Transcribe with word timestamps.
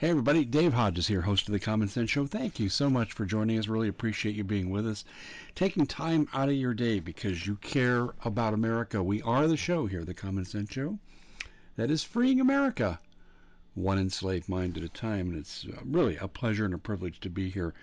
Hey, 0.00 0.08
everybody. 0.08 0.46
Dave 0.46 0.72
Hodges 0.72 1.08
here, 1.08 1.20
host 1.20 1.46
of 1.46 1.52
The 1.52 1.60
Common 1.60 1.86
Sense 1.86 2.08
Show. 2.08 2.26
Thank 2.26 2.58
you 2.58 2.70
so 2.70 2.88
much 2.88 3.12
for 3.12 3.26
joining 3.26 3.58
us. 3.58 3.68
Really 3.68 3.88
appreciate 3.88 4.34
you 4.34 4.44
being 4.44 4.70
with 4.70 4.86
us, 4.86 5.04
taking 5.54 5.84
time 5.84 6.26
out 6.32 6.48
of 6.48 6.54
your 6.54 6.72
day 6.72 7.00
because 7.00 7.46
you 7.46 7.56
care 7.56 8.08
about 8.24 8.54
America. 8.54 9.02
We 9.02 9.20
are 9.20 9.46
the 9.46 9.58
show 9.58 9.84
here, 9.84 10.02
The 10.02 10.14
Common 10.14 10.46
Sense 10.46 10.70
Show, 10.70 10.98
that 11.76 11.90
is 11.90 12.02
freeing 12.02 12.40
America 12.40 12.98
one 13.74 13.98
enslaved 13.98 14.48
mind 14.48 14.78
at 14.78 14.84
a 14.84 14.88
time. 14.88 15.32
And 15.32 15.38
it's 15.38 15.66
uh, 15.66 15.82
really 15.84 16.16
a 16.16 16.28
pleasure 16.28 16.64
and 16.64 16.72
a 16.72 16.78
privilege 16.78 17.20
to 17.20 17.28
be 17.28 17.50
here. 17.50 17.74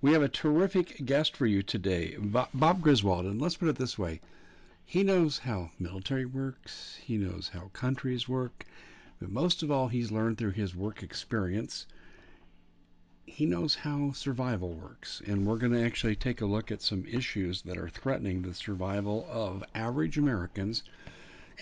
We 0.00 0.14
have 0.14 0.22
a 0.22 0.30
terrific 0.30 1.04
guest 1.04 1.36
for 1.36 1.44
you 1.44 1.62
today, 1.62 2.16
Bob 2.54 2.80
Griswold. 2.80 3.26
And 3.26 3.38
let's 3.38 3.58
put 3.58 3.68
it 3.68 3.76
this 3.76 3.98
way 3.98 4.22
he 4.86 5.02
knows 5.02 5.40
how 5.40 5.72
military 5.78 6.24
works, 6.24 6.98
he 7.04 7.18
knows 7.18 7.50
how 7.52 7.68
countries 7.74 8.26
work. 8.26 8.64
But 9.18 9.30
most 9.30 9.62
of 9.62 9.70
all, 9.70 9.88
he's 9.88 10.12
learned 10.12 10.36
through 10.36 10.50
his 10.50 10.76
work 10.76 11.02
experience. 11.02 11.86
He 13.24 13.46
knows 13.46 13.74
how 13.74 14.12
survival 14.12 14.74
works. 14.74 15.22
And 15.26 15.46
we're 15.46 15.56
going 15.56 15.72
to 15.72 15.84
actually 15.84 16.16
take 16.16 16.40
a 16.42 16.46
look 16.46 16.70
at 16.70 16.82
some 16.82 17.06
issues 17.06 17.62
that 17.62 17.78
are 17.78 17.88
threatening 17.88 18.42
the 18.42 18.52
survival 18.52 19.26
of 19.30 19.64
average 19.74 20.18
Americans. 20.18 20.82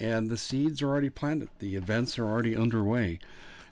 And 0.00 0.28
the 0.28 0.36
seeds 0.36 0.82
are 0.82 0.88
already 0.88 1.10
planted, 1.10 1.48
the 1.60 1.76
events 1.76 2.18
are 2.18 2.26
already 2.26 2.56
underway. 2.56 3.20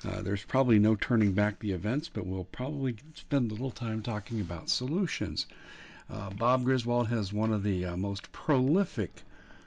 Uh, 0.04 0.22
there's 0.22 0.44
probably 0.44 0.78
no 0.78 0.94
turning 0.94 1.32
back 1.32 1.58
the 1.58 1.72
events, 1.72 2.08
but 2.08 2.26
we'll 2.26 2.44
probably 2.44 2.96
spend 3.14 3.50
a 3.50 3.54
little 3.54 3.70
time 3.70 4.02
talking 4.02 4.40
about 4.40 4.68
solutions. 4.68 5.46
Uh, 6.08 6.30
Bob 6.30 6.64
Griswold 6.64 7.08
has 7.08 7.32
one 7.32 7.52
of 7.52 7.62
the 7.62 7.84
uh, 7.84 7.96
most 7.96 8.30
prolific 8.32 9.22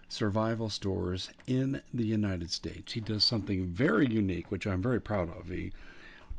survival 0.08 0.70
stores 0.70 1.30
in 1.48 1.82
the 1.94 2.06
United 2.06 2.52
States. 2.52 2.94
He 2.94 3.00
does 3.00 3.24
something 3.24 3.66
very 3.66 4.08
unique, 4.08 4.52
which 4.52 4.68
I'm 4.68 4.82
very 4.82 5.02
proud 5.02 5.30
of. 5.36 5.50
He 5.50 5.72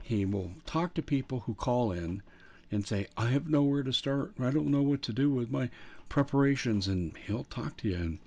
he 0.03 0.25
will 0.25 0.53
talk 0.67 0.95
to 0.95 1.03
people 1.03 1.41
who 1.41 1.55
call 1.55 1.91
in 1.91 2.23
and 2.71 2.87
say, 2.87 3.09
"I 3.17 3.31
have 3.31 3.49
nowhere 3.49 3.83
to 3.83 3.93
start. 3.93 4.35
I 4.39 4.51
don't 4.51 4.71
know 4.71 4.83
what 4.83 5.03
to 5.03 5.13
do 5.13 5.31
with 5.31 5.51
my 5.51 5.69
preparations," 6.09 6.87
and 6.87 7.17
he'll 7.17 7.43
talk 7.43 7.77
to 7.79 7.89
you. 7.89 7.97
And 7.97 8.19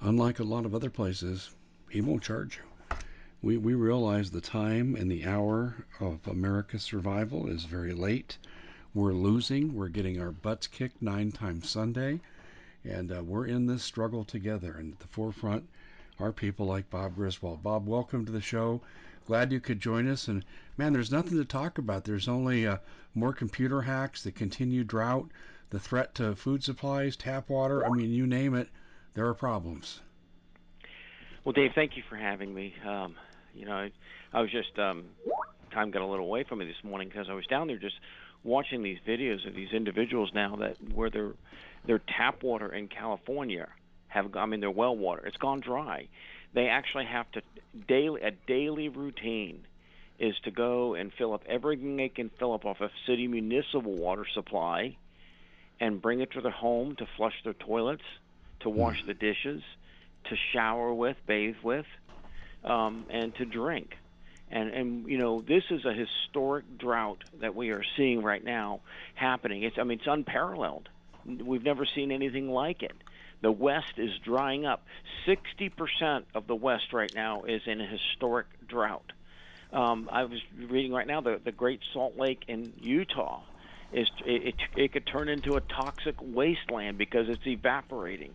unlike 0.00 0.40
a 0.40 0.44
lot 0.44 0.66
of 0.66 0.74
other 0.74 0.90
places, 0.90 1.50
he 1.88 2.00
won't 2.00 2.24
charge 2.24 2.58
you. 2.58 2.96
We 3.42 3.56
we 3.58 3.74
realize 3.74 4.30
the 4.30 4.40
time 4.40 4.96
and 4.96 5.08
the 5.08 5.24
hour 5.24 5.86
of 6.00 6.26
America's 6.26 6.82
survival 6.82 7.46
is 7.46 7.64
very 7.64 7.92
late. 7.94 8.38
We're 8.92 9.14
losing. 9.14 9.72
We're 9.72 9.88
getting 9.88 10.20
our 10.20 10.32
butts 10.32 10.66
kicked 10.66 11.00
nine 11.00 11.30
times 11.30 11.70
Sunday. 11.70 12.20
And 12.84 13.12
uh, 13.12 13.22
we're 13.22 13.46
in 13.46 13.66
this 13.66 13.82
struggle 13.82 14.24
together. 14.24 14.76
And 14.78 14.92
at 14.92 15.00
the 15.00 15.08
forefront 15.08 15.68
are 16.18 16.32
people 16.32 16.66
like 16.66 16.90
Bob 16.90 17.16
Griswold. 17.16 17.62
Bob, 17.62 17.86
welcome 17.86 18.24
to 18.26 18.32
the 18.32 18.40
show. 18.40 18.80
Glad 19.26 19.52
you 19.52 19.60
could 19.60 19.80
join 19.80 20.08
us. 20.08 20.28
And 20.28 20.44
man, 20.76 20.92
there's 20.92 21.12
nothing 21.12 21.38
to 21.38 21.44
talk 21.44 21.78
about. 21.78 22.04
There's 22.04 22.28
only 22.28 22.66
uh, 22.66 22.78
more 23.14 23.32
computer 23.32 23.82
hacks, 23.82 24.22
the 24.22 24.32
continued 24.32 24.88
drought, 24.88 25.30
the 25.70 25.78
threat 25.78 26.14
to 26.16 26.34
food 26.34 26.64
supplies, 26.64 27.16
tap 27.16 27.48
water. 27.48 27.86
I 27.86 27.90
mean, 27.90 28.10
you 28.10 28.26
name 28.26 28.54
it, 28.54 28.68
there 29.14 29.26
are 29.26 29.34
problems. 29.34 30.00
Well, 31.44 31.52
Dave, 31.52 31.72
thank 31.74 31.96
you 31.96 32.02
for 32.08 32.16
having 32.16 32.54
me. 32.54 32.74
Um, 32.86 33.14
you 33.54 33.66
know, 33.66 33.72
I, 33.72 33.92
I 34.32 34.40
was 34.40 34.50
just 34.50 34.78
um, 34.78 35.04
time 35.70 35.90
got 35.90 36.02
a 36.02 36.06
little 36.06 36.26
away 36.26 36.44
from 36.44 36.58
me 36.58 36.66
this 36.66 36.82
morning 36.84 37.08
because 37.08 37.28
I 37.30 37.34
was 37.34 37.46
down 37.46 37.66
there 37.68 37.78
just 37.78 37.96
watching 38.44 38.82
these 38.82 38.98
videos 39.06 39.46
of 39.46 39.54
these 39.54 39.72
individuals 39.72 40.30
now 40.34 40.56
that 40.56 40.76
where 40.94 41.10
they're 41.10 41.32
their 41.86 41.98
tap 41.98 42.42
water 42.42 42.72
in 42.72 42.88
California 42.88 43.68
have 44.08 44.34
I 44.36 44.46
mean 44.46 44.60
their 44.60 44.70
well 44.70 44.96
water 44.96 45.26
it's 45.26 45.36
gone 45.36 45.60
dry. 45.60 46.08
They 46.52 46.68
actually 46.68 47.06
have 47.06 47.30
to 47.32 47.42
daily 47.86 48.22
a 48.22 48.30
daily 48.30 48.88
routine 48.88 49.66
is 50.18 50.34
to 50.44 50.50
go 50.50 50.94
and 50.94 51.12
fill 51.16 51.32
up 51.32 51.42
everything 51.48 51.96
they 51.96 52.10
can 52.10 52.30
fill 52.38 52.52
up 52.52 52.66
off 52.66 52.80
a 52.80 52.90
city 53.06 53.26
municipal 53.26 53.94
water 53.94 54.26
supply 54.34 54.96
and 55.80 56.00
bring 56.00 56.20
it 56.20 56.30
to 56.32 56.42
their 56.42 56.52
home 56.52 56.94
to 56.96 57.06
flush 57.16 57.34
their 57.42 57.54
toilets, 57.54 58.02
to 58.60 58.70
hmm. 58.70 58.76
wash 58.76 59.02
the 59.06 59.14
dishes, 59.14 59.62
to 60.24 60.36
shower 60.52 60.92
with, 60.92 61.16
bathe 61.26 61.56
with, 61.62 61.86
um, 62.64 63.06
and 63.08 63.34
to 63.36 63.46
drink. 63.46 63.96
And, 64.50 64.70
and 64.70 65.08
you 65.08 65.18
know 65.18 65.40
this 65.40 65.64
is 65.70 65.84
a 65.84 65.92
historic 65.92 66.78
drought 66.78 67.22
that 67.40 67.54
we 67.54 67.70
are 67.70 67.84
seeing 67.96 68.22
right 68.22 68.42
now 68.42 68.80
happening. 69.14 69.62
It's 69.62 69.78
I 69.78 69.84
mean 69.84 69.98
it's 69.98 70.08
unparalleled. 70.08 70.88
We've 71.24 71.62
never 71.62 71.86
seen 71.86 72.10
anything 72.10 72.50
like 72.50 72.82
it. 72.82 72.96
The 73.42 73.52
West 73.52 73.94
is 73.98 74.10
drying 74.24 74.66
up. 74.66 74.84
60% 75.26 76.24
of 76.34 76.46
the 76.46 76.54
West 76.54 76.92
right 76.92 77.12
now 77.14 77.44
is 77.44 77.62
in 77.66 77.80
a 77.80 77.86
historic 77.86 78.46
drought. 78.66 79.12
Um, 79.72 80.08
I 80.12 80.24
was 80.24 80.40
reading 80.58 80.92
right 80.92 81.06
now 81.06 81.20
the 81.20 81.40
the 81.42 81.52
Great 81.52 81.80
Salt 81.92 82.16
Lake 82.16 82.42
in 82.48 82.72
Utah 82.80 83.42
is 83.92 84.08
it, 84.24 84.48
it, 84.48 84.54
it 84.76 84.92
could 84.92 85.06
turn 85.06 85.28
into 85.28 85.54
a 85.54 85.60
toxic 85.60 86.14
wasteland 86.20 86.98
because 86.98 87.28
it's 87.28 87.46
evaporating. 87.46 88.34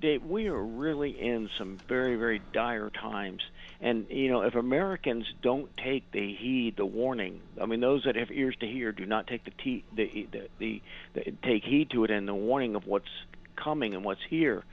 Dave, 0.00 0.22
we 0.22 0.46
are 0.46 0.62
really 0.62 1.10
in 1.10 1.48
some 1.58 1.80
very 1.88 2.16
very 2.16 2.38
dire 2.52 2.90
times, 2.90 3.40
and 3.80 4.06
you 4.10 4.30
know 4.30 4.42
if 4.42 4.54
Americans 4.54 5.26
don't 5.42 5.70
take 5.76 6.10
the 6.12 6.34
heed, 6.34 6.74
the 6.76 6.86
warning. 6.86 7.40
I 7.60 7.66
mean, 7.66 7.80
those 7.80 8.04
that 8.04 8.16
have 8.16 8.30
ears 8.30 8.56
to 8.60 8.66
hear 8.66 8.92
do 8.92 9.06
not 9.06 9.26
take 9.26 9.44
the 9.44 9.50
te- 9.50 9.84
the, 9.94 10.28
the, 10.32 10.48
the, 10.58 10.82
the 11.14 11.22
take 11.42 11.64
heed 11.64 11.90
to 11.90 12.04
it 12.04 12.10
and 12.10 12.28
the 12.28 12.34
warning 12.34 12.74
of 12.74 12.86
what's 12.86 13.08
coming 13.56 13.94
and 13.94 14.04
what's 14.04 14.20
here 14.28 14.64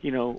you 0.00 0.10
know, 0.10 0.38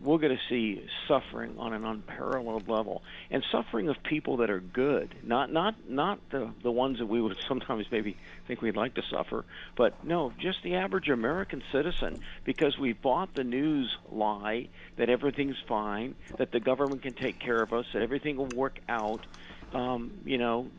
we're 0.00 0.18
going 0.18 0.36
to 0.36 0.42
see 0.48 0.82
suffering 1.06 1.56
on 1.58 1.74
an 1.74 1.84
unparalleled 1.84 2.68
level, 2.68 3.02
and 3.30 3.44
suffering 3.52 3.88
of 3.88 4.02
people 4.02 4.38
that 4.38 4.50
are 4.50 4.60
good, 4.60 5.14
not 5.22 5.52
not 5.52 5.74
not 5.88 6.18
the 6.30 6.50
the 6.62 6.70
ones 6.70 6.98
that 6.98 7.06
we 7.06 7.20
would 7.20 7.36
sometimes 7.48 7.86
maybe 7.90 8.16
think 8.46 8.62
we'd 8.62 8.76
like 8.76 8.94
to 8.94 9.02
suffer, 9.10 9.44
but 9.76 10.04
no, 10.04 10.32
just 10.38 10.62
the 10.62 10.76
average 10.76 11.08
American 11.08 11.62
citizen, 11.70 12.22
because 12.44 12.78
we 12.78 12.92
bought 12.92 13.34
the 13.34 13.44
news 13.44 13.94
lie 14.10 14.68
that 14.96 15.10
everything's 15.10 15.58
fine, 15.68 16.14
that 16.38 16.50
the 16.50 16.60
government 16.60 17.02
can 17.02 17.12
take 17.12 17.38
care 17.38 17.62
of 17.62 17.72
us, 17.72 17.86
that 17.92 18.02
everything 18.02 18.36
will 18.36 18.48
work 18.48 18.80
out. 18.88 19.26
Um, 19.74 20.12
you 20.24 20.38
know, 20.38 20.70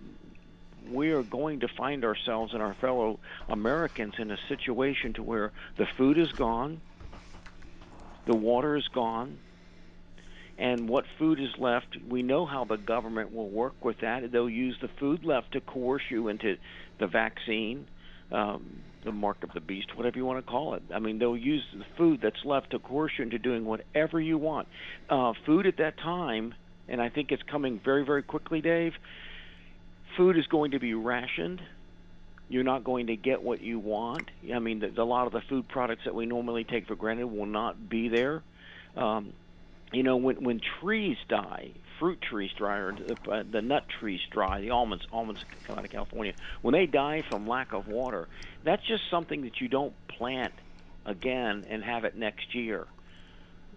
we 0.89 1.11
are 1.11 1.23
going 1.23 1.59
to 1.59 1.67
find 1.67 2.03
ourselves 2.03 2.53
and 2.53 2.61
our 2.61 2.73
fellow 2.75 3.19
Americans 3.49 4.15
in 4.17 4.31
a 4.31 4.37
situation 4.47 5.13
to 5.13 5.23
where 5.23 5.51
the 5.77 5.85
food 5.97 6.17
is 6.17 6.31
gone 6.31 6.81
the 8.27 8.35
water 8.35 8.75
is 8.75 8.87
gone. 8.93 9.37
And 10.57 10.87
what 10.87 11.03
food 11.19 11.39
is 11.39 11.49
left, 11.59 11.97
we 12.09 12.23
know 12.23 12.45
how 12.45 12.63
the 12.63 12.77
government 12.77 13.33
will 13.33 13.49
work 13.49 13.83
with 13.83 13.97
that. 14.01 14.31
They'll 14.31 14.49
use 14.49 14.77
the 14.81 14.89
food 14.99 15.25
left 15.25 15.51
to 15.51 15.61
coerce 15.61 16.03
you 16.09 16.29
into 16.29 16.55
the 16.97 17.07
vaccine, 17.07 17.87
um, 18.31 18.81
the 19.03 19.11
mark 19.11 19.43
of 19.43 19.51
the 19.53 19.59
beast, 19.59 19.95
whatever 19.97 20.17
you 20.17 20.25
want 20.25 20.43
to 20.43 20.49
call 20.49 20.75
it. 20.75 20.83
I 20.93 20.99
mean, 20.99 21.19
they'll 21.19 21.35
use 21.35 21.63
the 21.77 21.83
food 21.97 22.21
that's 22.23 22.43
left 22.45 22.71
to 22.71 22.79
coerce 22.79 23.11
you 23.17 23.25
into 23.25 23.37
doing 23.37 23.65
whatever 23.65 24.19
you 24.21 24.37
want. 24.37 24.69
Uh, 25.09 25.33
food 25.45 25.67
at 25.67 25.77
that 25.77 25.97
time, 25.97 26.55
and 26.87 27.01
I 27.01 27.09
think 27.09 27.31
it's 27.31 27.43
coming 27.43 27.81
very, 27.83 28.05
very 28.05 28.23
quickly, 28.23 28.61
Dave. 28.61 28.93
Food 30.15 30.37
is 30.37 30.47
going 30.47 30.71
to 30.71 30.79
be 30.79 30.93
rationed 30.93 31.61
you're 32.49 32.63
not 32.63 32.83
going 32.83 33.07
to 33.07 33.15
get 33.15 33.41
what 33.41 33.61
you 33.61 33.79
want. 33.79 34.29
I 34.53 34.59
mean, 34.59 34.79
the, 34.79 35.01
a 35.01 35.03
lot 35.03 35.27
of 35.27 35.33
the 35.33 35.41
food 35.41 35.67
products 35.67 36.03
that 36.05 36.13
we 36.13 36.25
normally 36.25 36.63
take 36.63 36.87
for 36.87 36.95
granted 36.95 37.27
will 37.27 37.45
not 37.45 37.89
be 37.89 38.07
there. 38.07 38.43
Um, 38.95 39.33
you 39.91 40.03
know, 40.03 40.17
when 40.17 40.43
when 40.43 40.61
trees 40.81 41.17
die, 41.27 41.71
fruit 41.99 42.21
trees 42.21 42.51
dry, 42.57 42.77
or 42.77 42.93
the, 42.93 43.31
uh, 43.31 43.43
the 43.49 43.61
nut 43.61 43.85
trees 43.99 44.19
dry, 44.31 44.61
the 44.61 44.71
almonds 44.71 45.05
almonds 45.11 45.43
come 45.65 45.77
out 45.77 45.85
of 45.85 45.91
California. 45.91 46.33
When 46.61 46.73
they 46.73 46.85
die 46.85 47.23
from 47.29 47.47
lack 47.47 47.73
of 47.73 47.87
water, 47.87 48.27
that's 48.63 48.85
just 48.87 49.03
something 49.09 49.41
that 49.43 49.61
you 49.61 49.67
don't 49.67 49.93
plant 50.07 50.53
again 51.05 51.65
and 51.69 51.83
have 51.83 52.03
it 52.03 52.17
next 52.17 52.55
year. 52.55 52.87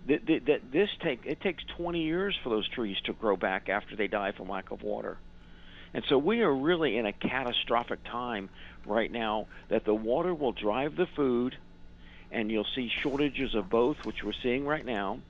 That 0.07 0.61
this 0.73 0.89
take 1.03 1.21
it 1.25 1.41
takes 1.41 1.63
20 1.77 2.03
years 2.03 2.39
for 2.43 2.49
those 2.49 2.69
trees 2.69 2.97
to 3.05 3.13
grow 3.13 3.37
back 3.37 3.69
after 3.69 3.95
they 3.95 4.07
die 4.07 4.33
from 4.33 4.49
lack 4.49 4.71
of 4.71 4.83
water. 4.83 5.19
And 5.95 6.05
so 6.09 6.19
we 6.19 6.43
are 6.43 6.55
really 6.55 6.97
in 6.97 7.07
a 7.07 7.13
catastrophic 7.13 8.05
time 8.05 8.51
right 8.85 9.11
now 9.11 9.47
that 9.69 9.85
the 9.85 9.95
water 9.95 10.35
will 10.35 10.53
drive 10.53 10.97
the 10.97 11.07
food, 11.07 11.57
and 12.31 12.51
you'll 12.51 12.67
see 12.75 12.91
shortages 13.03 13.55
of 13.55 13.71
both, 13.71 13.97
which 14.05 14.23
we're 14.23 14.33
seeing 14.43 14.67
right 14.67 14.85
now. 14.85 15.21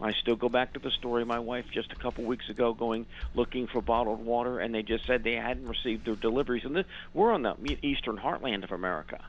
I 0.00 0.12
still 0.12 0.36
go 0.36 0.48
back 0.48 0.72
to 0.72 0.80
the 0.80 0.90
story 0.90 1.26
my 1.26 1.40
wife 1.40 1.66
just 1.70 1.92
a 1.92 1.96
couple 1.96 2.24
weeks 2.24 2.48
ago 2.48 2.72
going 2.72 3.04
looking 3.34 3.66
for 3.66 3.82
bottled 3.82 4.24
water, 4.24 4.58
and 4.58 4.74
they 4.74 4.82
just 4.82 5.06
said 5.06 5.22
they 5.22 5.34
hadn't 5.34 5.68
received 5.68 6.06
their 6.06 6.16
deliveries. 6.16 6.64
And 6.64 6.74
this, 6.74 6.86
we're 7.12 7.32
on 7.32 7.42
the 7.42 7.78
eastern 7.82 8.16
heartland 8.16 8.64
of 8.64 8.72
America. 8.72 9.22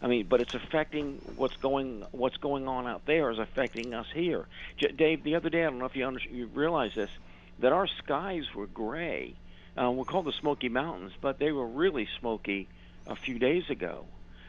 I 0.00 0.06
mean, 0.06 0.26
but 0.28 0.40
it's 0.40 0.54
affecting 0.54 1.20
what's 1.34 1.56
going 1.56 2.04
what's 2.12 2.36
going 2.36 2.68
on 2.68 2.86
out 2.86 3.04
there 3.06 3.32
is 3.32 3.40
affecting 3.40 3.92
us 3.92 4.06
here. 4.14 4.46
J- 4.76 4.92
Dave, 4.92 5.24
the 5.24 5.34
other 5.34 5.50
day, 5.50 5.62
I 5.62 5.70
don't 5.70 5.80
know 5.80 5.86
if 5.86 5.96
you, 5.96 6.06
under, 6.06 6.20
you 6.20 6.46
realize 6.46 6.92
this, 6.94 7.10
that 7.58 7.72
our 7.72 7.88
skies 7.88 8.44
were 8.54 8.68
gray 8.68 9.34
uh, 9.80 9.90
we're 9.90 10.04
called 10.04 10.26
the 10.26 10.32
Smoky 10.32 10.68
Mountains, 10.68 11.12
but 11.20 11.38
they 11.38 11.52
were 11.52 11.66
really 11.66 12.08
smoky 12.18 12.68
a 13.06 13.16
few 13.16 13.38
days 13.38 13.70
ago 13.70 14.04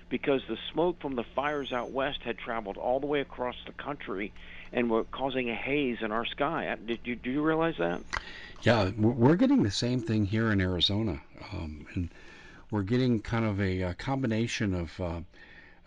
because 0.10 0.42
the 0.48 0.58
smoke 0.72 1.00
from 1.02 1.16
the 1.16 1.24
fires 1.24 1.72
out 1.72 1.92
west 1.92 2.22
had 2.24 2.38
traveled 2.38 2.78
all 2.78 3.00
the 3.00 3.08
way 3.08 3.22
across 3.22 3.56
the 3.66 3.72
country 3.72 4.34
and 4.74 4.90
were 4.90 5.04
causing 5.04 5.50
a 5.50 5.56
haze 5.56 5.98
in 6.02 6.12
our 6.12 6.26
sky. 6.26 6.68
Uh, 6.68 6.76
did 6.86 7.00
you 7.04 7.16
do 7.16 7.32
you 7.32 7.44
realize 7.44 7.76
that? 7.78 8.02
Yeah, 8.64 8.90
we're 8.98 9.36
getting 9.36 9.64
the 9.64 9.72
same 9.72 10.02
thing 10.02 10.26
here 10.26 10.52
in 10.52 10.60
Arizona, 10.60 11.22
um, 11.54 11.86
and 11.94 12.10
we're 12.72 12.84
getting 12.84 13.22
kind 13.22 13.46
of 13.46 13.62
a, 13.62 13.82
a 13.82 13.94
combination 13.94 14.74
of 14.74 15.00
uh, 15.00 15.22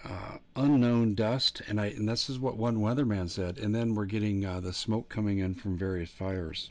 uh, 0.04 0.38
unknown 0.56 1.14
dust, 1.14 1.62
and 1.68 1.80
I 1.80 1.86
and 1.86 2.08
this 2.08 2.30
is 2.30 2.38
what 2.38 2.56
one 2.56 2.78
weatherman 2.78 3.28
said, 3.28 3.58
and 3.58 3.74
then 3.74 3.94
we're 3.94 4.06
getting 4.06 4.44
uh, 4.44 4.60
the 4.60 4.72
smoke 4.72 5.08
coming 5.08 5.38
in 5.38 5.54
from 5.54 5.76
various 5.76 6.10
fires. 6.10 6.70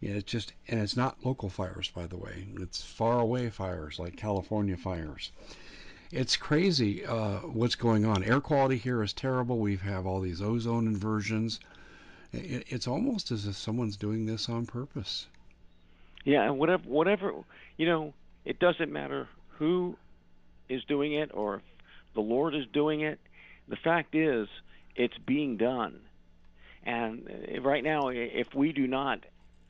Yeah, 0.00 0.12
it's 0.12 0.30
just 0.30 0.52
and 0.68 0.80
it's 0.80 0.96
not 0.96 1.24
local 1.24 1.48
fires, 1.48 1.90
by 1.94 2.06
the 2.06 2.16
way. 2.16 2.46
It's 2.60 2.82
far 2.82 3.20
away 3.20 3.50
fires 3.50 3.98
like 3.98 4.16
California 4.16 4.76
fires. 4.76 5.32
It's 6.12 6.36
crazy 6.36 7.04
uh, 7.04 7.38
what's 7.40 7.74
going 7.74 8.04
on. 8.04 8.22
Air 8.22 8.40
quality 8.40 8.76
here 8.76 9.02
is 9.02 9.12
terrible. 9.12 9.58
We 9.58 9.76
have 9.76 10.06
all 10.06 10.20
these 10.20 10.40
ozone 10.42 10.86
inversions. 10.86 11.60
It, 12.32 12.64
it's 12.68 12.86
almost 12.86 13.30
as 13.30 13.46
if 13.46 13.56
someone's 13.56 13.96
doing 13.96 14.26
this 14.26 14.48
on 14.48 14.66
purpose. 14.66 15.26
Yeah, 16.24 16.42
and 16.42 16.58
whatever, 16.58 16.82
whatever, 16.88 17.32
you 17.76 17.86
know, 17.86 18.12
it 18.44 18.58
doesn't 18.58 18.92
matter 18.92 19.28
who 19.58 19.96
is 20.68 20.84
doing 20.84 21.12
it 21.12 21.30
or 21.32 21.56
if 21.56 21.62
the 22.14 22.20
Lord 22.20 22.54
is 22.54 22.66
doing 22.72 23.00
it. 23.00 23.18
The 23.68 23.76
fact 23.76 24.14
is, 24.14 24.48
it's 24.94 25.16
being 25.18 25.56
done. 25.56 26.00
And 26.84 27.28
uh, 27.28 27.60
right 27.60 27.82
now, 27.82 28.08
if 28.08 28.54
we 28.54 28.72
do 28.72 28.86
not 28.86 29.20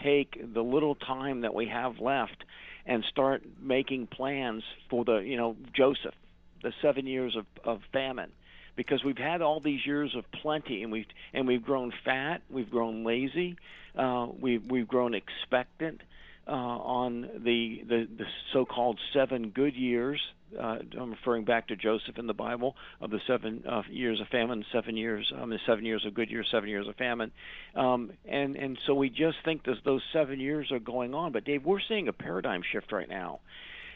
take 0.02 0.54
the 0.54 0.62
little 0.62 0.94
time 0.94 1.42
that 1.42 1.54
we 1.54 1.66
have 1.68 1.98
left 1.98 2.44
and 2.84 3.04
start 3.10 3.42
making 3.60 4.06
plans 4.06 4.62
for 4.88 5.04
the, 5.04 5.16
you 5.16 5.36
know, 5.36 5.56
Joseph, 5.74 6.14
the 6.62 6.72
seven 6.82 7.06
years 7.06 7.36
of, 7.36 7.46
of 7.64 7.80
famine, 7.92 8.30
because 8.76 9.02
we've 9.04 9.18
had 9.18 9.42
all 9.42 9.60
these 9.60 9.84
years 9.84 10.14
of 10.16 10.24
plenty 10.42 10.82
and 10.82 10.92
we've 10.92 11.06
and 11.32 11.46
we've 11.46 11.64
grown 11.64 11.92
fat, 12.04 12.42
we've 12.50 12.70
grown 12.70 13.04
lazy, 13.04 13.56
uh, 13.96 14.26
we've 14.38 14.64
we've 14.70 14.88
grown 14.88 15.14
expectant 15.14 16.00
uh, 16.46 16.50
on 16.50 17.22
the, 17.22 17.82
the 17.88 18.08
the 18.16 18.24
so-called 18.52 18.98
seven 19.12 19.50
good 19.50 19.74
years 19.74 20.20
uh, 20.58 20.78
I'm 20.98 21.10
referring 21.10 21.44
back 21.44 21.68
to 21.68 21.76
Joseph 21.76 22.18
in 22.18 22.26
the 22.26 22.34
Bible 22.34 22.76
of 23.00 23.10
the 23.10 23.20
seven 23.26 23.62
uh, 23.68 23.82
years 23.90 24.20
of 24.20 24.28
famine, 24.28 24.64
seven 24.72 24.96
years, 24.96 25.32
um, 25.40 25.50
the 25.50 25.58
seven 25.66 25.84
years 25.84 26.04
of 26.06 26.14
good 26.14 26.30
years, 26.30 26.48
seven 26.50 26.68
years 26.68 26.88
of 26.88 26.96
famine, 26.96 27.32
um, 27.74 28.12
and 28.26 28.56
and 28.56 28.78
so 28.86 28.94
we 28.94 29.10
just 29.10 29.38
think 29.44 29.64
that 29.64 29.76
those 29.84 30.02
seven 30.12 30.40
years 30.40 30.70
are 30.72 30.78
going 30.78 31.14
on. 31.14 31.32
But 31.32 31.44
Dave, 31.44 31.64
we're 31.64 31.80
seeing 31.80 32.08
a 32.08 32.12
paradigm 32.12 32.62
shift 32.72 32.92
right 32.92 33.08
now. 33.08 33.40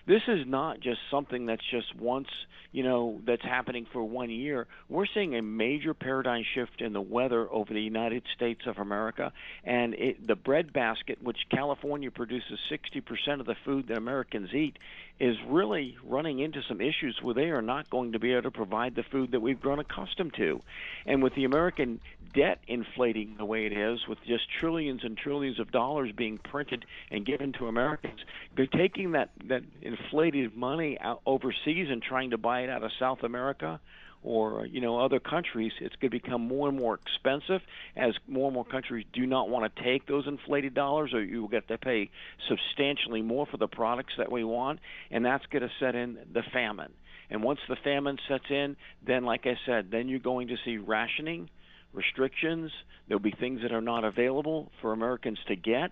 This 0.06 0.22
is 0.28 0.46
not 0.46 0.80
just 0.80 0.98
something 1.10 1.46
that's 1.46 1.62
just 1.70 1.94
once, 1.94 2.28
you 2.72 2.82
know, 2.82 3.20
that's 3.26 3.42
happening 3.42 3.86
for 3.92 4.02
one 4.02 4.30
year. 4.30 4.66
We're 4.88 5.06
seeing 5.06 5.36
a 5.36 5.42
major 5.42 5.94
paradigm 5.94 6.44
shift 6.54 6.80
in 6.80 6.92
the 6.92 7.00
weather 7.00 7.48
over 7.50 7.72
the 7.72 7.80
United 7.80 8.24
States 8.34 8.62
of 8.66 8.78
America, 8.78 9.32
and 9.64 9.94
it, 9.94 10.26
the 10.26 10.36
bread 10.36 10.72
basket, 10.72 11.22
which 11.22 11.38
California 11.50 12.10
produces 12.10 12.58
60% 12.70 13.40
of 13.40 13.46
the 13.46 13.56
food 13.64 13.88
that 13.88 13.98
Americans 13.98 14.52
eat, 14.54 14.78
is 15.20 15.36
really 15.46 15.98
running 16.02 16.38
into 16.38 16.62
some 16.62 16.80
issues 16.80 17.20
where 17.20 17.34
they 17.34 17.50
are 17.50 17.60
not 17.60 17.90
going 17.90 18.12
to 18.12 18.18
be 18.18 18.32
able 18.32 18.42
to 18.42 18.50
provide 18.50 18.94
the 18.94 19.02
food 19.02 19.32
that 19.32 19.40
we've 19.40 19.60
grown 19.60 19.78
accustomed 19.78 20.32
to. 20.34 20.60
And 21.04 21.22
with 21.22 21.34
the 21.34 21.44
American 21.44 22.00
debt 22.32 22.60
inflating 22.66 23.34
the 23.36 23.44
way 23.44 23.66
it 23.66 23.72
is, 23.72 24.08
with 24.08 24.18
just 24.26 24.50
trillions 24.58 25.04
and 25.04 25.18
trillions 25.18 25.60
of 25.60 25.70
dollars 25.70 26.10
being 26.16 26.38
printed 26.38 26.86
and 27.10 27.26
given 27.26 27.52
to 27.52 27.68
Americans, 27.68 28.20
they're 28.56 28.66
taking 28.66 29.12
that, 29.12 29.30
that 29.44 29.62
inflated 29.82 30.56
money 30.56 30.98
out 30.98 31.20
overseas 31.26 31.90
and 31.90 32.02
trying 32.02 32.30
to 32.30 32.38
buy 32.38 32.62
it 32.62 32.70
out 32.70 32.82
of 32.82 32.90
South 32.98 33.22
America 33.22 33.78
or 34.22 34.66
you 34.66 34.80
know 34.80 35.00
other 35.00 35.20
countries, 35.20 35.72
it's 35.80 35.96
going 35.96 36.10
to 36.10 36.20
become 36.20 36.46
more 36.46 36.68
and 36.68 36.78
more 36.78 36.94
expensive 36.94 37.62
as 37.96 38.14
more 38.28 38.46
and 38.46 38.54
more 38.54 38.64
countries 38.64 39.06
do 39.12 39.26
not 39.26 39.48
want 39.48 39.74
to 39.74 39.82
take 39.82 40.06
those 40.06 40.26
inflated 40.26 40.74
dollars, 40.74 41.12
or 41.14 41.22
you 41.22 41.40
will 41.40 41.48
get 41.48 41.68
to 41.68 41.78
pay 41.78 42.10
substantially 42.48 43.22
more 43.22 43.46
for 43.46 43.56
the 43.56 43.68
products 43.68 44.14
that 44.18 44.30
we 44.30 44.44
want, 44.44 44.80
and 45.10 45.24
that's 45.24 45.46
going 45.46 45.62
to 45.62 45.70
set 45.78 45.94
in 45.94 46.18
the 46.32 46.42
famine. 46.52 46.92
And 47.30 47.44
once 47.44 47.60
the 47.68 47.76
famine 47.76 48.18
sets 48.28 48.50
in, 48.50 48.76
then 49.06 49.24
like 49.24 49.46
I 49.46 49.56
said, 49.64 49.90
then 49.90 50.08
you're 50.08 50.18
going 50.18 50.48
to 50.48 50.56
see 50.64 50.78
rationing 50.78 51.48
restrictions. 51.92 52.70
There'll 53.08 53.22
be 53.22 53.34
things 53.38 53.62
that 53.62 53.72
are 53.72 53.80
not 53.80 54.04
available 54.04 54.70
for 54.80 54.92
Americans 54.92 55.38
to 55.48 55.56
get. 55.56 55.90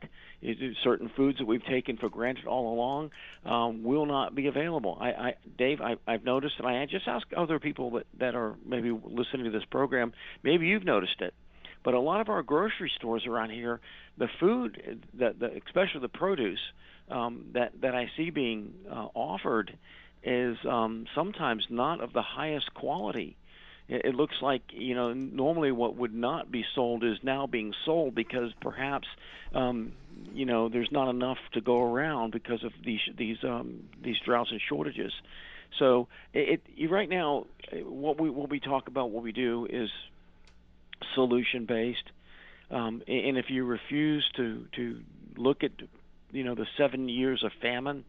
Certain 0.84 1.10
foods 1.16 1.38
that 1.38 1.46
we've 1.46 1.64
taken 1.64 1.96
for 1.96 2.08
granted 2.08 2.46
all 2.46 2.74
along 2.74 3.10
um, 3.44 3.82
will 3.82 4.06
not 4.06 4.34
be 4.34 4.46
available. 4.46 4.96
I, 5.00 5.08
I 5.08 5.34
Dave, 5.56 5.80
I, 5.80 5.96
I've 6.06 6.24
noticed, 6.24 6.54
and 6.58 6.68
I 6.68 6.86
just 6.86 7.08
ask 7.08 7.26
other 7.36 7.58
people 7.58 7.90
that, 7.92 8.06
that 8.20 8.34
are 8.34 8.54
maybe 8.64 8.90
listening 8.90 9.44
to 9.44 9.50
this 9.50 9.64
program, 9.70 10.12
maybe 10.42 10.66
you've 10.66 10.84
noticed 10.84 11.20
it. 11.20 11.34
But 11.84 11.94
a 11.94 12.00
lot 12.00 12.20
of 12.20 12.28
our 12.28 12.42
grocery 12.42 12.90
stores 12.96 13.24
around 13.26 13.50
here, 13.50 13.80
the 14.16 14.28
food, 14.40 15.04
the, 15.14 15.34
the, 15.38 15.60
especially 15.66 16.00
the 16.00 16.08
produce 16.08 16.60
um, 17.10 17.46
that 17.54 17.72
that 17.80 17.94
I 17.94 18.10
see 18.16 18.30
being 18.30 18.74
uh, 18.90 19.08
offered, 19.14 19.76
is 20.22 20.56
um, 20.68 21.06
sometimes 21.14 21.64
not 21.70 22.00
of 22.00 22.12
the 22.12 22.22
highest 22.22 22.74
quality 22.74 23.36
it 23.88 24.14
looks 24.14 24.36
like 24.42 24.62
you 24.70 24.94
know 24.94 25.12
normally 25.12 25.72
what 25.72 25.96
would 25.96 26.14
not 26.14 26.50
be 26.50 26.64
sold 26.74 27.02
is 27.02 27.18
now 27.22 27.46
being 27.46 27.72
sold 27.84 28.14
because 28.14 28.52
perhaps 28.60 29.08
um, 29.54 29.92
you 30.32 30.44
know 30.44 30.68
there's 30.68 30.92
not 30.92 31.08
enough 31.08 31.38
to 31.54 31.60
go 31.60 31.82
around 31.82 32.32
because 32.32 32.62
of 32.64 32.72
these 32.84 33.00
these 33.16 33.38
um, 33.44 33.84
these 34.02 34.16
droughts 34.24 34.50
and 34.50 34.60
shortages. 34.60 35.12
So 35.78 36.08
it, 36.34 36.62
it 36.76 36.90
right 36.90 37.08
now 37.08 37.46
what 37.72 38.20
we 38.20 38.30
what 38.30 38.50
we 38.50 38.60
talk 38.60 38.88
about 38.88 39.10
what 39.10 39.22
we 39.22 39.32
do 39.32 39.66
is 39.68 39.90
solution 41.14 41.64
based, 41.64 42.10
um, 42.70 43.02
and 43.06 43.38
if 43.38 43.46
you 43.48 43.64
refuse 43.64 44.28
to 44.36 44.66
to 44.72 45.00
look 45.36 45.64
at 45.64 45.72
you 46.30 46.44
know 46.44 46.54
the 46.54 46.66
seven 46.76 47.08
years 47.08 47.42
of 47.42 47.52
famine 47.62 48.04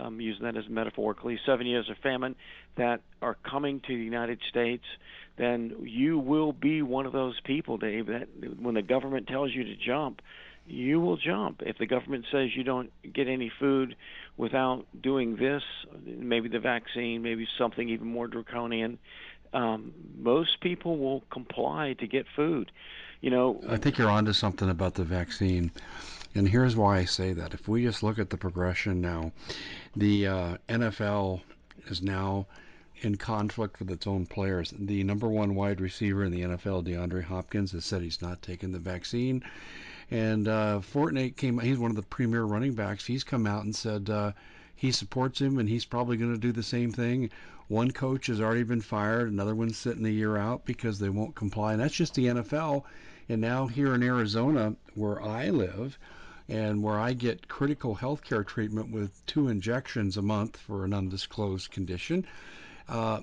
I'm 0.00 0.20
using 0.20 0.44
that 0.44 0.56
as 0.56 0.68
metaphorically, 0.68 1.38
seven 1.44 1.66
years 1.66 1.88
of 1.90 1.96
famine 1.98 2.36
that 2.76 3.00
are 3.22 3.36
coming 3.48 3.80
to 3.80 3.96
the 3.96 4.02
United 4.02 4.40
States, 4.48 4.84
then 5.36 5.74
you 5.82 6.18
will 6.18 6.52
be 6.52 6.82
one 6.82 7.06
of 7.06 7.12
those 7.12 7.40
people, 7.40 7.78
Dave, 7.78 8.06
that 8.06 8.28
when 8.60 8.74
the 8.74 8.82
government 8.82 9.28
tells 9.28 9.52
you 9.54 9.64
to 9.64 9.76
jump, 9.76 10.20
you 10.66 11.00
will 11.00 11.16
jump. 11.16 11.62
If 11.64 11.78
the 11.78 11.86
government 11.86 12.26
says 12.30 12.50
you 12.54 12.62
don't 12.62 12.90
get 13.12 13.28
any 13.28 13.50
food 13.58 13.96
without 14.36 14.84
doing 15.00 15.36
this, 15.36 15.62
maybe 16.04 16.48
the 16.48 16.60
vaccine, 16.60 17.22
maybe 17.22 17.46
something 17.56 17.88
even 17.88 18.06
more 18.06 18.26
draconian, 18.26 18.98
um, 19.52 19.94
most 20.18 20.60
people 20.60 20.98
will 20.98 21.22
comply 21.30 21.94
to 22.00 22.06
get 22.06 22.26
food. 22.36 22.70
You 23.20 23.30
know, 23.30 23.60
I 23.68 23.76
think 23.78 23.98
you're 23.98 24.10
onto 24.10 24.32
something 24.32 24.68
about 24.68 24.94
the 24.94 25.04
vaccine. 25.04 25.72
And 26.34 26.48
here's 26.48 26.76
why 26.76 26.98
I 26.98 27.04
say 27.04 27.32
that. 27.32 27.54
If 27.54 27.68
we 27.68 27.82
just 27.82 28.02
look 28.02 28.18
at 28.18 28.30
the 28.30 28.36
progression 28.36 29.00
now, 29.00 29.32
the 29.96 30.26
uh, 30.26 30.56
NFL 30.68 31.40
is 31.86 32.02
now 32.02 32.46
in 33.00 33.16
conflict 33.16 33.78
with 33.78 33.90
its 33.90 34.06
own 34.06 34.26
players. 34.26 34.74
The 34.78 35.04
number 35.04 35.28
one 35.28 35.54
wide 35.54 35.80
receiver 35.80 36.24
in 36.24 36.32
the 36.32 36.42
NFL, 36.42 36.84
DeAndre 36.84 37.24
Hopkins, 37.24 37.72
has 37.72 37.84
said 37.84 38.02
he's 38.02 38.20
not 38.20 38.42
taking 38.42 38.72
the 38.72 38.78
vaccine. 38.78 39.42
And 40.10 40.48
uh, 40.48 40.80
Fournette 40.80 41.36
came, 41.36 41.58
he's 41.58 41.78
one 41.78 41.90
of 41.90 41.96
the 41.96 42.02
premier 42.02 42.42
running 42.42 42.74
backs. 42.74 43.06
He's 43.06 43.24
come 43.24 43.46
out 43.46 43.64
and 43.64 43.74
said 43.74 44.10
uh, 44.10 44.32
he 44.74 44.92
supports 44.92 45.40
him 45.40 45.58
and 45.58 45.68
he's 45.68 45.84
probably 45.84 46.16
going 46.16 46.32
to 46.32 46.40
do 46.40 46.52
the 46.52 46.62
same 46.62 46.92
thing. 46.92 47.30
One 47.68 47.90
coach 47.90 48.28
has 48.28 48.40
already 48.40 48.62
been 48.62 48.80
fired, 48.80 49.30
another 49.30 49.54
one's 49.54 49.76
sitting 49.76 50.06
a 50.06 50.10
year 50.10 50.36
out 50.36 50.64
because 50.64 50.98
they 50.98 51.10
won't 51.10 51.34
comply. 51.34 51.72
And 51.72 51.82
that's 51.82 51.94
just 51.94 52.14
the 52.14 52.26
NFL. 52.26 52.84
And 53.28 53.42
now 53.42 53.66
here 53.66 53.94
in 53.94 54.02
Arizona, 54.02 54.74
where 54.94 55.20
I 55.22 55.50
live, 55.50 55.98
and 56.48 56.82
where 56.82 56.98
I 56.98 57.12
get 57.12 57.46
critical 57.46 57.96
health 57.96 58.24
care 58.24 58.42
treatment 58.42 58.90
with 58.90 59.24
two 59.26 59.48
injections 59.48 60.16
a 60.16 60.22
month 60.22 60.56
for 60.56 60.84
an 60.84 60.94
undisclosed 60.94 61.70
condition. 61.70 62.26
Uh, 62.88 63.20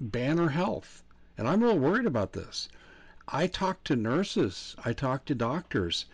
Banner 0.00 0.48
Health, 0.48 1.02
and 1.36 1.46
I'm 1.46 1.62
real 1.62 1.78
worried 1.78 2.06
about 2.06 2.32
this. 2.32 2.68
I 3.28 3.46
talk 3.46 3.84
to 3.84 3.94
nurses, 3.94 4.74
I 4.84 4.94
talk 4.94 5.26
to 5.26 5.34
doctors 5.34 6.06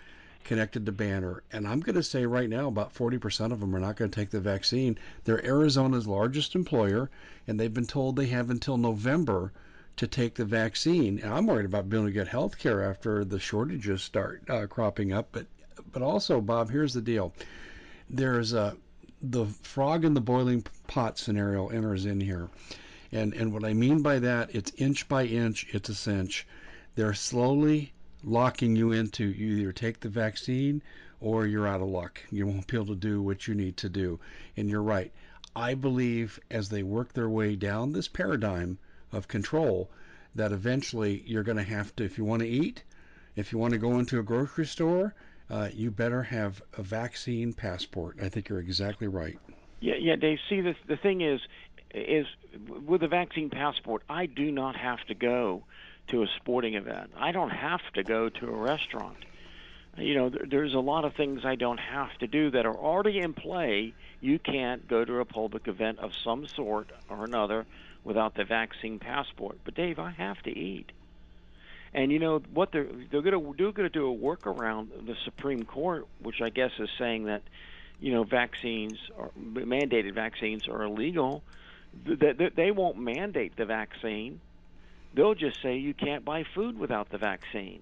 connected 0.42 0.84
to 0.86 0.92
Banner, 0.92 1.42
and 1.52 1.68
I'm 1.68 1.80
going 1.80 1.94
to 1.94 2.02
say 2.02 2.26
right 2.26 2.48
now 2.50 2.68
about 2.68 2.92
40% 2.92 3.52
of 3.52 3.60
them 3.60 3.76
are 3.76 3.80
not 3.80 3.96
going 3.96 4.10
to 4.10 4.20
take 4.20 4.30
the 4.30 4.40
vaccine. 4.40 4.98
They're 5.24 5.44
Arizona's 5.44 6.06
largest 6.06 6.54
employer, 6.54 7.08
and 7.46 7.60
they've 7.60 7.72
been 7.72 7.86
told 7.86 8.16
they 8.16 8.26
have 8.26 8.50
until 8.50 8.78
November 8.78 9.52
to 9.96 10.06
take 10.06 10.34
the 10.34 10.44
vaccine. 10.44 11.18
And 11.20 11.32
I'm 11.32 11.46
worried 11.46 11.66
about 11.66 11.88
being 11.88 12.02
able 12.02 12.10
to 12.10 12.14
get 12.14 12.28
health 12.28 12.58
care 12.58 12.82
after 12.82 13.24
the 13.24 13.38
shortages 13.38 14.02
start 14.02 14.42
uh, 14.48 14.66
cropping 14.66 15.12
up, 15.12 15.28
but 15.32 15.46
but 15.92 16.02
also, 16.02 16.40
Bob, 16.40 16.70
here's 16.70 16.94
the 16.94 17.00
deal. 17.00 17.32
There's 18.10 18.52
a 18.52 18.76
the 19.20 19.46
frog 19.46 20.04
in 20.04 20.14
the 20.14 20.20
boiling 20.20 20.64
pot 20.86 21.18
scenario 21.18 21.68
enters 21.68 22.06
in 22.06 22.20
here. 22.20 22.48
And 23.10 23.34
and 23.34 23.52
what 23.52 23.64
I 23.64 23.72
mean 23.72 24.02
by 24.02 24.18
that, 24.20 24.54
it's 24.54 24.72
inch 24.76 25.08
by 25.08 25.24
inch, 25.24 25.66
it's 25.72 25.88
a 25.88 25.94
cinch. 25.94 26.46
They're 26.94 27.14
slowly 27.14 27.92
locking 28.24 28.76
you 28.76 28.92
into 28.92 29.24
you 29.24 29.58
either 29.58 29.72
take 29.72 30.00
the 30.00 30.08
vaccine 30.08 30.82
or 31.20 31.46
you're 31.46 31.66
out 31.66 31.80
of 31.80 31.88
luck. 31.88 32.20
You 32.30 32.46
won't 32.46 32.66
be 32.66 32.76
able 32.76 32.86
to 32.86 32.96
do 32.96 33.22
what 33.22 33.48
you 33.48 33.54
need 33.54 33.76
to 33.78 33.88
do. 33.88 34.20
And 34.56 34.68
you're 34.68 34.82
right. 34.82 35.12
I 35.56 35.74
believe 35.74 36.38
as 36.50 36.68
they 36.68 36.82
work 36.82 37.12
their 37.12 37.28
way 37.28 37.56
down 37.56 37.92
this 37.92 38.08
paradigm 38.08 38.78
of 39.10 39.26
control, 39.26 39.90
that 40.34 40.52
eventually 40.52 41.22
you're 41.26 41.42
going 41.42 41.56
to 41.56 41.64
have 41.64 41.96
to, 41.96 42.04
if 42.04 42.18
you 42.18 42.24
want 42.24 42.42
to 42.42 42.48
eat, 42.48 42.84
if 43.34 43.52
you 43.52 43.58
want 43.58 43.72
to 43.72 43.78
go 43.78 43.98
into 43.98 44.20
a 44.20 44.22
grocery 44.22 44.66
store, 44.66 45.14
uh, 45.50 45.68
you 45.72 45.90
better 45.90 46.22
have 46.22 46.62
a 46.76 46.82
vaccine 46.82 47.52
passport. 47.52 48.16
I 48.22 48.28
think 48.28 48.48
you're 48.48 48.60
exactly 48.60 49.08
right. 49.08 49.38
Yeah, 49.80 49.94
yeah, 49.94 50.16
Dave. 50.16 50.38
See, 50.48 50.60
the 50.60 50.74
the 50.86 50.96
thing 50.96 51.20
is, 51.20 51.40
is 51.94 52.26
with 52.86 53.02
a 53.02 53.08
vaccine 53.08 53.50
passport, 53.50 54.02
I 54.08 54.26
do 54.26 54.50
not 54.50 54.76
have 54.76 55.04
to 55.06 55.14
go 55.14 55.64
to 56.08 56.22
a 56.22 56.26
sporting 56.36 56.74
event. 56.74 57.12
I 57.16 57.32
don't 57.32 57.50
have 57.50 57.80
to 57.94 58.02
go 58.02 58.28
to 58.28 58.46
a 58.46 58.56
restaurant. 58.56 59.24
You 59.96 60.14
know, 60.14 60.30
there's 60.30 60.74
a 60.74 60.80
lot 60.80 61.04
of 61.04 61.14
things 61.14 61.44
I 61.44 61.56
don't 61.56 61.80
have 61.80 62.16
to 62.18 62.26
do 62.26 62.50
that 62.52 62.66
are 62.66 62.76
already 62.76 63.18
in 63.18 63.34
play. 63.34 63.94
You 64.20 64.38
can't 64.38 64.86
go 64.86 65.04
to 65.04 65.18
a 65.18 65.24
public 65.24 65.66
event 65.66 65.98
of 65.98 66.12
some 66.14 66.46
sort 66.46 66.90
or 67.08 67.24
another 67.24 67.66
without 68.04 68.34
the 68.34 68.44
vaccine 68.44 68.98
passport. 68.98 69.58
But 69.64 69.74
Dave, 69.74 69.98
I 69.98 70.10
have 70.10 70.40
to 70.42 70.56
eat. 70.56 70.92
And 71.94 72.12
you 72.12 72.18
know 72.18 72.42
what 72.52 72.72
they're 72.72 72.88
they're 73.10 73.22
going 73.22 73.34
to 73.34 73.56
do? 73.56 73.72
Going 73.72 73.88
to 73.88 73.88
do 73.88 74.12
a 74.12 74.16
workaround 74.16 75.06
the 75.06 75.16
Supreme 75.24 75.64
Court, 75.64 76.06
which 76.22 76.40
I 76.42 76.50
guess 76.50 76.72
is 76.78 76.90
saying 76.98 77.24
that 77.24 77.42
you 78.00 78.12
know 78.12 78.24
vaccines 78.24 78.98
or 79.16 79.30
mandated 79.36 80.14
vaccines 80.14 80.68
are 80.68 80.82
illegal. 80.82 81.42
That 82.04 82.52
they 82.54 82.70
won't 82.70 82.98
mandate 82.98 83.56
the 83.56 83.64
vaccine. 83.64 84.40
They'll 85.14 85.34
just 85.34 85.62
say 85.62 85.78
you 85.78 85.94
can't 85.94 86.24
buy 86.24 86.44
food 86.54 86.78
without 86.78 87.08
the 87.08 87.18
vaccine. 87.18 87.80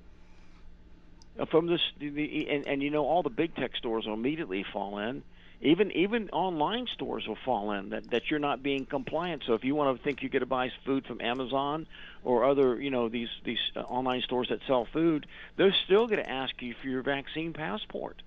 Uh, 1.39 1.45
from 1.45 1.67
this, 1.67 1.81
the, 1.99 2.49
and, 2.49 2.67
and 2.67 2.83
you 2.83 2.91
know 2.91 3.05
all 3.05 3.23
the 3.23 3.31
big 3.31 3.55
tech 3.57 3.77
stores 3.77 4.07
will 4.07 4.15
immediately 4.15 4.65
fall 4.73 4.99
in 4.99 5.23
even 5.61 5.91
even 5.93 6.29
online 6.31 6.87
stores 6.95 7.27
will 7.27 7.39
fall 7.45 7.73
in 7.73 7.91
that 7.91 8.11
that 8.11 8.23
you're 8.31 8.39
not 8.39 8.63
being 8.63 8.85
compliant. 8.85 9.43
So 9.47 9.55
if 9.55 9.65
you 9.65 9.75
want 9.75 9.97
to 9.97 10.03
think 10.05 10.23
you 10.23 10.29
get 10.29 10.41
to 10.41 10.47
buy 10.47 10.71
food 10.85 11.07
from 11.07 11.21
Amazon 11.21 11.87
or 12.25 12.45
other 12.45 12.81
you 12.81 12.91
know 12.91 13.09
these 13.09 13.29
these 13.45 13.59
uh, 13.75 13.81
online 13.81 14.23
stores 14.23 14.49
that 14.51 14.61
sell 14.67 14.87
food, 14.93 15.27
they're 15.57 15.75
still 15.87 16.07
going 16.07 16.23
to 16.23 16.31
ask 16.31 16.61
you 16.61 16.75
for 16.83 16.89
your 16.89 17.03
vaccine 17.03 17.53
passport, 17.53 18.23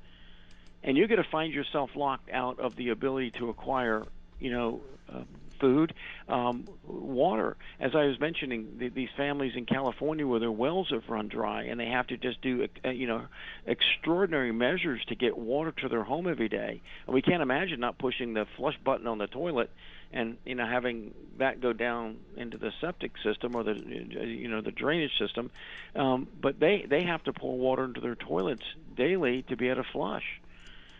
and 0.83 0.97
you're 0.97 1.07
going 1.07 1.21
to 1.23 1.29
find 1.29 1.53
yourself 1.53 1.91
locked 1.95 2.29
out 2.31 2.59
of 2.59 2.75
the 2.75 2.89
ability 2.89 3.31
to 3.37 3.49
acquire 3.49 4.05
you 4.39 4.51
know 4.51 4.81
uh, 5.13 5.23
food, 5.59 5.93
um, 6.27 6.67
water. 6.87 7.57
As 7.79 7.91
I 7.95 8.05
was 8.05 8.19
mentioning, 8.19 8.77
the, 8.77 8.89
these 8.89 9.09
families 9.17 9.53
in 9.55 9.65
California 9.65 10.25
where 10.25 10.39
their 10.39 10.51
wells 10.51 10.89
have 10.91 11.03
run 11.09 11.27
dry 11.27 11.63
and 11.63 11.79
they 11.79 11.87
have 11.87 12.07
to 12.07 12.17
just 12.17 12.41
do, 12.41 12.67
uh, 12.85 12.89
you 12.89 13.07
know, 13.07 13.25
extraordinary 13.65 14.51
measures 14.51 15.01
to 15.09 15.15
get 15.15 15.37
water 15.37 15.71
to 15.71 15.89
their 15.89 16.03
home 16.03 16.27
every 16.27 16.49
day. 16.49 16.81
And 17.05 17.13
we 17.13 17.21
can't 17.21 17.41
imagine 17.41 17.79
not 17.79 17.97
pushing 17.97 18.33
the 18.33 18.45
flush 18.57 18.77
button 18.83 19.07
on 19.07 19.17
the 19.17 19.27
toilet 19.27 19.69
and 20.11 20.37
you 20.45 20.55
know 20.55 20.65
having 20.65 21.13
that 21.37 21.61
go 21.61 21.73
down 21.73 22.17
into 22.35 22.57
the 22.57 22.71
septic 22.81 23.11
system 23.23 23.55
or 23.55 23.63
the 23.63 23.73
you 23.73 24.47
know 24.47 24.61
the 24.61 24.71
drainage 24.71 25.15
system 25.19 25.51
um, 25.95 26.27
but 26.41 26.59
they 26.59 26.85
they 26.89 27.03
have 27.03 27.23
to 27.23 27.33
pour 27.33 27.57
water 27.57 27.83
into 27.83 28.01
their 28.01 28.15
toilets 28.15 28.63
daily 28.95 29.43
to 29.43 29.55
be 29.55 29.69
able 29.69 29.83
to 29.83 29.89
flush 29.91 30.41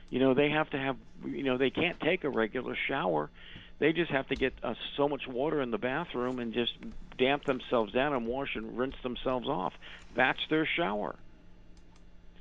you 0.09 0.19
know 0.19 0.33
they 0.33 0.49
have 0.49 0.69
to 0.69 0.77
have 0.77 0.95
you 1.25 1.43
know 1.43 1.57
they 1.57 1.71
can't 1.71 1.99
take 1.99 2.23
a 2.23 2.29
regular 2.29 2.77
shower 2.87 3.29
they 3.79 3.93
just 3.93 4.11
have 4.11 4.27
to 4.27 4.35
get 4.35 4.53
uh, 4.61 4.75
so 4.95 5.07
much 5.07 5.27
water 5.27 5.61
in 5.61 5.71
the 5.71 5.77
bathroom 5.77 6.39
and 6.39 6.53
just 6.53 6.73
damp 7.17 7.45
themselves 7.45 7.93
down 7.93 8.13
and 8.13 8.27
wash 8.27 8.55
and 8.55 8.77
rinse 8.77 8.95
themselves 9.03 9.47
off. 9.47 9.73
That's 10.15 10.39
their 10.49 10.65
shower. 10.65 11.15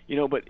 You 0.07 0.17
know, 0.17 0.29
but 0.29 0.45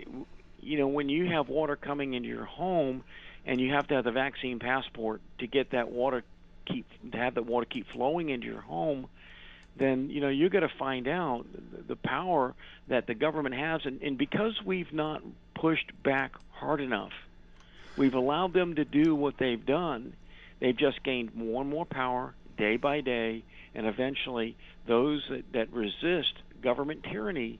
you 0.61 0.77
know 0.77 0.87
when 0.87 1.09
you 1.09 1.27
have 1.27 1.49
water 1.49 1.75
coming 1.75 2.13
into 2.13 2.27
your 2.27 2.45
home 2.45 3.03
and 3.45 3.59
you 3.59 3.71
have 3.73 3.87
to 3.87 3.95
have 3.95 4.03
the 4.03 4.11
vaccine 4.11 4.59
passport 4.59 5.21
to 5.39 5.47
get 5.47 5.71
that 5.71 5.91
water 5.91 6.23
keep 6.65 6.85
to 7.11 7.17
have 7.17 7.35
that 7.35 7.45
water 7.45 7.65
keep 7.65 7.87
flowing 7.89 8.29
into 8.29 8.47
your 8.47 8.61
home 8.61 9.07
then 9.77 10.09
you 10.09 10.21
know 10.21 10.29
you're 10.29 10.49
going 10.49 10.67
to 10.67 10.75
find 10.77 11.07
out 11.07 11.45
the 11.87 11.95
power 11.95 12.53
that 12.87 13.07
the 13.07 13.13
government 13.13 13.55
has 13.55 13.85
and, 13.85 14.01
and 14.01 14.17
because 14.17 14.61
we've 14.63 14.93
not 14.93 15.21
pushed 15.53 15.91
back 16.03 16.33
hard 16.51 16.81
enough 16.81 17.13
we've 17.97 18.15
allowed 18.15 18.53
them 18.53 18.75
to 18.75 18.85
do 18.85 19.15
what 19.15 19.37
they've 19.37 19.65
done 19.65 20.13
They've 20.59 20.77
just 20.77 21.03
gained 21.03 21.35
more 21.35 21.61
and 21.61 21.69
more 21.69 21.85
power 21.85 22.33
day 22.57 22.77
by 22.77 23.01
day, 23.01 23.43
and 23.73 23.87
eventually 23.87 24.57
those 24.87 25.23
that, 25.29 25.43
that 25.53 25.71
resist 25.71 26.33
government 26.61 27.03
tyranny 27.03 27.59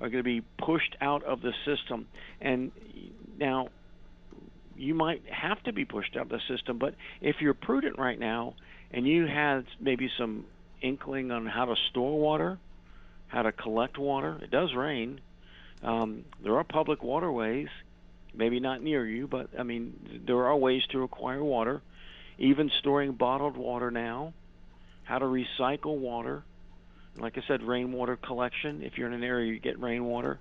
are 0.00 0.08
going 0.08 0.22
to 0.22 0.22
be 0.22 0.42
pushed 0.58 0.96
out 1.00 1.24
of 1.24 1.42
the 1.42 1.52
system. 1.64 2.06
And 2.40 2.72
now, 3.38 3.68
you 4.76 4.94
might 4.94 5.22
have 5.30 5.62
to 5.64 5.72
be 5.72 5.84
pushed 5.84 6.16
out 6.16 6.22
of 6.22 6.28
the 6.30 6.40
system, 6.48 6.78
but 6.78 6.94
if 7.20 7.36
you're 7.40 7.54
prudent 7.54 7.98
right 7.98 8.18
now 8.18 8.54
and 8.90 9.06
you 9.06 9.26
had 9.26 9.66
maybe 9.78 10.10
some 10.16 10.46
inkling 10.80 11.30
on 11.30 11.46
how 11.46 11.66
to 11.66 11.74
store 11.90 12.18
water, 12.18 12.58
how 13.28 13.42
to 13.42 13.52
collect 13.52 13.98
water, 13.98 14.38
it 14.42 14.50
does 14.50 14.74
rain. 14.74 15.20
Um, 15.82 16.24
there 16.42 16.56
are 16.56 16.64
public 16.64 17.02
waterways, 17.02 17.68
maybe 18.34 18.58
not 18.58 18.82
near 18.82 19.06
you, 19.06 19.26
but 19.26 19.50
I 19.58 19.64
mean, 19.64 20.22
there 20.26 20.46
are 20.46 20.56
ways 20.56 20.82
to 20.92 21.02
acquire 21.02 21.44
water 21.44 21.82
even 22.40 22.70
storing 22.80 23.12
bottled 23.12 23.56
water 23.56 23.90
now, 23.90 24.32
how 25.04 25.18
to 25.18 25.26
recycle 25.26 25.98
water. 25.98 26.42
Like 27.16 27.36
I 27.36 27.42
said, 27.46 27.62
rainwater 27.62 28.16
collection. 28.16 28.82
If 28.82 28.96
you're 28.96 29.08
in 29.08 29.14
an 29.14 29.22
area 29.22 29.52
you 29.52 29.60
get 29.60 29.80
rainwater. 29.80 30.38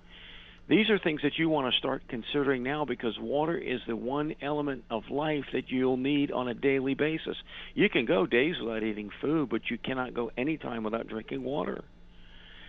These 0.70 0.92
are 0.92 1.00
things 1.00 1.22
that 1.24 1.38
you 1.38 1.50
want 1.50 1.74
to 1.74 1.78
start 1.80 2.04
considering 2.08 2.62
now 2.62 2.86
because 2.86 3.18
water 3.20 3.58
is 3.58 3.80
the 3.88 3.96
one 3.96 4.36
element 4.40 4.84
of 4.92 5.10
life 5.10 5.46
that 5.52 5.70
you'll 5.70 5.98
need 5.98 6.32
on 6.32 6.48
a 6.48 6.54
daily 6.54 6.94
basis. 6.94 7.36
You 7.74 7.90
can 7.90 8.06
go 8.06 8.28
days 8.28 8.56
without 8.62 8.84
eating 8.84 9.10
food, 9.20 9.50
but 9.50 9.62
you 9.72 9.80
cannot 9.80 10.14
go 10.14 10.32
any 10.38 10.58
time 10.58 10.84
without 10.84 11.08
drinking 11.08 11.44
water. 11.44 11.84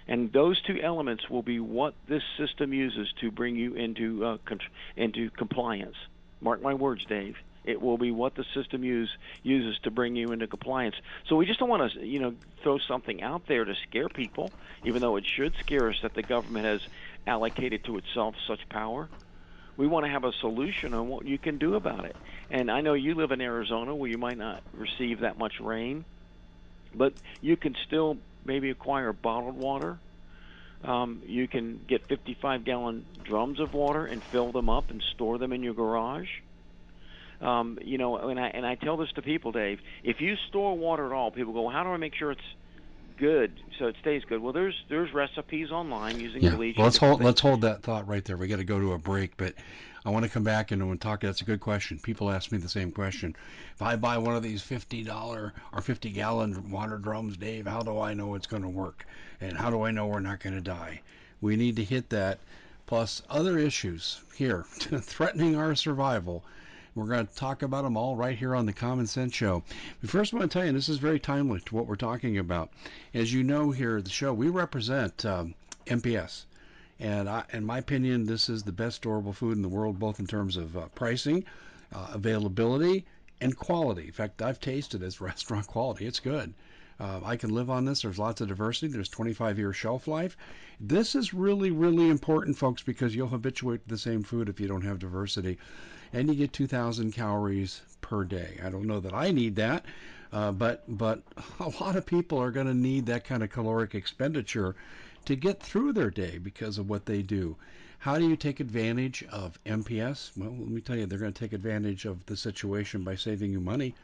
And 0.08 0.32
those 0.32 0.60
two 0.62 0.80
elements 0.82 1.28
will 1.28 1.42
be 1.42 1.60
what 1.60 1.94
this 2.08 2.22
system 2.38 2.72
uses 2.72 3.06
to 3.20 3.30
bring 3.30 3.54
you 3.54 3.74
into 3.74 4.24
uh, 4.24 4.38
into 4.96 5.28
compliance. 5.30 5.94
Mark 6.40 6.62
my 6.62 6.72
words, 6.72 7.04
Dave. 7.06 7.36
It 7.70 7.80
will 7.80 7.98
be 7.98 8.10
what 8.10 8.34
the 8.34 8.44
system 8.54 8.82
use, 8.82 9.10
uses 9.42 9.80
to 9.84 9.90
bring 9.90 10.16
you 10.16 10.32
into 10.32 10.46
compliance. 10.46 10.96
So 11.28 11.36
we 11.36 11.46
just 11.46 11.60
don't 11.60 11.68
want 11.68 11.92
to, 11.92 12.04
you 12.04 12.18
know, 12.18 12.34
throw 12.62 12.78
something 12.78 13.22
out 13.22 13.46
there 13.46 13.64
to 13.64 13.74
scare 13.88 14.08
people, 14.08 14.50
even 14.84 15.00
though 15.00 15.16
it 15.16 15.24
should 15.26 15.54
scare 15.60 15.88
us 15.88 15.96
that 16.02 16.14
the 16.14 16.22
government 16.22 16.66
has 16.66 16.80
allocated 17.26 17.84
to 17.84 17.96
itself 17.98 18.34
such 18.46 18.68
power. 18.68 19.08
We 19.76 19.86
want 19.86 20.04
to 20.04 20.10
have 20.10 20.24
a 20.24 20.32
solution 20.40 20.92
on 20.92 21.08
what 21.08 21.26
you 21.26 21.38
can 21.38 21.58
do 21.58 21.74
about 21.74 22.04
it. 22.04 22.16
And 22.50 22.70
I 22.70 22.80
know 22.80 22.94
you 22.94 23.14
live 23.14 23.30
in 23.30 23.40
Arizona 23.40 23.94
where 23.94 24.10
you 24.10 24.18
might 24.18 24.36
not 24.36 24.62
receive 24.74 25.20
that 25.20 25.38
much 25.38 25.60
rain, 25.60 26.04
but 26.94 27.14
you 27.40 27.56
can 27.56 27.76
still 27.86 28.18
maybe 28.44 28.70
acquire 28.70 29.12
bottled 29.12 29.56
water. 29.56 29.98
Um, 30.82 31.22
you 31.26 31.46
can 31.46 31.80
get 31.86 32.06
55 32.08 32.64
gallon 32.64 33.04
drums 33.22 33.60
of 33.60 33.74
water 33.74 34.06
and 34.06 34.22
fill 34.22 34.50
them 34.50 34.68
up 34.68 34.90
and 34.90 35.02
store 35.14 35.38
them 35.38 35.52
in 35.52 35.62
your 35.62 35.74
garage 35.74 36.28
um, 37.40 37.78
you 37.82 37.98
know, 37.98 38.16
and 38.16 38.38
I 38.38 38.48
and 38.48 38.66
I 38.66 38.74
tell 38.74 38.96
this 38.96 39.10
to 39.12 39.22
people, 39.22 39.52
Dave. 39.52 39.80
If 40.04 40.20
you 40.20 40.36
store 40.48 40.76
water 40.76 41.06
at 41.06 41.12
all, 41.12 41.30
people 41.30 41.52
go, 41.52 41.62
well, 41.62 41.72
"How 41.72 41.82
do 41.82 41.90
I 41.90 41.96
make 41.96 42.14
sure 42.14 42.30
it's 42.30 42.40
good 43.18 43.52
so 43.78 43.86
it 43.86 43.96
stays 44.00 44.22
good?" 44.24 44.42
Well, 44.42 44.52
there's 44.52 44.74
there's 44.88 45.12
recipes 45.14 45.70
online 45.70 46.20
using 46.20 46.42
yeah. 46.42 46.54
bleach. 46.54 46.76
Well, 46.76 46.84
let's 46.86 46.98
hold 46.98 47.18
things. 47.18 47.24
let's 47.24 47.40
hold 47.40 47.62
that 47.62 47.82
thought 47.82 48.06
right 48.06 48.24
there. 48.24 48.36
We 48.36 48.46
got 48.46 48.56
to 48.56 48.64
go 48.64 48.78
to 48.78 48.92
a 48.92 48.98
break, 48.98 49.36
but 49.38 49.54
I 50.04 50.10
want 50.10 50.24
to 50.24 50.30
come 50.30 50.44
back 50.44 50.70
and, 50.70 50.82
and 50.82 51.00
talk. 51.00 51.20
That's 51.20 51.40
a 51.40 51.44
good 51.44 51.60
question. 51.60 51.98
People 51.98 52.30
ask 52.30 52.52
me 52.52 52.58
the 52.58 52.68
same 52.68 52.92
question. 52.92 53.34
If 53.74 53.80
I 53.80 53.96
buy 53.96 54.18
one 54.18 54.36
of 54.36 54.42
these 54.42 54.62
fifty 54.62 55.02
dollar 55.02 55.54
or 55.72 55.80
fifty 55.80 56.10
gallon 56.10 56.70
water 56.70 56.98
drums, 56.98 57.38
Dave, 57.38 57.66
how 57.66 57.80
do 57.80 57.98
I 57.98 58.12
know 58.12 58.34
it's 58.34 58.46
going 58.46 58.62
to 58.62 58.68
work? 58.68 59.06
And 59.40 59.56
how 59.56 59.70
do 59.70 59.82
I 59.82 59.90
know 59.92 60.06
we're 60.06 60.20
not 60.20 60.40
going 60.40 60.56
to 60.56 60.60
die? 60.60 61.00
We 61.40 61.56
need 61.56 61.76
to 61.76 61.84
hit 61.84 62.10
that 62.10 62.38
plus 62.84 63.22
other 63.30 63.56
issues 63.56 64.20
here 64.34 64.64
threatening 64.68 65.56
our 65.56 65.74
survival 65.74 66.44
we're 67.00 67.06
going 67.06 67.26
to 67.26 67.34
talk 67.34 67.62
about 67.62 67.84
them 67.84 67.96
all 67.96 68.14
right 68.14 68.36
here 68.36 68.54
on 68.54 68.66
the 68.66 68.74
Common 68.74 69.06
Sense 69.06 69.34
Show. 69.34 69.62
But 70.02 70.10
first, 70.10 70.34
I 70.34 70.36
want 70.36 70.50
to 70.50 70.58
tell 70.58 70.66
you, 70.66 70.72
this 70.72 70.90
is 70.90 70.98
very 70.98 71.18
timely 71.18 71.60
to 71.60 71.74
what 71.74 71.86
we're 71.86 71.96
talking 71.96 72.36
about. 72.36 72.70
As 73.14 73.32
you 73.32 73.42
know 73.42 73.70
here 73.70 73.96
at 73.96 74.04
the 74.04 74.10
show, 74.10 74.34
we 74.34 74.50
represent 74.50 75.24
um, 75.24 75.54
MPS. 75.86 76.44
And 76.98 77.26
I, 77.26 77.44
in 77.54 77.64
my 77.64 77.78
opinion, 77.78 78.26
this 78.26 78.50
is 78.50 78.62
the 78.62 78.72
best 78.72 79.00
storable 79.00 79.34
food 79.34 79.56
in 79.56 79.62
the 79.62 79.68
world, 79.68 79.98
both 79.98 80.20
in 80.20 80.26
terms 80.26 80.58
of 80.58 80.76
uh, 80.76 80.88
pricing, 80.94 81.44
uh, 81.94 82.08
availability, 82.12 83.06
and 83.40 83.56
quality. 83.56 84.08
In 84.08 84.12
fact, 84.12 84.42
I've 84.42 84.60
tasted 84.60 85.02
it's 85.02 85.20
restaurant 85.22 85.66
quality. 85.66 86.04
It's 86.04 86.20
good. 86.20 86.52
Uh, 87.00 87.20
I 87.24 87.36
can 87.36 87.48
live 87.48 87.70
on 87.70 87.86
this. 87.86 88.02
There's 88.02 88.18
lots 88.18 88.42
of 88.42 88.48
diversity. 88.48 88.88
There's 88.88 89.08
25 89.08 89.58
year 89.58 89.72
shelf 89.72 90.06
life. 90.06 90.36
This 90.78 91.14
is 91.14 91.32
really, 91.32 91.70
really 91.70 92.10
important, 92.10 92.58
folks, 92.58 92.82
because 92.82 93.16
you'll 93.16 93.28
habituate 93.28 93.84
to 93.84 93.88
the 93.88 93.96
same 93.96 94.22
food 94.22 94.50
if 94.50 94.60
you 94.60 94.68
don't 94.68 94.84
have 94.84 94.98
diversity 94.98 95.56
and 96.12 96.28
you 96.28 96.34
get 96.34 96.52
2,000 96.52 97.12
calories 97.12 97.82
per 98.00 98.24
day. 98.24 98.58
I 98.62 98.70
don't 98.70 98.86
know 98.86 99.00
that 99.00 99.14
I 99.14 99.30
need 99.30 99.56
that, 99.56 99.84
uh, 100.32 100.52
but 100.52 100.84
but 100.88 101.22
a 101.60 101.68
lot 101.80 101.96
of 101.96 102.06
people 102.06 102.38
are 102.38 102.50
going 102.50 102.66
to 102.66 102.74
need 102.74 103.06
that 103.06 103.24
kind 103.24 103.42
of 103.42 103.50
caloric 103.50 103.94
expenditure 103.94 104.74
to 105.26 105.36
get 105.36 105.62
through 105.62 105.92
their 105.92 106.10
day 106.10 106.38
because 106.38 106.78
of 106.78 106.88
what 106.88 107.06
they 107.06 107.22
do. 107.22 107.56
How 108.00 108.18
do 108.18 108.28
you 108.28 108.36
take 108.36 108.60
advantage 108.60 109.24
of 109.30 109.62
MPS? 109.64 110.32
Well, 110.36 110.50
let 110.50 110.68
me 110.68 110.80
tell 110.80 110.96
you, 110.96 111.06
they're 111.06 111.18
going 111.18 111.34
to 111.34 111.38
take 111.38 111.52
advantage 111.52 112.06
of 112.06 112.24
the 112.26 112.36
situation 112.36 113.04
by 113.04 113.14
saving 113.14 113.52
you 113.52 113.60
money. 113.60 113.94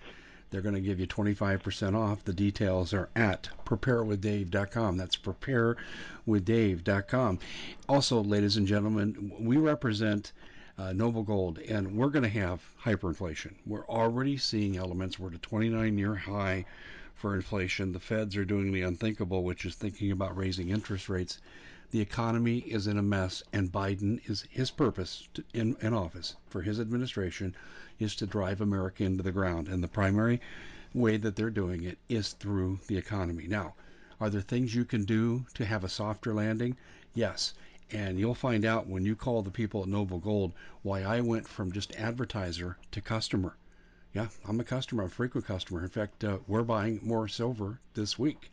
They're 0.50 0.60
going 0.60 0.75
to 0.75 0.80
give 0.80 1.00
you 1.00 1.06
25% 1.06 1.96
off. 1.96 2.25
The 2.25 2.32
details 2.32 2.92
are 2.92 3.08
at 3.16 3.48
preparewithdave.com. 3.64 4.96
That's 4.96 5.16
preparewithdave.com. 5.16 7.38
Also, 7.88 8.22
ladies 8.22 8.56
and 8.56 8.66
gentlemen, 8.66 9.32
we 9.40 9.56
represent 9.56 10.32
uh, 10.78 10.92
Noble 10.92 11.23
Gold, 11.23 11.59
and 11.59 11.97
we're 11.97 12.11
going 12.11 12.23
to 12.23 12.28
have 12.28 12.62
hyperinflation. 12.83 13.54
We're 13.64 13.87
already 13.87 14.37
seeing 14.37 14.76
elements. 14.76 15.18
We're 15.18 15.28
at 15.28 15.35
a 15.35 15.38
29 15.38 15.97
year 15.97 16.14
high 16.14 16.66
for 17.14 17.35
inflation. 17.35 17.92
The 17.92 18.00
feds 18.00 18.37
are 18.37 18.45
doing 18.45 18.73
the 18.73 18.83
unthinkable, 18.83 19.42
which 19.42 19.64
is 19.64 19.75
thinking 19.75 20.11
about 20.11 20.37
raising 20.37 20.68
interest 20.68 21.09
rates. 21.09 21.40
The 21.92 22.00
economy 22.00 22.59
is 22.59 22.87
in 22.87 22.99
a 22.99 23.02
mess, 23.02 23.42
and 23.52 23.73
Biden 23.73 24.21
is 24.28 24.45
his 24.50 24.71
purpose 24.71 25.28
to, 25.35 25.45
in, 25.54 25.76
in 25.80 25.95
office 25.95 26.37
for 26.49 26.61
his 26.61 26.78
administration 26.78 27.54
is 27.99 28.14
to 28.16 28.26
drive 28.26 28.61
America 28.61 29.04
into 29.04 29.23
the 29.23 29.33
ground. 29.33 29.68
And 29.68 29.83
the 29.83 29.88
primary 29.88 30.40
way 30.92 31.16
that 31.16 31.37
they're 31.37 31.49
doing 31.49 31.85
it 31.85 31.99
is 32.09 32.33
through 32.33 32.80
the 32.87 32.99
economy. 32.99 33.47
Now, 33.47 33.75
are 34.21 34.28
there 34.28 34.40
things 34.40 34.75
you 34.75 34.85
can 34.85 35.04
do 35.04 35.47
to 35.54 35.64
have 35.64 35.85
a 35.85 35.88
softer 35.88 36.35
landing? 36.35 36.76
Yes. 37.14 37.54
And 37.92 38.18
you'll 38.18 38.34
find 38.34 38.64
out 38.64 38.88
when 38.88 39.04
you 39.04 39.14
call 39.14 39.42
the 39.42 39.50
people 39.50 39.82
at 39.82 39.88
Noble 39.88 40.18
Gold 40.18 40.52
why 40.82 41.02
I 41.02 41.20
went 41.20 41.46
from 41.46 41.70
just 41.70 41.94
advertiser 41.94 42.78
to 42.90 43.00
customer. 43.00 43.56
Yeah, 44.12 44.28
I'm 44.44 44.58
a 44.58 44.64
customer, 44.64 45.04
a 45.04 45.10
frequent 45.10 45.46
customer. 45.46 45.82
In 45.82 45.88
fact, 45.88 46.24
uh, 46.24 46.38
we're 46.48 46.62
buying 46.62 47.00
more 47.02 47.28
silver 47.28 47.80
this 47.94 48.18
week. 48.18 48.50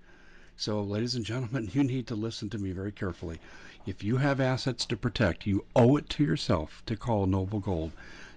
So, 0.55 0.83
ladies 0.83 1.15
and 1.15 1.25
gentlemen, 1.25 1.71
you 1.73 1.83
need 1.83 2.05
to 2.07 2.15
listen 2.15 2.49
to 2.51 2.59
me 2.59 2.73
very 2.73 2.91
carefully. 2.91 3.39
If 3.87 4.03
you 4.03 4.17
have 4.17 4.39
assets 4.39 4.85
to 4.85 4.95
protect, 4.95 5.47
you 5.47 5.65
owe 5.75 5.97
it 5.97 6.09
to 6.09 6.23
yourself 6.23 6.83
to 6.85 6.95
call 6.95 7.25
Noble 7.25 7.59
Gold 7.59 7.91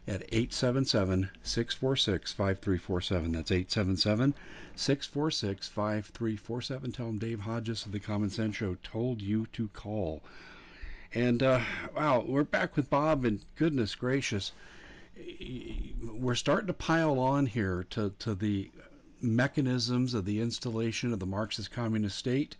at 0.08 0.22
877 0.32 1.28
646 1.42 2.32
5347. 2.32 3.32
That's 3.32 3.50
877 3.50 4.34
646 4.76 5.68
5347. 5.68 6.92
Tell 6.92 7.06
them 7.06 7.18
Dave 7.18 7.40
Hodges 7.40 7.84
of 7.84 7.92
the 7.92 8.00
Common 8.00 8.30
Sense 8.30 8.56
Show 8.56 8.76
told 8.82 9.20
you 9.20 9.46
to 9.52 9.68
call. 9.68 10.22
And 11.16 11.42
uh, 11.42 11.60
wow, 11.96 12.26
we're 12.28 12.44
back 12.44 12.76
with 12.76 12.90
Bob, 12.90 13.24
and 13.24 13.40
goodness 13.54 13.94
gracious, 13.94 14.52
we're 16.12 16.34
starting 16.34 16.66
to 16.66 16.74
pile 16.74 17.18
on 17.18 17.46
here 17.46 17.86
to, 17.88 18.12
to 18.18 18.34
the 18.34 18.70
mechanisms 19.22 20.12
of 20.12 20.26
the 20.26 20.42
installation 20.42 21.14
of 21.14 21.18
the 21.18 21.24
Marxist 21.24 21.70
communist 21.70 22.18
state 22.18 22.58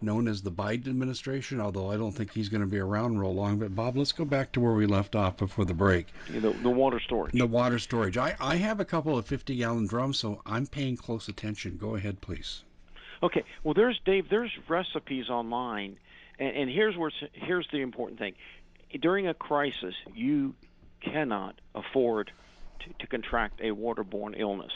known 0.00 0.28
as 0.28 0.40
the 0.40 0.50
Biden 0.50 0.88
administration, 0.88 1.60
although 1.60 1.90
I 1.90 1.98
don't 1.98 2.12
think 2.12 2.32
he's 2.32 2.48
going 2.48 2.62
to 2.62 2.66
be 2.66 2.78
around 2.78 3.18
real 3.18 3.34
long. 3.34 3.58
But 3.58 3.74
Bob, 3.76 3.98
let's 3.98 4.12
go 4.12 4.24
back 4.24 4.50
to 4.52 4.60
where 4.60 4.72
we 4.72 4.86
left 4.86 5.14
off 5.14 5.36
before 5.36 5.66
the 5.66 5.74
break. 5.74 6.06
The, 6.30 6.40
the 6.40 6.70
water 6.70 7.00
storage. 7.00 7.34
The 7.34 7.46
water 7.46 7.78
storage. 7.78 8.16
I, 8.16 8.34
I 8.40 8.56
have 8.56 8.80
a 8.80 8.86
couple 8.86 9.18
of 9.18 9.26
50 9.26 9.56
gallon 9.56 9.86
drums, 9.86 10.18
so 10.18 10.40
I'm 10.46 10.66
paying 10.66 10.96
close 10.96 11.28
attention. 11.28 11.76
Go 11.76 11.96
ahead, 11.96 12.22
please. 12.22 12.62
Okay. 13.22 13.44
Well, 13.62 13.74
there's 13.74 14.00
Dave. 14.06 14.30
There's 14.30 14.56
recipes 14.70 15.28
online 15.28 15.98
and, 16.40 16.56
and 16.56 16.70
here's 16.70 16.96
where 16.96 17.12
here's 17.32 17.68
the 17.70 17.78
important 17.82 18.18
thing: 18.18 18.34
during 19.00 19.28
a 19.28 19.34
crisis, 19.34 19.94
you 20.14 20.54
cannot 21.00 21.60
afford 21.74 22.32
to, 22.80 22.92
to 22.98 23.06
contract 23.06 23.60
a 23.60 23.70
waterborne 23.70 24.38
illness. 24.38 24.72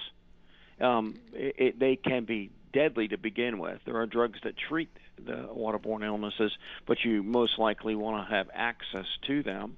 Um, 0.81 1.17
it, 1.33 1.55
it, 1.59 1.79
they 1.79 1.97
can 1.97 2.25
be 2.25 2.51
deadly 2.73 3.09
to 3.09 3.17
begin 3.17 3.59
with. 3.59 3.81
There 3.85 3.97
are 3.97 4.07
drugs 4.07 4.39
that 4.45 4.55
treat 4.57 4.91
the 5.17 5.49
waterborne 5.53 6.05
illnesses, 6.05 6.53
but 6.87 6.99
you 7.05 7.23
most 7.23 7.59
likely 7.59 7.95
want 7.95 8.29
to 8.29 8.35
have 8.35 8.49
access 8.53 9.07
to 9.29 9.43
them. 9.43 9.77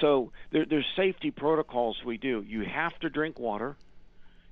So 0.00 0.32
there, 0.50 0.64
there's 0.64 0.86
safety 0.96 1.30
protocols 1.30 1.96
we 2.04 2.16
do. 2.16 2.42
You 2.46 2.64
have 2.64 2.98
to 3.00 3.10
drink 3.10 3.38
water, 3.38 3.76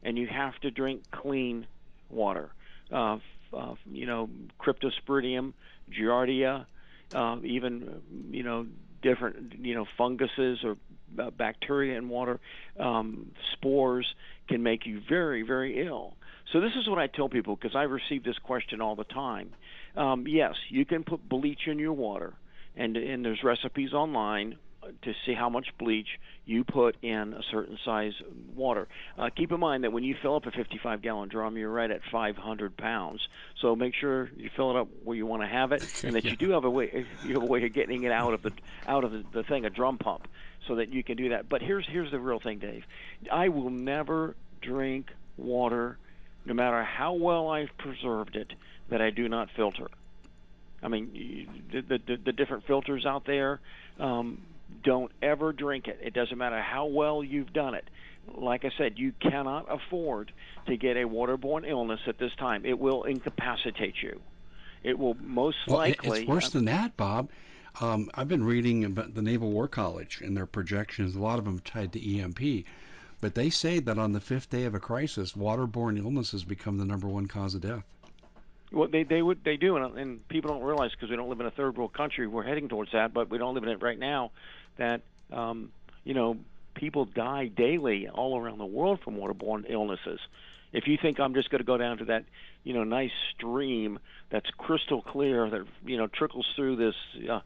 and 0.03 0.19
you 0.19 0.27
have 0.27 0.55
to 0.61 0.71
drink 0.71 1.03
clean 1.11 1.67
water. 2.11 2.51
Uh, 2.93 3.19
uh, 3.57 3.75
you 3.91 4.07
know, 4.07 4.29
cryptosporidium, 4.61 5.53
giardia, 5.91 6.67
uh, 7.15 7.37
even 7.45 8.03
you 8.31 8.43
know 8.43 8.67
different 9.03 9.55
you 9.59 9.75
know 9.75 9.87
funguses 9.97 10.61
or 10.65 10.77
uh, 11.19 11.31
bacteria 11.31 11.99
in 11.99 12.09
water, 12.09 12.41
um, 12.79 13.33
spores 13.53 14.15
can 14.49 14.63
make 14.63 14.87
you 14.87 15.01
very 15.09 15.43
very 15.43 15.87
ill. 15.87 16.15
So 16.53 16.61
this 16.61 16.73
is 16.79 16.89
what 16.89 16.99
I 16.99 17.07
tell 17.07 17.29
people 17.29 17.57
because 17.57 17.75
I 17.75 17.85
receive 17.85 18.25
this 18.25 18.39
question 18.39 18.81
all 18.81 18.97
the 18.97 19.05
time. 19.05 19.51
Um, 19.97 20.27
yes, 20.27 20.55
you 20.69 20.85
can 20.85 21.05
put 21.05 21.27
bleach 21.29 21.67
in 21.67 21.79
your 21.79 21.93
water, 21.93 22.35
and 22.77 22.97
and 22.97 23.25
there's 23.25 23.43
recipes 23.43 23.93
online 23.93 24.57
to 25.03 25.13
see 25.25 25.35
how 25.35 25.49
much 25.49 25.67
bleach 25.79 26.09
you 26.45 26.65
put 26.65 26.97
in 27.03 27.35
a 27.35 27.43
certain 27.51 27.79
size 27.85 28.15
water. 28.55 28.89
Uh, 29.17 29.31
keep 29.35 29.53
in 29.53 29.61
mind 29.61 29.85
that 29.85 29.93
when 29.93 30.03
you 30.03 30.17
fill 30.21 30.35
up 30.37 30.47
a 30.47 30.51
55 30.51 31.03
gallon 31.03 31.29
drum, 31.29 31.57
you're 31.57 31.71
right 31.71 31.91
at 31.91 32.01
500 32.11 32.77
pounds. 32.77 33.21
So 33.61 33.77
make 33.77 33.95
sure 33.95 34.31
you 34.37 34.51
fill 34.57 34.71
it 34.71 34.77
up 34.77 34.89
where 35.05 35.17
you 35.17 35.27
want 35.27 35.43
to 35.43 35.49
have 35.49 35.73
it, 35.73 35.83
and 36.05 36.15
that 36.15 36.25
yeah. 36.25 36.33
you 36.33 36.37
do 36.37 36.51
have 36.51 36.65
a 36.65 36.71
way 36.71 37.07
you 37.25 37.35
have 37.35 37.43
a 37.43 37.47
way 37.47 37.65
of 37.65 37.73
getting 37.73 38.03
it 38.03 38.13
out 38.13 38.35
of 38.35 38.43
the 38.43 38.53
out 38.87 39.05
of 39.05 39.13
the, 39.13 39.25
the 39.33 39.43
thing, 39.45 39.65
a 39.65 39.71
drum 39.71 39.99
pump, 39.99 40.27
so 40.67 40.77
that 40.77 40.93
you 40.93 41.03
can 41.03 41.17
do 41.17 41.31
that. 41.31 41.49
But 41.49 41.63
here's 41.63 41.87
here's 41.89 42.11
the 42.11 42.19
real 42.19 42.41
thing, 42.41 42.59
Dave. 42.59 42.85
I 43.31 43.49
will 43.49 43.71
never 43.71 44.35
drink 44.61 45.11
water, 45.37 45.99
no 46.45 46.55
matter 46.55 46.83
how 46.83 47.15
well 47.15 47.49
I've 47.49 47.77
preserved 47.79 48.37
it, 48.37 48.53
that 48.91 49.01
I 49.01 49.11
do 49.11 49.29
not 49.29 49.49
filter. 49.55 49.89
I 50.83 50.89
mean, 50.89 51.65
the 51.71 51.83
the, 51.83 52.17
the 52.17 52.33
different 52.33 52.67
filters 52.67 53.07
out 53.07 53.25
there. 53.25 53.61
Um, 54.01 54.39
don't 54.83 55.13
ever 55.23 55.53
drink 55.53 55.89
it. 55.89 55.99
It 56.03 56.15
doesn't 56.15 56.37
matter 56.37 56.61
how 56.61 56.87
well 56.87 57.23
you've 57.23 57.53
done 57.53 57.75
it. 57.75 57.89
Like 58.35 58.65
I 58.65 58.71
said, 58.79 58.99
you 58.99 59.13
cannot 59.21 59.67
afford 59.69 60.33
to 60.67 60.77
get 60.77 60.97
a 60.97 61.09
waterborne 61.09 61.69
illness 61.69 62.01
at 62.07 62.19
this 62.19 62.33
time. 62.39 62.65
It 62.65 62.79
will 62.79 63.05
incapacitate 63.05 63.95
you. 64.03 64.21
It 64.83 64.99
will 64.99 65.15
most 65.15 65.59
well, 65.67 65.79
likely. 65.79 66.21
It's 66.21 66.29
worse 66.29 66.51
than 66.51 66.67
that, 66.67 66.97
Bob. 66.97 67.31
Um, 67.81 68.11
I've 68.15 68.29
been 68.29 68.45
reading 68.45 68.85
about 68.85 69.15
the 69.15 69.23
Naval 69.23 69.51
War 69.51 69.67
College 69.67 70.21
and 70.21 70.37
their 70.37 70.47
projections. 70.47 71.15
A 71.15 71.21
lot 71.21 71.39
of 71.39 71.45
them 71.45 71.59
tied 71.61 71.93
to 71.95 72.19
EMP, 72.19 72.67
but 73.21 73.35
they 73.35 73.51
say 73.51 73.79
that 73.81 73.99
on 73.99 74.13
the 74.13 74.21
fifth 74.21 74.51
day 74.51 74.65
of 74.65 74.75
a 74.75 74.81
crisis, 74.81 75.33
waterborne 75.33 75.99
illnesses 75.99 76.45
become 76.45 76.79
the 76.79 76.85
number 76.85 77.09
one 77.09 77.27
cause 77.27 77.55
of 77.55 77.63
death. 77.63 77.85
Well, 78.73 78.89
they 78.89 79.03
they 79.05 79.21
would 79.21 79.45
they 79.45 79.57
do, 79.57 79.77
and, 79.77 79.99
and 79.99 80.29
people 80.29 80.51
don't 80.51 80.63
realize 80.63 80.91
because 80.93 81.11
we 81.11 81.17
don't 81.17 81.29
live 81.29 81.41
in 81.41 81.47
a 81.47 81.51
third 81.51 81.77
world 81.77 81.93
country. 81.93 82.27
We're 82.27 82.43
heading 82.43 82.69
towards 82.69 82.93
that, 82.93 83.13
but 83.13 83.31
we 83.31 83.39
don't 83.39 83.55
live 83.55 83.65
in 83.65 83.69
it 83.69 83.83
right 83.83 83.99
now 83.99 84.33
that 84.77 85.03
um, 85.31 85.71
you 86.05 86.15
know 86.15 86.37
people 86.75 87.05
die 87.05 87.47
daily 87.47 88.09
all 88.09 88.39
around 88.39 88.59
the 88.59 88.67
world 88.67 89.01
from 89.05 89.17
waterborne 89.17 89.65
illnesses. 89.69 90.21
If 90.73 90.87
you 90.87 90.97
think 91.01 91.21
I'm 91.21 91.35
just 91.35 91.51
going 91.51 91.61
to 91.61 91.67
go 91.67 91.77
down 91.77 91.99
to 91.99 92.07
that, 92.07 92.25
you 92.65 92.73
know, 92.73 92.85
nice 92.85 93.11
stream 93.35 93.99
that's 94.31 94.49
crystal 94.57 95.03
clear 95.03 95.49
that 95.51 95.65
you 95.85 95.99
know 95.99 96.07
trickles 96.07 96.47
through 96.57 96.77
this 96.77 96.95
uh, 97.31 97.41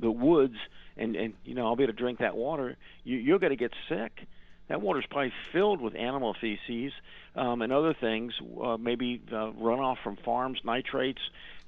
the 0.00 0.10
woods, 0.10 0.56
and 0.96 1.14
and 1.14 1.34
you 1.44 1.54
know 1.54 1.66
I'll 1.66 1.76
be 1.76 1.84
able 1.84 1.92
to 1.92 1.98
drink 1.98 2.18
that 2.18 2.36
water, 2.36 2.76
you, 3.04 3.16
you're 3.18 3.38
going 3.38 3.50
to 3.50 3.56
get 3.56 3.72
sick. 3.88 4.26
That 4.68 4.80
water's 4.80 5.04
probably 5.10 5.32
filled 5.52 5.80
with 5.80 5.94
animal 5.94 6.34
feces 6.40 6.92
um, 7.36 7.62
and 7.62 7.72
other 7.72 7.94
things, 7.94 8.32
uh, 8.62 8.76
maybe 8.78 9.20
uh, 9.28 9.50
runoff 9.52 9.98
from 10.02 10.16
farms, 10.16 10.60
nitrates, 10.64 11.20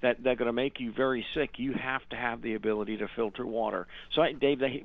that 0.04 0.22
they're 0.22 0.36
going 0.36 0.46
to 0.46 0.52
make 0.52 0.80
you 0.80 0.92
very 0.92 1.24
sick, 1.34 1.58
you 1.58 1.72
have 1.72 2.06
to 2.10 2.16
have 2.16 2.42
the 2.42 2.54
ability 2.54 2.98
to 2.98 3.08
filter 3.16 3.46
water. 3.46 3.86
So, 4.14 4.20
I, 4.20 4.32
Dave, 4.32 4.58
they, 4.58 4.84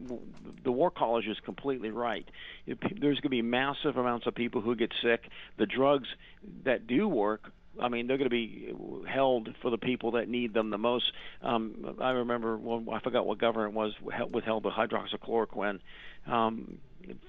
the 0.64 0.72
War 0.72 0.90
College 0.90 1.28
is 1.28 1.38
completely 1.44 1.92
right. 1.92 2.26
There's 2.66 3.20
going 3.20 3.22
to 3.22 3.30
be 3.30 3.42
massive 3.42 3.98
amounts 3.98 4.28
of 4.28 4.36
people 4.36 4.62
who 4.62 4.76
get 4.76 4.94
sick. 5.02 5.30
The 5.58 5.66
drugs 5.66 6.08
that 6.64 6.88
do 6.88 7.08
work 7.08 7.52
I 7.82 7.88
mean, 7.88 8.08
they're 8.08 8.18
going 8.18 8.30
to 8.30 8.30
be 8.30 8.74
held 9.08 9.50
for 9.62 9.72
the 9.72 9.78
people 9.78 10.12
that 10.12 10.28
need 10.28 10.54
them 10.54 10.70
the 10.70 10.78
most. 10.78 11.14
Um, 11.42 11.96
I 12.02 12.10
remember, 12.12 12.58
well, 12.58 12.84
I 12.94 13.00
forgot 13.00 13.26
what 13.26 13.38
government 13.38 13.74
was 13.74 13.94
withheld 14.02 14.64
the 14.64 14.70
hydroxychloroquine 14.70 15.80
um, 16.28 16.80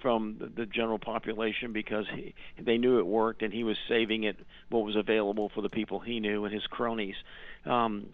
from 0.03 0.53
the, 0.57 0.67
general 0.67 0.99
population 0.99 1.73
because 1.73 2.07
he, 2.15 2.35
they 2.61 2.79
knew 2.79 2.99
it 2.99 3.07
worked 3.07 3.43
and 3.43 3.53
he 3.53 3.65
was 3.65 3.77
saving 3.89 4.25
it 4.25 4.37
what 4.69 4.85
was 4.85 4.97
available 4.97 5.51
for 5.55 5.61
the 5.63 5.69
people 5.69 6.01
he 6.01 6.21
knew 6.21 6.45
and 6.45 6.55
his 6.55 6.67
cronies. 6.67 7.17
Um, 7.65 8.09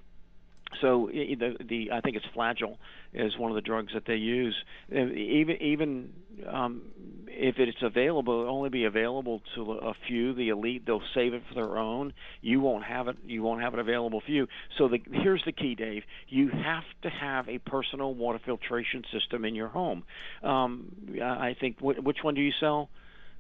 so 0.80 1.08
the, 1.12 1.56
the 1.68 1.90
I 1.92 2.00
think 2.00 2.16
it's 2.16 2.26
Flagyl 2.36 2.76
is 3.12 3.36
one 3.38 3.50
of 3.50 3.54
the 3.54 3.62
drugs 3.62 3.92
that 3.94 4.04
they 4.06 4.16
use. 4.16 4.54
Even 4.90 5.56
even 5.60 6.10
um, 6.48 6.82
if 7.28 7.56
it's 7.58 7.78
available, 7.82 8.42
it'll 8.42 8.54
only 8.54 8.70
be 8.70 8.84
available 8.84 9.42
to 9.54 9.72
a 9.72 9.94
few. 10.06 10.34
The 10.34 10.48
elite 10.48 10.84
they'll 10.86 11.02
save 11.14 11.34
it 11.34 11.42
for 11.48 11.54
their 11.54 11.78
own. 11.78 12.12
You 12.40 12.60
won't 12.60 12.84
have 12.84 13.08
it. 13.08 13.16
You 13.24 13.42
won't 13.42 13.62
have 13.62 13.74
it 13.74 13.80
available 13.80 14.20
for 14.24 14.30
you. 14.30 14.46
So 14.78 14.88
the, 14.88 14.98
here's 15.10 15.42
the 15.44 15.52
key, 15.52 15.74
Dave. 15.74 16.02
You 16.28 16.48
have 16.48 16.84
to 17.02 17.10
have 17.10 17.48
a 17.48 17.58
personal 17.58 18.14
water 18.14 18.40
filtration 18.44 19.02
system 19.12 19.44
in 19.44 19.54
your 19.54 19.68
home. 19.68 20.04
Um, 20.42 20.92
I 21.22 21.56
think 21.58 21.76
which 21.80 22.18
one 22.22 22.34
do 22.34 22.40
you 22.40 22.52
sell? 22.60 22.90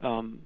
Um, 0.00 0.40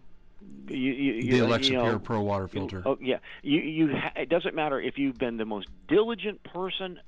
you, 0.68 0.76
you, 0.76 1.33
the 1.33 1.38
Alexa 1.40 1.70
you 1.70 1.76
know, 1.76 1.85
Pure 1.85 1.98
Pro 2.00 2.22
water 2.22 2.48
filter. 2.48 2.83
Oh 2.87 2.96
yeah, 3.00 3.18
you 3.42 3.61
you. 3.61 3.96
Ha- 3.96 4.12
it 4.16 4.29
doesn't 4.29 4.55
matter 4.55 4.81
if 4.81 4.98
you've 4.98 5.18
been 5.18 5.37
the 5.37 5.44
most 5.44 5.68
diligent 5.88 6.42
person 6.44 6.98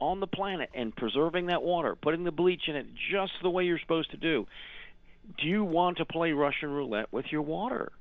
on 0.00 0.20
the 0.20 0.26
planet 0.26 0.70
and 0.74 0.94
preserving 0.94 1.46
that 1.46 1.62
water, 1.62 1.94
putting 1.94 2.24
the 2.24 2.32
bleach 2.32 2.62
in 2.66 2.76
it 2.76 2.86
just 3.10 3.32
the 3.42 3.50
way 3.50 3.64
you're 3.64 3.78
supposed 3.78 4.10
to 4.10 4.16
do. 4.16 4.46
Do 5.38 5.46
you 5.46 5.64
want 5.64 5.98
to 5.98 6.04
play 6.04 6.32
Russian 6.32 6.70
roulette 6.70 7.12
with 7.12 7.26
your 7.30 7.42
water? 7.42 7.92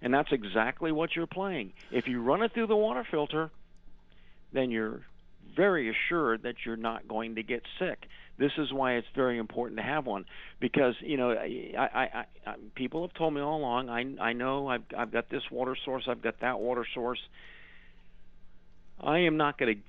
And 0.00 0.14
that's 0.14 0.30
exactly 0.30 0.92
what 0.92 1.16
you're 1.16 1.26
playing. 1.26 1.72
If 1.90 2.06
you 2.06 2.22
run 2.22 2.42
it 2.42 2.52
through 2.54 2.68
the 2.68 2.76
water 2.76 3.04
filter, 3.10 3.50
then 4.52 4.70
you're 4.70 5.00
very 5.56 5.90
assured 5.90 6.42
that 6.42 6.54
you're 6.64 6.76
not 6.76 7.08
going 7.08 7.36
to 7.36 7.42
get 7.42 7.62
sick. 7.78 7.98
This 8.38 8.52
is 8.56 8.72
why 8.72 8.94
it's 8.94 9.06
very 9.16 9.38
important 9.38 9.78
to 9.78 9.82
have 9.84 10.06
one 10.06 10.24
because 10.60 10.94
you 11.00 11.16
know 11.16 11.32
I, 11.32 11.76
I, 11.76 12.24
I, 12.46 12.54
people 12.76 13.02
have 13.02 13.14
told 13.14 13.34
me 13.34 13.40
all 13.40 13.58
along. 13.58 13.88
I 13.88 14.22
I 14.22 14.32
know 14.32 14.68
I've 14.68 14.84
I've 14.96 15.10
got 15.10 15.28
this 15.28 15.42
water 15.50 15.76
source. 15.84 16.04
I've 16.08 16.22
got 16.22 16.40
that 16.40 16.60
water 16.60 16.86
source. 16.94 17.18
I 19.00 19.20
am 19.20 19.36
not 19.36 19.58
going 19.58 19.76
to 19.76 19.82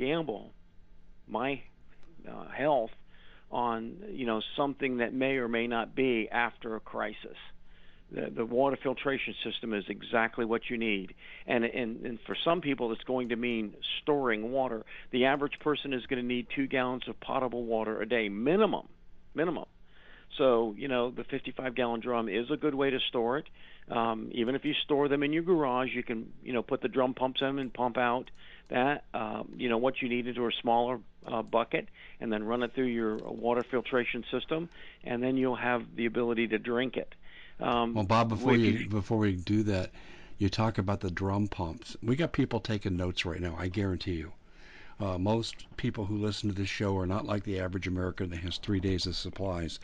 gamble 0.00 0.52
my 1.28 1.62
uh, 2.28 2.48
health 2.48 2.90
on 3.50 3.96
you 4.10 4.26
know 4.26 4.40
something 4.56 4.98
that 4.98 5.12
may 5.12 5.36
or 5.36 5.48
may 5.48 5.66
not 5.66 5.96
be 5.96 6.28
after 6.30 6.76
a 6.76 6.80
crisis. 6.80 7.36
The, 8.12 8.46
water 8.46 8.78
filtration 8.80 9.34
system 9.44 9.74
is 9.74 9.84
exactly 9.88 10.44
what 10.44 10.70
you 10.70 10.78
need, 10.78 11.12
and, 11.46 11.64
and 11.64 12.06
and 12.06 12.18
for 12.24 12.36
some 12.44 12.60
people, 12.60 12.92
it's 12.92 13.02
going 13.02 13.30
to 13.30 13.36
mean 13.36 13.74
storing 14.02 14.52
water. 14.52 14.84
The 15.10 15.24
average 15.24 15.58
person 15.58 15.92
is 15.92 16.06
going 16.06 16.22
to 16.22 16.26
need 16.26 16.46
two 16.54 16.68
gallons 16.68 17.02
of 17.08 17.18
potable 17.18 17.64
water 17.64 18.00
a 18.00 18.08
day 18.08 18.28
minimum, 18.28 18.86
minimum. 19.34 19.64
So 20.38 20.74
you 20.76 20.86
know 20.86 21.10
the 21.10 21.24
55 21.24 21.74
gallon 21.74 22.00
drum 22.00 22.28
is 22.28 22.50
a 22.52 22.56
good 22.56 22.74
way 22.74 22.90
to 22.90 22.98
store 23.08 23.38
it. 23.38 23.46
Um, 23.90 24.30
even 24.32 24.54
if 24.54 24.64
you 24.64 24.74
store 24.84 25.08
them 25.08 25.22
in 25.22 25.32
your 25.32 25.42
garage, 25.42 25.88
you 25.92 26.02
can 26.02 26.32
you 26.42 26.52
know 26.52 26.62
put 26.62 26.82
the 26.82 26.88
drum 26.88 27.14
pumps 27.14 27.40
in 27.40 27.58
and 27.58 27.72
pump 27.72 27.96
out 27.96 28.30
that 28.70 29.04
um, 29.14 29.52
you 29.56 29.68
know 29.68 29.78
what 29.78 29.94
you 30.02 30.08
need 30.08 30.26
into 30.26 30.46
a 30.46 30.50
smaller 30.60 31.00
uh, 31.26 31.42
bucket, 31.42 31.88
and 32.20 32.32
then 32.32 32.44
run 32.44 32.62
it 32.62 32.72
through 32.74 32.86
your 32.86 33.16
water 33.16 33.64
filtration 33.70 34.24
system, 34.30 34.68
and 35.04 35.22
then 35.22 35.36
you'll 35.36 35.56
have 35.56 35.82
the 35.96 36.06
ability 36.06 36.48
to 36.48 36.58
drink 36.58 36.96
it. 36.96 37.14
Um, 37.60 37.94
well, 37.94 38.04
Bob, 38.04 38.28
before 38.28 38.54
you, 38.54 38.70
you 38.70 38.88
before 38.88 39.18
we 39.18 39.36
do 39.36 39.62
that, 39.64 39.90
you 40.38 40.48
talk 40.48 40.78
about 40.78 41.00
the 41.00 41.10
drum 41.10 41.48
pumps. 41.48 41.96
We 42.02 42.16
got 42.16 42.32
people 42.32 42.60
taking 42.60 42.96
notes 42.96 43.24
right 43.24 43.40
now. 43.40 43.56
I 43.58 43.68
guarantee 43.68 44.14
you. 44.16 44.32
Uh, 44.98 45.18
most 45.18 45.66
people 45.76 46.06
who 46.06 46.16
listen 46.16 46.48
to 46.48 46.54
this 46.54 46.68
show 46.68 46.96
are 46.96 47.06
not 47.06 47.26
like 47.26 47.44
the 47.44 47.60
average 47.60 47.86
American 47.86 48.30
that 48.30 48.40
has 48.40 48.58
three 48.58 48.80
days 48.80 49.06
of 49.06 49.16
supplies. 49.16 49.78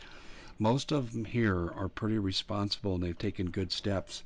Most 0.59 0.91
of 0.91 1.11
them 1.11 1.25
here 1.25 1.71
are 1.71 1.89
pretty 1.89 2.17
responsible 2.17 2.95
and 2.95 3.03
they've 3.03 3.17
taken 3.17 3.49
good 3.49 3.71
steps 3.71 4.23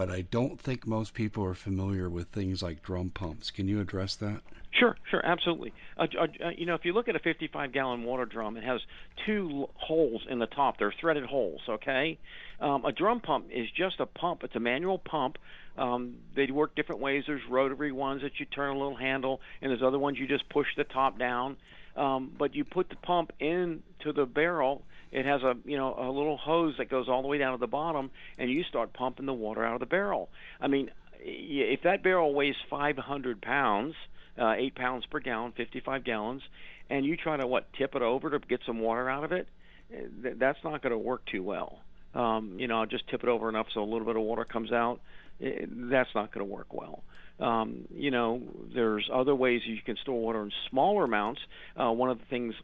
but 0.00 0.08
I 0.10 0.22
don't 0.22 0.58
think 0.58 0.86
most 0.86 1.12
people 1.12 1.44
are 1.44 1.52
familiar 1.52 2.08
with 2.08 2.28
things 2.28 2.62
like 2.62 2.82
drum 2.82 3.10
pumps. 3.10 3.50
Can 3.50 3.68
you 3.68 3.80
address 3.80 4.16
that? 4.16 4.40
Sure, 4.72 4.96
sure, 5.10 5.24
absolutely. 5.24 5.72
Uh, 5.98 6.06
uh, 6.20 6.50
you 6.56 6.64
know, 6.64 6.74
if 6.74 6.84
you 6.84 6.92
look 6.92 7.08
at 7.08 7.16
a 7.16 7.18
55 7.18 7.72
gallon 7.72 8.04
water 8.04 8.24
drum, 8.24 8.56
it 8.56 8.62
has 8.62 8.80
two 9.26 9.66
holes 9.74 10.22
in 10.30 10.38
the 10.38 10.46
top. 10.46 10.78
They're 10.78 10.94
threaded 11.00 11.24
holes, 11.24 11.60
okay? 11.68 12.18
Um, 12.60 12.84
a 12.84 12.92
drum 12.92 13.20
pump 13.20 13.46
is 13.52 13.66
just 13.76 13.98
a 13.98 14.06
pump, 14.06 14.42
it's 14.44 14.54
a 14.54 14.60
manual 14.60 14.98
pump. 14.98 15.38
Um, 15.76 16.16
they 16.36 16.46
work 16.50 16.76
different 16.76 17.00
ways. 17.00 17.24
There's 17.26 17.42
rotary 17.50 17.90
ones 17.90 18.22
that 18.22 18.38
you 18.38 18.46
turn 18.46 18.70
a 18.70 18.78
little 18.78 18.96
handle, 18.96 19.40
and 19.60 19.70
there's 19.70 19.82
other 19.82 19.98
ones 19.98 20.18
you 20.18 20.28
just 20.28 20.48
push 20.48 20.66
the 20.76 20.84
top 20.84 21.18
down. 21.18 21.56
Um, 21.96 22.32
but 22.38 22.54
you 22.54 22.64
put 22.64 22.88
the 22.88 22.96
pump 22.96 23.32
into 23.40 24.12
the 24.14 24.24
barrel 24.24 24.84
it 25.12 25.26
has 25.26 25.42
a 25.42 25.54
you 25.64 25.76
know 25.76 25.94
a 25.98 26.06
little 26.10 26.36
hose 26.36 26.74
that 26.78 26.88
goes 26.88 27.08
all 27.08 27.22
the 27.22 27.28
way 27.28 27.38
down 27.38 27.52
to 27.52 27.58
the 27.58 27.66
bottom, 27.66 28.10
and 28.38 28.50
you 28.50 28.62
start 28.64 28.92
pumping 28.92 29.26
the 29.26 29.32
water 29.32 29.64
out 29.64 29.74
of 29.74 29.80
the 29.80 29.86
barrel. 29.86 30.28
I 30.60 30.68
mean, 30.68 30.90
if 31.20 31.82
that 31.82 32.02
barrel 32.02 32.32
weighs 32.32 32.54
500 32.68 33.42
pounds, 33.42 33.94
uh, 33.94 34.08
eight 34.38 34.74
pounds 34.74 35.04
per 35.06 35.20
gallon, 35.20 35.52
55 35.56 36.04
gallons, 36.04 36.42
and 36.90 37.06
you 37.06 37.16
try 37.16 37.36
to 37.36 37.46
what 37.46 37.72
tip 37.74 37.94
it 37.94 38.02
over 38.02 38.30
to 38.30 38.38
get 38.40 38.60
some 38.66 38.80
water 38.80 39.08
out 39.08 39.24
of 39.24 39.32
it, 39.32 39.48
eh, 39.94 40.32
that's 40.38 40.58
not 40.64 40.82
going 40.82 40.92
to 40.92 40.98
work 40.98 41.22
too 41.26 41.42
well. 41.42 41.78
Um, 42.14 42.56
you 42.58 42.66
know, 42.66 42.84
just 42.86 43.08
tip 43.08 43.22
it 43.22 43.28
over 43.28 43.48
enough 43.48 43.66
so 43.72 43.82
a 43.82 43.84
little 43.84 44.04
bit 44.04 44.16
of 44.16 44.22
water 44.22 44.44
comes 44.44 44.72
out. 44.72 45.00
Eh, 45.40 45.66
that's 45.68 46.10
not 46.14 46.34
going 46.34 46.46
to 46.46 46.52
work 46.52 46.74
well. 46.74 47.04
Um, 47.38 47.86
you 47.94 48.10
know, 48.10 48.42
there's 48.74 49.08
other 49.12 49.34
ways 49.34 49.62
you 49.64 49.78
can 49.84 49.96
store 50.02 50.20
water 50.20 50.42
in 50.42 50.52
smaller 50.68 51.04
amounts. 51.04 51.40
Uh, 51.76 51.90
one 51.92 52.10
of 52.10 52.18
the 52.18 52.24
things 52.26 52.54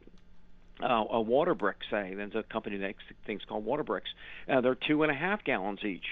uh, 0.83 1.05
a 1.11 1.20
water 1.20 1.55
brick, 1.55 1.76
say. 1.90 2.12
There's 2.14 2.35
a 2.35 2.42
company 2.42 2.76
that 2.76 2.87
makes 2.87 3.02
things 3.26 3.40
called 3.48 3.64
water 3.64 3.83
bricks. 3.83 4.11
Uh, 4.50 4.61
they're 4.61 4.74
two 4.74 5.02
and 5.05 5.12
a 5.12 5.14
half 5.14 5.42
gallons 5.44 5.81
each. 5.85 6.05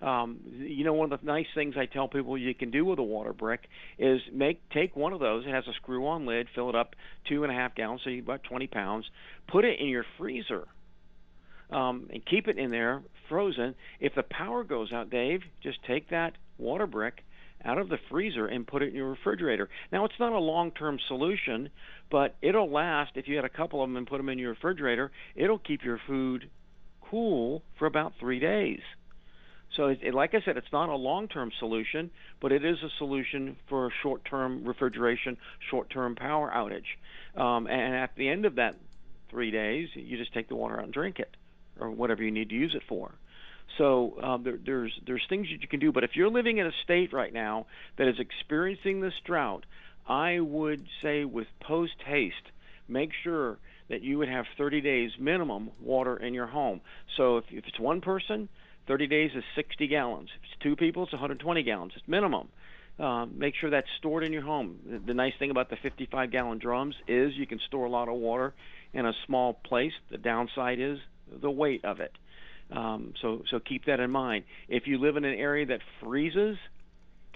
Um, 0.00 0.38
you 0.58 0.84
know, 0.84 0.92
one 0.92 1.12
of 1.12 1.20
the 1.20 1.26
nice 1.26 1.46
things 1.54 1.74
I 1.76 1.86
tell 1.86 2.06
people 2.06 2.38
you 2.38 2.54
can 2.54 2.70
do 2.70 2.84
with 2.84 2.98
a 2.98 3.02
water 3.02 3.32
brick 3.32 3.62
is 3.98 4.20
make 4.32 4.60
take 4.70 4.94
one 4.94 5.12
of 5.12 5.20
those. 5.20 5.44
It 5.44 5.50
has 5.50 5.66
a 5.66 5.72
screw-on 5.74 6.24
lid. 6.24 6.46
Fill 6.54 6.68
it 6.68 6.76
up 6.76 6.94
two 7.28 7.42
and 7.42 7.52
a 7.52 7.54
half 7.54 7.74
gallons, 7.74 8.02
so 8.04 8.10
about 8.10 8.44
20 8.44 8.68
pounds. 8.68 9.06
Put 9.48 9.64
it 9.64 9.80
in 9.80 9.88
your 9.88 10.04
freezer. 10.16 10.68
Um, 11.70 12.08
and 12.12 12.24
keep 12.24 12.48
it 12.48 12.58
in 12.58 12.70
there 12.70 13.02
frozen. 13.28 13.74
If 14.00 14.14
the 14.14 14.22
power 14.22 14.64
goes 14.64 14.92
out, 14.92 15.10
Dave, 15.10 15.40
just 15.62 15.78
take 15.86 16.10
that 16.10 16.32
water 16.56 16.86
brick 16.86 17.24
out 17.64 17.78
of 17.78 17.88
the 17.88 17.98
freezer 18.10 18.46
and 18.46 18.66
put 18.66 18.82
it 18.82 18.88
in 18.88 18.94
your 18.94 19.10
refrigerator. 19.10 19.68
Now, 19.92 20.04
it's 20.04 20.14
not 20.18 20.32
a 20.32 20.38
long 20.38 20.70
term 20.70 20.98
solution, 21.08 21.70
but 22.10 22.36
it'll 22.40 22.70
last. 22.70 23.12
If 23.16 23.28
you 23.28 23.36
had 23.36 23.44
a 23.44 23.50
couple 23.50 23.82
of 23.82 23.90
them 23.90 23.96
and 23.96 24.06
put 24.06 24.18
them 24.18 24.28
in 24.28 24.38
your 24.38 24.50
refrigerator, 24.50 25.10
it'll 25.34 25.58
keep 25.58 25.84
your 25.84 26.00
food 26.06 26.48
cool 27.10 27.62
for 27.78 27.86
about 27.86 28.12
three 28.20 28.38
days. 28.38 28.80
So, 29.76 29.88
it, 29.88 30.14
like 30.14 30.34
I 30.34 30.40
said, 30.44 30.56
it's 30.56 30.72
not 30.72 30.88
a 30.88 30.96
long 30.96 31.28
term 31.28 31.52
solution, 31.58 32.10
but 32.40 32.52
it 32.52 32.64
is 32.64 32.78
a 32.82 32.88
solution 32.98 33.56
for 33.68 33.90
short 34.02 34.24
term 34.24 34.64
refrigeration, 34.64 35.36
short 35.70 35.90
term 35.90 36.16
power 36.16 36.50
outage. 36.54 37.40
Um, 37.40 37.66
and 37.66 37.94
at 37.94 38.16
the 38.16 38.28
end 38.28 38.44
of 38.44 38.56
that 38.56 38.76
three 39.30 39.50
days, 39.50 39.88
you 39.94 40.16
just 40.16 40.32
take 40.32 40.48
the 40.48 40.56
water 40.56 40.78
out 40.78 40.84
and 40.84 40.92
drink 40.92 41.18
it, 41.18 41.36
or 41.78 41.90
whatever 41.90 42.22
you 42.22 42.30
need 42.30 42.48
to 42.48 42.54
use 42.54 42.74
it 42.74 42.82
for. 42.88 43.12
So 43.76 44.18
um, 44.22 44.42
there, 44.42 44.58
there's 44.64 44.92
there's 45.06 45.24
things 45.28 45.48
that 45.52 45.60
you 45.60 45.68
can 45.68 45.80
do. 45.80 45.92
But 45.92 46.04
if 46.04 46.10
you're 46.14 46.30
living 46.30 46.58
in 46.58 46.66
a 46.66 46.72
state 46.84 47.12
right 47.12 47.32
now 47.32 47.66
that 47.98 48.08
is 48.08 48.18
experiencing 48.18 49.00
this 49.00 49.14
drought, 49.24 49.64
I 50.08 50.40
would 50.40 50.86
say 51.02 51.24
with 51.24 51.46
post 51.60 51.96
haste, 52.06 52.34
make 52.88 53.10
sure 53.22 53.58
that 53.88 54.02
you 54.02 54.18
would 54.18 54.28
have 54.28 54.46
30 54.56 54.80
days 54.80 55.10
minimum 55.18 55.70
water 55.80 56.16
in 56.16 56.34
your 56.34 56.46
home. 56.46 56.80
So 57.16 57.38
if, 57.38 57.44
if 57.50 57.64
it's 57.66 57.78
one 57.78 58.00
person, 58.00 58.48
30 58.88 59.06
days 59.06 59.30
is 59.36 59.44
60 59.54 59.86
gallons. 59.86 60.30
If 60.34 60.42
it's 60.44 60.62
two 60.62 60.74
people, 60.74 61.04
it's 61.04 61.12
120 61.12 61.62
gallons. 61.62 61.92
It's 61.94 62.08
minimum. 62.08 62.48
Uh, 62.98 63.26
make 63.26 63.54
sure 63.54 63.70
that's 63.70 63.86
stored 63.98 64.24
in 64.24 64.32
your 64.32 64.42
home. 64.42 65.02
The, 65.06 65.14
nice 65.14 65.34
thing 65.38 65.50
about 65.50 65.70
the 65.70 65.76
55 65.76 66.32
gallon 66.32 66.58
drums 66.58 66.96
is 67.06 67.32
you 67.36 67.46
can 67.46 67.60
store 67.68 67.84
a 67.84 67.90
lot 67.90 68.08
of 68.08 68.16
water 68.16 68.54
in 68.92 69.06
a 69.06 69.12
small 69.26 69.52
place. 69.52 69.92
The 70.10 70.18
downside 70.18 70.80
is 70.80 70.98
the 71.30 71.50
weight 71.50 71.84
of 71.84 72.00
it. 72.00 72.12
Um, 72.70 73.14
so 73.22 73.42
so 73.50 73.60
keep 73.60 73.86
that 73.86 74.00
in 74.00 74.10
mind. 74.10 74.44
If 74.68 74.86
you 74.86 74.98
live 74.98 75.16
in 75.16 75.24
an 75.24 75.38
area 75.38 75.64
that 75.66 75.80
freezes, 76.02 76.58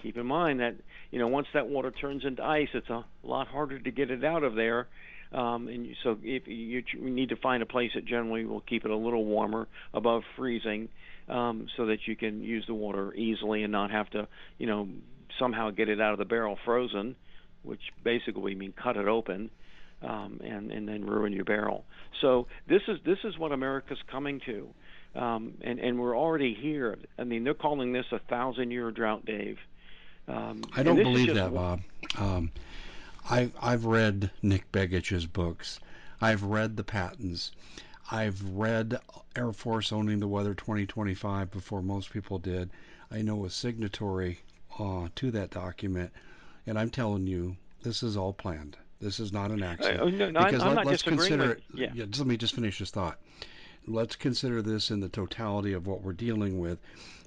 keep 0.01 0.17
in 0.17 0.27
mind 0.27 0.59
that 0.59 0.75
you 1.11 1.17
know 1.17 1.27
once 1.27 1.47
that 1.53 1.67
water 1.67 1.89
turns 1.91 2.23
into 2.23 2.43
ice, 2.43 2.67
it's 2.73 2.89
a 2.89 3.03
lot 3.23 3.47
harder 3.47 3.79
to 3.79 3.91
get 3.91 4.11
it 4.11 4.23
out 4.23 4.43
of 4.43 4.53
there. 4.55 4.87
Um, 5.31 5.67
and 5.67 5.95
so 6.03 6.17
if 6.21 6.47
you, 6.47 6.83
you 6.93 7.09
need 7.09 7.29
to 7.29 7.35
find 7.35 7.63
a 7.63 7.65
place 7.65 7.91
that 7.95 8.05
generally 8.05 8.45
will 8.45 8.61
keep 8.61 8.85
it 8.85 8.91
a 8.91 8.95
little 8.95 9.25
warmer 9.25 9.67
above 9.91 10.21
freezing, 10.35 10.89
um, 11.29 11.67
so 11.75 11.85
that 11.87 12.07
you 12.07 12.15
can 12.15 12.41
use 12.41 12.65
the 12.67 12.73
water 12.73 13.13
easily 13.13 13.63
and 13.63 13.71
not 13.71 13.91
have 13.91 14.09
to 14.11 14.27
you 14.57 14.67
know 14.67 14.87
somehow 15.39 15.69
get 15.71 15.89
it 15.89 15.99
out 15.99 16.13
of 16.13 16.19
the 16.19 16.25
barrel 16.25 16.57
frozen, 16.63 17.15
which 17.63 17.81
basically 18.03 18.55
mean 18.55 18.73
cut 18.73 18.97
it 18.97 19.07
open. 19.07 19.49
Um, 20.01 20.41
and 20.43 20.69
and 20.69 20.85
then 20.85 21.05
ruin 21.05 21.31
your 21.31 21.45
barrel. 21.45 21.85
So 22.19 22.47
this 22.67 22.81
is 22.89 22.99
this 23.05 23.19
is 23.23 23.37
what 23.37 23.53
America's 23.53 23.99
coming 24.11 24.41
to 24.45 24.67
um, 25.15 25.53
and 25.61 25.79
and 25.79 25.99
we're 25.99 26.17
already 26.17 26.53
here. 26.53 26.97
I 27.19 27.23
mean, 27.23 27.43
they're 27.43 27.53
calling 27.53 27.93
this 27.93 28.05
a 28.11 28.19
thousand-year 28.19 28.91
drought, 28.91 29.25
Dave. 29.25 29.59
Um, 30.27 30.61
I 30.75 30.83
don't 30.83 30.97
believe 30.97 31.33
that, 31.35 31.53
Bob. 31.53 31.81
Um, 32.17 32.51
I've 33.29 33.51
I've 33.61 33.85
read 33.85 34.31
Nick 34.41 34.71
Begich's 34.71 35.25
books. 35.25 35.79
I've 36.21 36.43
read 36.43 36.77
the 36.77 36.83
patents. 36.83 37.51
I've 38.11 38.41
read 38.49 38.99
Air 39.35 39.51
Force 39.51 39.91
owning 39.91 40.19
the 40.19 40.27
weather 40.27 40.53
2025 40.53 41.51
before 41.51 41.81
most 41.81 42.11
people 42.11 42.39
did. 42.39 42.69
I 43.11 43.21
know 43.21 43.45
a 43.45 43.49
signatory 43.49 44.39
uh, 44.79 45.07
to 45.15 45.31
that 45.31 45.51
document, 45.51 46.11
and 46.65 46.77
I'm 46.77 46.89
telling 46.89 47.27
you, 47.27 47.55
this 47.81 48.03
is 48.03 48.17
all 48.17 48.33
planned. 48.33 48.77
This 48.99 49.19
is 49.19 49.33
not 49.33 49.51
an 49.51 49.63
accident. 49.63 49.99
Uh, 49.99 50.05
no, 50.05 50.31
no, 50.31 50.45
because 50.45 50.63
I'm, 50.63 50.75
let, 50.75 50.87
us 50.87 51.01
consider 51.01 51.49
with, 51.49 51.57
it. 51.57 51.63
Yeah. 51.73 51.91
yeah. 51.93 52.05
Just, 52.05 52.19
let 52.19 52.27
me 52.27 52.37
just 52.37 52.55
finish 52.55 52.79
this 52.79 52.91
thought 52.91 53.19
let's 53.87 54.15
consider 54.15 54.61
this 54.61 54.91
in 54.91 54.99
the 54.99 55.09
totality 55.09 55.73
of 55.73 55.87
what 55.87 56.01
we're 56.01 56.13
dealing 56.13 56.59
with 56.59 56.79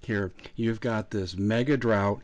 here. 0.02 0.32
You've 0.54 0.80
got 0.80 1.10
this 1.10 1.36
mega 1.36 1.76
drought 1.76 2.20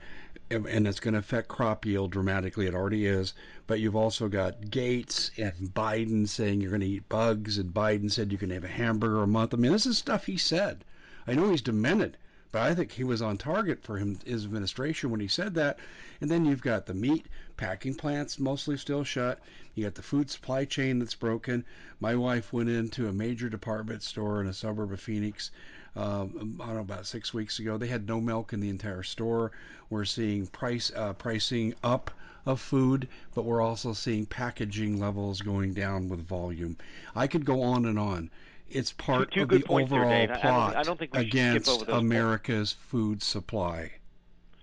and 0.53 0.87
it's 0.87 1.01
going 1.01 1.15
to 1.15 1.21
affect 1.21 1.49
crop 1.49 1.85
yield 1.87 2.13
dramatically. 2.13 2.67
It 2.67 2.75
already 2.75 3.07
is. 3.07 3.35
But 3.67 3.81
you've 3.81 3.97
also 3.97 4.29
got 4.29 4.71
Gates 4.71 5.31
and 5.37 5.73
Biden 5.75 6.29
saying 6.29 6.61
you're 6.61 6.71
going 6.71 6.81
to 6.81 6.87
eat 6.87 7.09
bugs, 7.09 7.59
and 7.59 7.73
Biden 7.73 8.11
said 8.11 8.31
you 8.31 8.39
can 8.39 8.51
have 8.51 8.65
a 8.65 8.69
hamburger 8.69 9.23
a 9.23 9.27
month. 9.27 9.55
I 9.55 9.57
mean, 9.57 9.73
this 9.73 9.87
is 9.87 9.99
stuff 9.99 10.27
he 10.27 10.37
said. 10.37 10.85
I 11.27 11.35
know 11.35 11.51
he's 11.51 11.63
demented, 11.63 12.17
but 12.51 12.63
I 12.63 12.75
think 12.75 12.93
he 12.93 13.05
was 13.05 13.23
on 13.23 13.39
target 13.39 13.83
for 13.83 13.97
him 13.97 14.19
his 14.27 14.45
administration 14.45 15.11
when 15.11 15.21
he 15.21 15.29
said 15.29 15.55
that. 15.55 15.79
And 16.21 16.31
then 16.31 16.45
you've 16.45 16.63
got 16.63 16.87
the 16.87 16.95
meat 16.95 17.27
packing 17.57 17.95
plants 17.95 18.39
mostly 18.39 18.77
still 18.77 19.05
shut. 19.05 19.41
You 19.75 19.85
got 19.85 19.95
the 19.95 20.03
food 20.03 20.31
supply 20.31 20.65
chain 20.65 20.99
that's 20.99 21.15
broken. 21.15 21.65
My 21.99 22.15
wife 22.15 22.53
went 22.53 22.69
into 22.69 23.09
a 23.09 23.13
major 23.13 23.49
department 23.49 24.03
store 24.03 24.41
in 24.41 24.47
a 24.47 24.53
suburb 24.53 24.93
of 24.93 25.01
Phoenix 25.01 25.51
um, 25.95 26.59
I 26.61 26.67
don't 26.67 26.75
know 26.77 26.81
about 26.81 27.07
six 27.07 27.35
weeks 27.35 27.59
ago. 27.59 27.77
They 27.77 27.87
had 27.87 28.07
no 28.07 28.21
milk 28.21 28.53
in 28.53 28.61
the 28.61 28.71
entire 28.71 29.03
store. 29.03 29.53
We're 29.91 30.05
seeing 30.05 30.47
price 30.47 30.91
uh, 30.95 31.13
pricing 31.13 31.75
up 31.83 32.11
of 32.47 32.61
food, 32.61 33.09
but 33.35 33.45
we're 33.45 33.61
also 33.61 33.93
seeing 33.93 34.27
packaging 34.27 34.99
levels 34.99 35.41
going 35.41 35.75
down 35.75 36.09
with 36.09 36.27
volume. 36.27 36.77
I 37.15 37.27
could 37.27 37.45
go 37.45 37.63
on 37.63 37.85
and 37.85 37.99
on. 37.99 38.31
It's 38.71 38.93
part 38.93 39.31
two, 39.31 39.41
two 39.47 39.55
of 39.55 39.61
the 39.61 39.65
overall 39.69 40.09
there, 40.09 40.29
plot 40.29 40.77
I 40.77 40.83
don't, 40.83 41.01
I 41.01 41.07
don't 41.07 41.15
against 41.15 41.85
America's 41.89 42.73
points. 42.73 42.91
food 42.91 43.23
supply. 43.23 43.93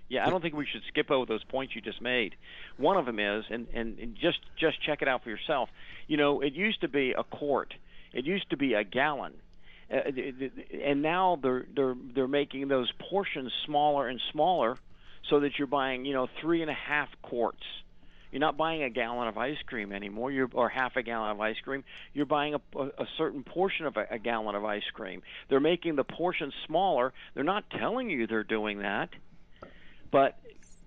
Yeah, 0.08 0.26
I 0.26 0.30
don't 0.30 0.42
think 0.42 0.56
we 0.56 0.66
should 0.66 0.82
skip 0.88 1.12
over 1.12 1.24
those 1.24 1.44
points 1.44 1.76
you 1.76 1.80
just 1.80 2.02
made. 2.02 2.34
One 2.76 2.96
of 2.96 3.06
them 3.06 3.20
is, 3.20 3.44
and, 3.48 3.68
and, 3.72 3.96
and 4.00 4.16
just 4.16 4.40
just 4.56 4.82
check 4.82 5.02
it 5.02 5.08
out 5.08 5.22
for 5.22 5.30
yourself. 5.30 5.70
You 6.08 6.16
know, 6.16 6.40
it 6.40 6.54
used 6.54 6.80
to 6.80 6.88
be 6.88 7.12
a 7.12 7.22
quart. 7.22 7.74
It 8.12 8.26
used 8.26 8.50
to 8.50 8.56
be 8.56 8.74
a 8.74 8.82
gallon. 8.82 9.34
Uh, 9.92 10.00
and 10.84 11.02
now 11.02 11.38
they're 11.42 11.66
they're 11.74 11.96
they're 12.14 12.28
making 12.28 12.68
those 12.68 12.90
portions 13.10 13.52
smaller 13.64 14.08
and 14.08 14.20
smaller, 14.30 14.76
so 15.28 15.40
that 15.40 15.58
you're 15.58 15.66
buying 15.66 16.04
you 16.04 16.12
know 16.12 16.28
three 16.40 16.62
and 16.62 16.70
a 16.70 16.74
half 16.74 17.08
quarts. 17.22 17.64
You're 18.30 18.40
not 18.40 18.56
buying 18.56 18.84
a 18.84 18.90
gallon 18.90 19.26
of 19.26 19.36
ice 19.36 19.58
cream 19.66 19.90
anymore. 19.90 20.30
You're 20.30 20.48
or 20.52 20.68
half 20.68 20.94
a 20.94 21.02
gallon 21.02 21.32
of 21.32 21.40
ice 21.40 21.58
cream. 21.64 21.82
You're 22.14 22.26
buying 22.26 22.54
a, 22.54 22.60
a, 22.80 23.06
certain 23.18 23.42
portion 23.42 23.86
of 23.86 23.96
a, 23.96 24.06
a 24.08 24.18
gallon 24.20 24.54
of 24.54 24.64
ice 24.64 24.88
cream. 24.92 25.22
They're 25.48 25.58
making 25.58 25.96
the 25.96 26.04
portions 26.04 26.54
smaller. 26.64 27.12
They're 27.34 27.42
not 27.42 27.68
telling 27.70 28.08
you 28.08 28.28
they're 28.28 28.44
doing 28.44 28.78
that 28.82 29.10
but 30.10 30.38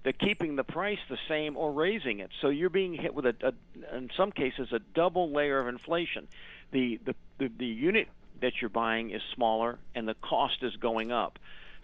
they're 0.03 0.13
keeping 0.13 0.55
the 0.55 0.63
price 0.63 0.99
the 1.09 1.17
same 1.27 1.55
or 1.55 1.71
raising 1.71 2.19
it. 2.19 2.29
So 2.41 2.49
you're 2.49 2.69
being 2.69 2.93
hit 2.93 3.13
with 3.13 3.25
a, 3.25 3.35
a 3.41 3.95
in 3.95 4.09
some 4.17 4.31
cases 4.31 4.71
a 4.71 4.79
double 4.79 5.31
layer 5.31 5.59
of 5.59 5.67
inflation. 5.67 6.27
The, 6.71 6.99
the 7.05 7.15
the 7.37 7.51
the 7.57 7.65
unit 7.65 8.07
that 8.43 8.53
you're 8.62 8.69
buying 8.69 9.12
is 9.12 9.21
smaller 9.34 9.79
and 9.95 10.08
the 10.08 10.15
cost 10.15 10.58
is 10.62 10.75
going 10.75 11.12
up. 11.12 11.39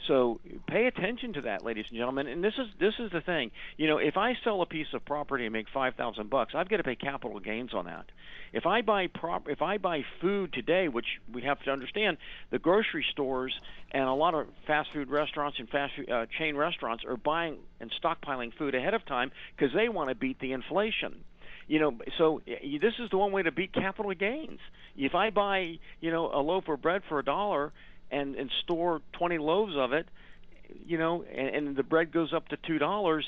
So 0.08 0.40
pay 0.68 0.86
attention 0.86 1.34
to 1.34 1.42
that, 1.42 1.64
ladies 1.64 1.86
and 1.90 1.98
gentlemen. 1.98 2.28
And 2.28 2.44
this 2.44 2.54
is 2.58 2.68
this 2.80 2.94
is 3.00 3.12
the 3.12 3.22
thing. 3.22 3.52
You 3.78 3.88
know, 3.88 3.98
if 3.98 4.16
I 4.16 4.34
sell 4.44 4.62
a 4.62 4.66
piece 4.66 4.88
of 4.94 5.04
property 5.04 5.46
and 5.46 5.52
make 5.52 5.68
five 5.74 5.96
thousand 5.96 6.30
bucks, 6.30 6.54
I've 6.56 6.70
got 6.70 6.78
to 6.78 6.84
pay 6.84 6.96
capital 6.96 7.40
gains 7.40 7.74
on 7.74 7.86
that. 7.86 8.06
If 8.54 8.66
I 8.66 8.82
buy 8.82 9.08
prop, 9.08 9.50
if 9.50 9.62
I 9.62 9.78
buy 9.78 10.04
food 10.22 10.54
today, 10.54 10.88
which 10.88 11.06
we 11.32 11.42
have 11.44 11.62
to 11.64 11.72
understand, 11.72 12.18
the 12.50 12.60
grocery 12.60 13.06
stores 13.12 13.54
and 13.92 14.04
a 14.04 14.14
lot 14.14 14.34
of 14.34 14.48
fast 14.66 14.90
food 14.94 15.10
restaurants 15.10 15.60
and 15.60 15.68
fast 15.70 15.94
food, 15.96 16.10
uh, 16.10 16.26
chain 16.38 16.56
restaurants 16.56 17.04
are 17.04 17.18
buying 17.18 17.58
and 17.82 17.92
stockpiling 18.02 18.54
food 18.58 18.76
ahead 18.76 18.94
of 18.94 19.06
time 19.06 19.32
because 19.56 19.74
they 19.76 19.90
want 19.90 20.10
to 20.10 20.16
beat 20.16 20.40
the 20.40 20.54
inflation 20.54 21.24
you 21.70 21.80
know 21.80 21.98
so 22.18 22.42
this 22.46 22.94
is 23.00 23.10
the 23.12 23.18
one 23.18 23.32
way 23.32 23.44
to 23.44 23.52
beat 23.52 23.72
capital 23.74 24.14
gains 24.14 24.60
if 24.98 25.16
i 25.16 25.30
buy 25.30 25.76
you 26.02 26.12
know 26.12 26.30
a 26.34 26.42
loaf 26.42 26.68
of 26.68 26.82
bread 26.82 27.02
for 27.08 27.20
a 27.20 27.24
dollar 27.24 27.72
and 28.12 28.36
and 28.36 28.50
store 28.64 29.02
20 29.14 29.38
loaves 29.38 29.74
of 29.78 29.94
it, 29.94 30.08
you 30.86 30.98
know, 30.98 31.24
and, 31.24 31.68
and 31.68 31.76
the 31.76 31.84
bread 31.84 32.12
goes 32.12 32.34
up 32.34 32.48
to 32.50 32.58
two 32.68 32.78
dollars. 32.78 33.26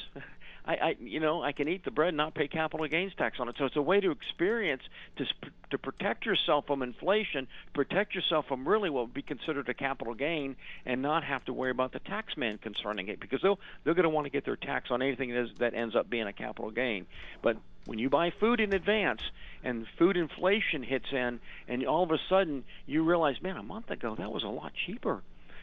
I, 0.66 0.74
I, 0.74 0.96
you 1.00 1.20
know, 1.20 1.42
I 1.42 1.52
can 1.52 1.68
eat 1.68 1.84
the 1.84 1.92
bread 1.92 2.10
and 2.10 2.18
not 2.18 2.36
pay 2.36 2.48
capital 2.48 2.88
gains 2.88 3.14
tax 3.16 3.40
on 3.40 3.50
it. 3.50 3.56
So 3.58 3.66
it's 3.66 3.76
a 3.76 3.82
way 3.82 4.00
to 4.00 4.12
experience 4.12 4.84
to 5.18 5.26
to 5.72 5.78
protect 5.78 6.26
yourself 6.26 6.68
from 6.68 6.82
inflation, 6.82 7.48
protect 7.74 8.14
yourself 8.14 8.46
from 8.48 8.68
really 8.68 8.90
what 8.90 9.06
would 9.06 9.14
be 9.14 9.22
considered 9.22 9.70
a 9.70 9.74
capital 9.74 10.14
gain, 10.14 10.56
and 10.86 11.02
not 11.02 11.24
have 11.24 11.44
to 11.46 11.54
worry 11.54 11.72
about 11.72 11.94
the 11.94 12.00
tax 12.00 12.36
man 12.38 12.58
concerning 12.58 13.08
it 13.08 13.20
because 13.20 13.42
they'll 13.42 13.60
they're 13.84 13.94
going 13.94 14.04
to 14.04 14.10
want 14.10 14.26
to 14.26 14.32
get 14.32 14.46
their 14.46 14.58
tax 14.58 14.92
on 14.92 15.02
anything 15.02 15.30
that, 15.30 15.44
is, 15.44 15.50
that 15.60 15.74
ends 15.74 15.96
up 15.96 16.10
being 16.10 16.28
a 16.28 16.34
capital 16.34 16.72
gain. 16.72 17.08
But 17.42 17.58
when 17.86 18.00
you 18.00 18.10
buy 18.10 18.32
food 18.32 18.60
in 18.60 18.74
advance 18.74 19.22
and 19.64 19.88
food 19.98 20.18
inflation 20.18 20.84
hits 20.84 21.12
in, 21.12 21.40
and 21.68 21.86
all 21.86 22.04
of 22.04 22.12
a 22.12 22.20
sudden 22.30 22.64
you 22.86 23.04
realize, 23.04 23.42
man, 23.42 23.58
a 23.58 23.64
month 23.64 23.90
ago 23.90 24.16
that 24.16 24.32
was 24.32 24.44
a 24.44 24.50
lot 24.50 24.74
cheaper 24.86 25.22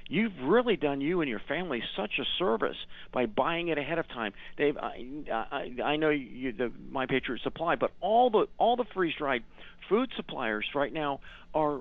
you've 0.08 0.32
really 0.42 0.76
done 0.76 1.00
you 1.00 1.20
and 1.20 1.28
your 1.28 1.40
family 1.46 1.82
such 1.96 2.18
a 2.18 2.24
service 2.38 2.76
by 3.12 3.26
buying 3.26 3.68
it 3.68 3.78
ahead 3.78 3.98
of 3.98 4.08
time. 4.08 4.32
Dave, 4.56 4.76
I, 4.76 5.06
I, 5.30 5.72
I 5.84 5.96
know 5.96 6.10
you, 6.10 6.52
the 6.52 6.72
My 6.90 7.06
Patriot 7.06 7.42
Supply, 7.42 7.76
but 7.76 7.92
all 8.00 8.30
the 8.30 8.46
all 8.58 8.76
the 8.76 8.84
freeze 8.94 9.14
dried 9.16 9.44
food 9.88 10.10
suppliers 10.16 10.66
right 10.74 10.92
now 10.92 11.20
are 11.54 11.80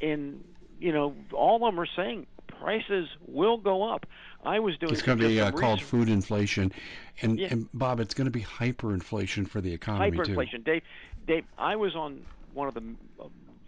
in. 0.00 0.44
You 0.80 0.92
know, 0.92 1.14
all 1.32 1.56
of 1.56 1.72
them 1.72 1.80
are 1.80 1.88
saying 1.96 2.26
prices 2.46 3.08
will 3.26 3.56
go 3.56 3.92
up. 3.92 4.06
I 4.44 4.60
was 4.60 4.76
doing. 4.78 4.92
It's 4.92 5.02
going 5.02 5.18
to 5.18 5.26
be 5.26 5.40
uh, 5.40 5.50
called 5.50 5.82
food 5.82 6.08
inflation, 6.08 6.72
and, 7.20 7.38
yeah. 7.38 7.48
and 7.50 7.68
Bob, 7.74 7.98
it's 7.98 8.14
going 8.14 8.26
to 8.26 8.30
be 8.30 8.42
hyperinflation 8.42 9.48
for 9.48 9.60
the 9.60 9.72
economy 9.72 10.16
hyperinflation. 10.16 10.64
too. 10.64 10.72
Dave, 10.72 10.82
Dave, 11.26 11.44
I 11.56 11.74
was 11.74 11.96
on 11.96 12.24
one 12.54 12.68
of 12.68 12.74
the 12.74 12.82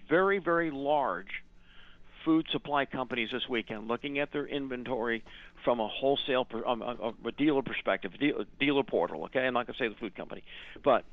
very 0.09 0.39
very 0.39 0.71
large 0.71 1.43
food 2.25 2.47
supply 2.51 2.85
companies 2.85 3.31
this 3.33 3.49
weekend 3.49 3.89
looking 3.89 4.19
at 4.19 4.33
their 4.33 4.47
inventory 4.47 5.25
from 5.65 5.81
a 5.81 5.89
wholesale, 5.89 6.47
um, 6.67 6.83
a, 6.83 7.13
a 7.27 7.33
dealer 7.33 7.63
perspective, 7.63 8.13
dealer, 8.19 8.45
dealer 8.59 8.83
portal. 8.83 9.25
Okay, 9.25 9.41
I'm 9.41 9.55
not 9.55 9.67
going 9.67 9.75
to 9.75 9.85
say 9.85 9.89
the 9.89 9.95
food 9.95 10.15
company, 10.15 10.43
but 10.83 11.05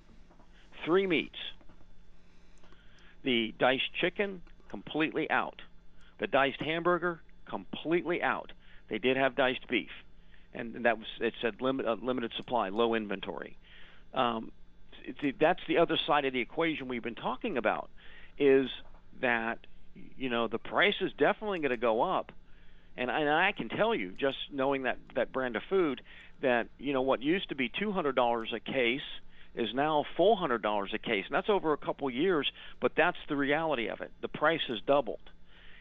three 0.85 1.07
meats: 1.07 1.37
the 3.23 3.53
diced 3.57 3.93
chicken 3.99 4.41
completely 4.69 5.29
out, 5.29 5.61
the 6.19 6.27
diced 6.27 6.61
hamburger 6.61 7.21
completely 7.45 8.21
out. 8.21 8.51
They 8.89 8.97
did 8.97 9.17
have 9.17 9.35
diced 9.35 9.67
beef, 9.67 9.91
and 10.53 10.85
that 10.85 10.97
was 10.97 11.07
it 11.19 11.33
said 11.41 11.61
limit, 11.61 11.85
uh, 11.85 11.97
limited 12.01 12.31
supply, 12.37 12.69
low 12.69 12.93
inventory. 12.93 13.57
Um, 14.13 14.51
that's 15.39 15.61
the 15.67 15.77
other 15.77 15.97
side 16.05 16.25
of 16.25 16.33
the 16.33 16.41
equation 16.41 16.87
we've 16.87 17.03
been 17.03 17.15
talking 17.15 17.57
about, 17.57 17.89
is 18.37 18.69
that 19.21 19.59
you 20.17 20.29
know 20.29 20.47
the 20.47 20.57
price 20.57 20.95
is 21.01 21.11
definitely 21.17 21.59
going 21.59 21.71
to 21.71 21.77
go 21.77 22.01
up. 22.01 22.31
And, 22.97 23.11
and 23.11 23.29
I 23.29 23.51
can 23.55 23.69
tell 23.69 23.93
you 23.93 24.11
just 24.19 24.37
knowing 24.51 24.83
that 24.83 24.97
that 25.15 25.31
brand 25.31 25.55
of 25.55 25.61
food 25.69 26.01
that 26.41 26.67
you 26.77 26.93
know 26.93 27.01
what 27.01 27.21
used 27.21 27.49
to 27.49 27.55
be 27.55 27.69
$200 27.69 28.53
a 28.53 28.59
case 28.59 29.01
is 29.55 29.69
now 29.73 30.05
$400 30.17 30.93
a 30.93 30.97
case. 30.97 31.25
And 31.27 31.35
that's 31.35 31.49
over 31.49 31.73
a 31.73 31.77
couple 31.77 32.09
years 32.09 32.49
but 32.81 32.93
that's 32.95 33.17
the 33.29 33.35
reality 33.35 33.87
of 33.87 34.01
it. 34.01 34.11
The 34.21 34.27
price 34.27 34.61
has 34.67 34.79
doubled. 34.85 35.19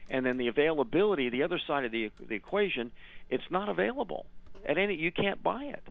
And 0.09 0.25
then 0.25 0.37
the 0.37 0.49
availability 0.49 1.31
the 1.31 1.43
other 1.43 1.61
side 1.67 1.85
of 1.85 1.93
the 1.93 2.11
the 2.29 2.35
equation 2.35 2.93
it's 3.31 3.45
not 3.51 3.69
available 3.69 4.27
at 4.69 4.79
any 4.79 4.95
you 4.95 5.11
can't 5.11 5.43
buy 5.43 5.65
it. 5.65 5.83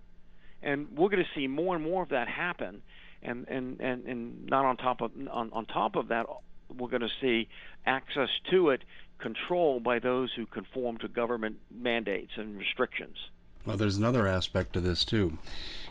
And 0.61 0.89
we're 0.97 1.09
going 1.09 1.23
to 1.23 1.39
see 1.39 1.47
more 1.47 1.75
and 1.75 1.83
more 1.83 2.03
of 2.03 2.09
that 2.09 2.27
happen. 2.27 2.81
And 3.23 3.47
and 3.47 3.79
and, 3.79 4.05
and 4.05 4.45
not 4.45 4.65
on 4.65 4.77
top 4.77 5.01
of 5.01 5.11
on, 5.31 5.49
on 5.53 5.65
top 5.65 5.95
of 5.95 6.09
that 6.09 6.27
we're 6.69 6.89
going 6.89 7.01
to 7.01 7.09
see 7.21 7.47
access 7.85 8.29
to 8.51 8.69
it 8.69 8.83
controlled 9.19 9.83
by 9.83 9.99
those 9.99 10.31
who 10.33 10.45
conform 10.45 10.97
to 10.97 11.07
government 11.07 11.57
mandates 11.71 12.33
and 12.37 12.57
restrictions. 12.57 13.17
Well, 13.65 13.77
there's 13.77 13.97
another 13.97 14.27
aspect 14.27 14.73
to 14.73 14.81
this 14.81 15.05
too, 15.05 15.37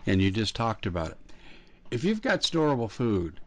and 0.07 0.23
you 0.23 0.31
just 0.31 0.55
talked 0.55 0.87
about 0.87 1.11
it. 1.11 1.19
If 1.91 2.05
you've 2.05 2.23
got 2.23 2.41
storable 2.41 2.91
food 2.91 3.41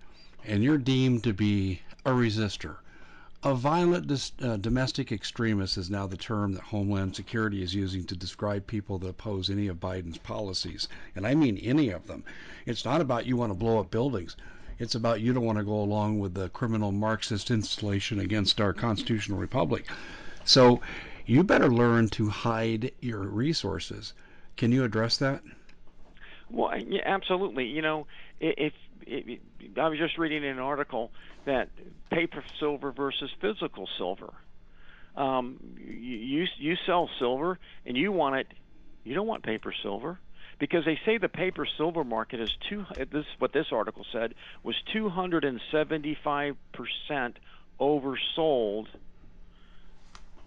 and 0.45 0.63
you're 0.63 0.77
deemed 0.77 1.23
to 1.23 1.33
be 1.33 1.81
a 2.05 2.11
resistor, 2.11 2.77
a 3.43 3.53
violent 3.53 4.07
dis- 4.07 4.31
uh, 4.41 4.57
domestic 4.57 5.11
extremist 5.11 5.77
is 5.77 5.89
now 5.89 6.07
the 6.07 6.17
term 6.17 6.53
that 6.53 6.63
Homeland 6.63 7.15
Security 7.15 7.61
is 7.61 7.75
using 7.75 8.03
to 8.05 8.15
describe 8.15 8.65
people 8.65 8.97
that 8.99 9.09
oppose 9.09 9.49
any 9.49 9.67
of 9.67 9.79
Biden's 9.79 10.17
policies. 10.17 10.87
And 11.15 11.25
I 11.25 11.35
mean 11.35 11.57
any 11.59 11.89
of 11.89 12.07
them. 12.07 12.23
It's 12.65 12.83
not 12.83 12.99
about 12.99 13.25
you 13.25 13.37
want 13.37 13.51
to 13.51 13.57
blow 13.57 13.79
up 13.79 13.91
buildings. 13.91 14.35
It's 14.79 14.95
about 14.95 15.21
you 15.21 15.33
don't 15.33 15.45
want 15.45 15.57
to 15.57 15.63
go 15.63 15.79
along 15.79 16.19
with 16.19 16.33
the 16.33 16.49
criminal 16.49 16.91
Marxist 16.91 17.49
installation 17.49 18.19
against 18.19 18.61
our 18.61 18.73
constitutional 18.73 19.39
republic. 19.39 19.85
So 20.45 20.81
you 21.25 21.43
better 21.43 21.69
learn 21.69 22.09
to 22.09 22.29
hide 22.29 22.91
your 23.01 23.19
resources. 23.19 24.13
Can 24.55 24.71
you 24.71 24.83
address 24.83 25.17
that? 25.17 25.41
Well, 26.49 26.77
yeah, 26.77 27.01
absolutely. 27.05 27.65
You 27.65 27.81
know, 27.81 28.07
if, 28.39 28.73
if, 29.05 29.39
if 29.65 29.77
I 29.77 29.89
was 29.89 29.97
just 29.97 30.17
reading 30.17 30.45
an 30.45 30.59
article 30.59 31.11
that 31.45 31.69
paper 32.11 32.43
silver 32.59 32.91
versus 32.91 33.29
physical 33.41 33.87
silver. 33.97 34.33
Um, 35.15 35.57
you 35.79 36.45
you 36.57 36.75
sell 36.85 37.09
silver 37.17 37.57
and 37.85 37.97
you 37.97 38.11
want 38.11 38.35
it. 38.35 38.47
You 39.03 39.15
don't 39.15 39.25
want 39.25 39.41
paper 39.41 39.73
silver 39.81 40.19
because 40.59 40.85
they 40.85 40.99
say 41.05 41.17
the 41.17 41.29
paper 41.29 41.65
silver 41.77 42.03
market 42.03 42.39
is 42.39 42.55
two. 42.69 42.85
This 42.95 43.25
what 43.39 43.53
this 43.53 43.67
article 43.71 44.05
said 44.11 44.33
was 44.63 44.75
275 44.93 46.55
percent 46.71 47.37
oversold 47.79 48.87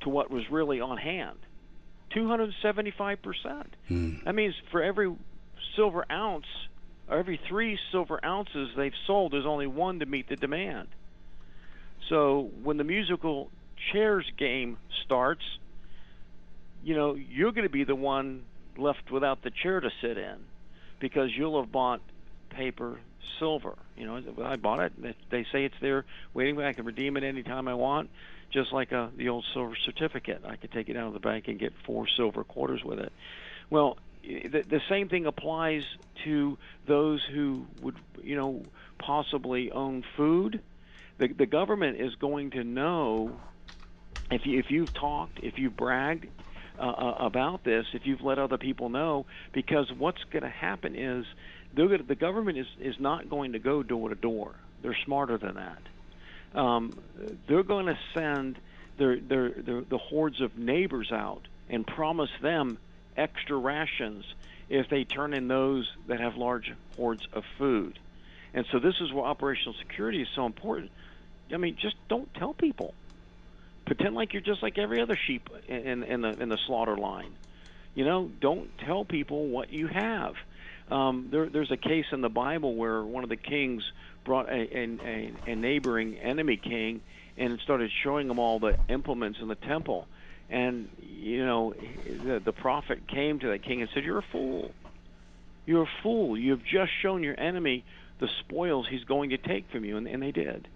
to 0.00 0.08
what 0.08 0.30
was 0.30 0.50
really 0.50 0.80
on 0.80 0.96
hand. 0.96 1.38
275 2.10 3.22
percent. 3.22 3.74
Hmm. 3.88 4.14
That 4.24 4.34
means 4.34 4.54
for 4.70 4.82
every 4.82 5.14
silver 5.76 6.04
ounce, 6.10 6.46
or 7.08 7.18
every 7.18 7.40
three 7.48 7.78
silver 7.92 8.24
ounces 8.24 8.70
they've 8.76 8.92
sold, 9.06 9.32
there's 9.32 9.46
only 9.46 9.66
one 9.66 10.00
to 10.00 10.06
meet 10.06 10.28
the 10.28 10.36
demand. 10.36 10.88
So 12.08 12.50
when 12.62 12.76
the 12.76 12.84
musical 12.84 13.50
chairs 13.92 14.26
game 14.36 14.78
starts, 15.04 15.44
you 16.82 16.96
know 16.96 17.14
you're 17.14 17.52
going 17.52 17.66
to 17.66 17.72
be 17.72 17.84
the 17.84 17.94
one 17.94 18.42
left 18.76 19.10
without 19.10 19.42
the 19.42 19.50
chair 19.50 19.80
to 19.80 19.90
sit 20.00 20.18
in 20.18 20.36
because 20.98 21.30
you'll 21.36 21.60
have 21.60 21.72
bought 21.72 22.00
paper 22.50 23.00
silver. 23.38 23.76
You 23.96 24.06
know, 24.06 24.22
I 24.44 24.56
bought 24.56 24.80
it. 24.80 24.92
They 25.30 25.44
say 25.52 25.64
it's 25.64 25.74
there 25.80 26.04
waiting. 26.34 26.60
I 26.60 26.72
can 26.72 26.84
redeem 26.84 27.16
it 27.16 27.24
anytime 27.24 27.68
I 27.68 27.74
want, 27.74 28.10
just 28.50 28.72
like 28.72 28.92
a, 28.92 29.10
the 29.16 29.28
old 29.28 29.44
silver 29.52 29.74
certificate. 29.76 30.42
I 30.46 30.56
could 30.56 30.72
take 30.72 30.88
it 30.88 30.96
out 30.96 31.08
of 31.08 31.12
the 31.14 31.20
bank 31.20 31.48
and 31.48 31.58
get 31.58 31.72
four 31.84 32.06
silver 32.16 32.44
quarters 32.44 32.84
with 32.84 32.98
it. 32.98 33.12
Well, 33.70 33.98
the, 34.22 34.64
the 34.68 34.80
same 34.88 35.08
thing 35.08 35.26
applies 35.26 35.84
to 36.24 36.58
those 36.86 37.24
who 37.24 37.66
would, 37.80 37.96
you 38.22 38.36
know, 38.36 38.64
possibly 38.98 39.72
own 39.72 40.04
food. 40.16 40.60
The, 41.18 41.28
the 41.28 41.46
government 41.46 42.00
is 42.00 42.14
going 42.16 42.50
to 42.50 42.64
know 42.64 43.40
if 44.30 44.46
you, 44.46 44.58
if 44.58 44.70
you've 44.70 44.92
talked, 44.92 45.40
if 45.42 45.58
you've 45.58 45.76
bragged 45.76 46.26
uh, 46.80 46.82
uh 46.82 47.16
about 47.26 47.62
this, 47.64 47.86
if 47.92 48.06
you've 48.06 48.22
let 48.22 48.38
other 48.38 48.58
people 48.58 48.88
know, 48.88 49.26
because 49.52 49.92
what's 49.92 50.22
going 50.24 50.42
to 50.42 50.48
happen 50.48 50.96
is 50.96 51.26
they're 51.74 51.98
the 51.98 52.14
government 52.14 52.58
is 52.58 52.66
is 52.80 52.98
not 52.98 53.28
going 53.28 53.52
to 53.52 53.58
go 53.58 53.82
door 53.82 54.08
to 54.08 54.14
door. 54.14 54.54
They're 54.82 54.96
smarter 55.04 55.38
than 55.38 55.54
that. 55.54 56.58
Um, 56.58 56.98
they're 57.46 57.62
going 57.62 57.86
to 57.86 57.98
send 58.14 58.58
their, 58.98 59.16
their, 59.16 59.50
their 59.50 59.80
the 59.82 59.98
hordes 59.98 60.40
of 60.40 60.56
neighbors 60.58 61.12
out 61.12 61.42
and 61.68 61.86
promise 61.86 62.30
them 62.42 62.78
extra 63.16 63.56
rations 63.56 64.24
if 64.68 64.88
they 64.88 65.04
turn 65.04 65.34
in 65.34 65.48
those 65.48 65.90
that 66.06 66.20
have 66.20 66.36
large 66.36 66.72
hordes 66.96 67.26
of 67.32 67.44
food. 67.58 67.98
And 68.52 68.66
so 68.72 68.78
this 68.78 69.00
is 69.00 69.12
why 69.12 69.28
operational 69.28 69.74
security 69.74 70.22
is 70.22 70.28
so 70.34 70.46
important. 70.46 70.90
I 71.52 71.56
mean, 71.56 71.76
just 71.76 71.96
don't 72.08 72.32
tell 72.34 72.54
people. 72.54 72.94
Pretend 73.90 74.14
like 74.14 74.32
you're 74.34 74.40
just 74.40 74.62
like 74.62 74.78
every 74.78 75.00
other 75.02 75.18
sheep 75.26 75.50
in, 75.66 76.04
in 76.04 76.20
the 76.20 76.40
in 76.40 76.48
the 76.48 76.58
slaughter 76.64 76.96
line. 76.96 77.32
You 77.96 78.04
know, 78.04 78.30
don't 78.40 78.70
tell 78.78 79.04
people 79.04 79.48
what 79.48 79.72
you 79.72 79.88
have. 79.88 80.36
Um, 80.92 81.26
there, 81.32 81.48
there's 81.48 81.72
a 81.72 81.76
case 81.76 82.04
in 82.12 82.20
the 82.20 82.28
Bible 82.28 82.76
where 82.76 83.02
one 83.02 83.24
of 83.24 83.30
the 83.30 83.36
kings 83.36 83.82
brought 84.24 84.48
a, 84.48 84.78
a, 84.78 85.32
a, 85.44 85.56
neighboring 85.56 86.18
enemy 86.18 86.56
king 86.56 87.00
and 87.36 87.58
started 87.58 87.90
showing 88.04 88.30
him 88.30 88.38
all 88.38 88.60
the 88.60 88.78
implements 88.88 89.40
in 89.40 89.48
the 89.48 89.56
temple. 89.56 90.06
And 90.48 90.88
you 91.00 91.44
know, 91.44 91.74
the, 92.06 92.38
the 92.38 92.52
prophet 92.52 93.08
came 93.08 93.40
to 93.40 93.48
that 93.48 93.64
king 93.64 93.80
and 93.80 93.90
said, 93.92 94.04
"You're 94.04 94.18
a 94.18 94.22
fool. 94.30 94.70
You're 95.66 95.82
a 95.82 95.90
fool. 96.04 96.38
You've 96.38 96.64
just 96.64 96.92
shown 97.02 97.24
your 97.24 97.34
enemy 97.40 97.82
the 98.20 98.28
spoils 98.38 98.86
he's 98.88 99.02
going 99.02 99.30
to 99.30 99.36
take 99.36 99.68
from 99.72 99.84
you," 99.84 99.96
and, 99.96 100.06
and 100.06 100.22
they 100.22 100.30
did. 100.30 100.68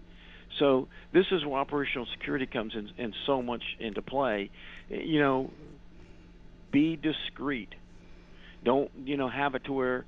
So 0.58 0.88
this 1.12 1.26
is 1.30 1.44
where 1.44 1.58
operational 1.58 2.06
security 2.16 2.46
comes 2.46 2.74
in, 2.74 2.90
in 3.02 3.12
so 3.26 3.42
much 3.42 3.62
into 3.80 4.02
play. 4.02 4.50
You 4.88 5.20
know, 5.20 5.50
be 6.72 6.96
discreet 6.96 7.74
don't 8.64 8.90
you 9.04 9.16
know 9.16 9.28
have 9.28 9.54
it 9.54 9.64
to 9.64 9.72
where 9.72 10.04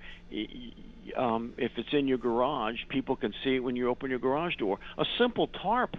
um, 1.16 1.52
if 1.59 1.72
it's 1.76 1.88
in 1.92 2.09
your 2.09 2.18
garage, 2.18 2.76
people 2.88 3.14
can 3.16 3.32
see 3.44 3.56
it 3.56 3.61
when 3.61 3.76
you 3.76 3.88
open 3.88 4.11
your 4.11 4.18
garage 4.18 4.56
door. 4.56 4.78
A 4.98 5.04
simple 5.18 5.46
tarp 5.62 5.94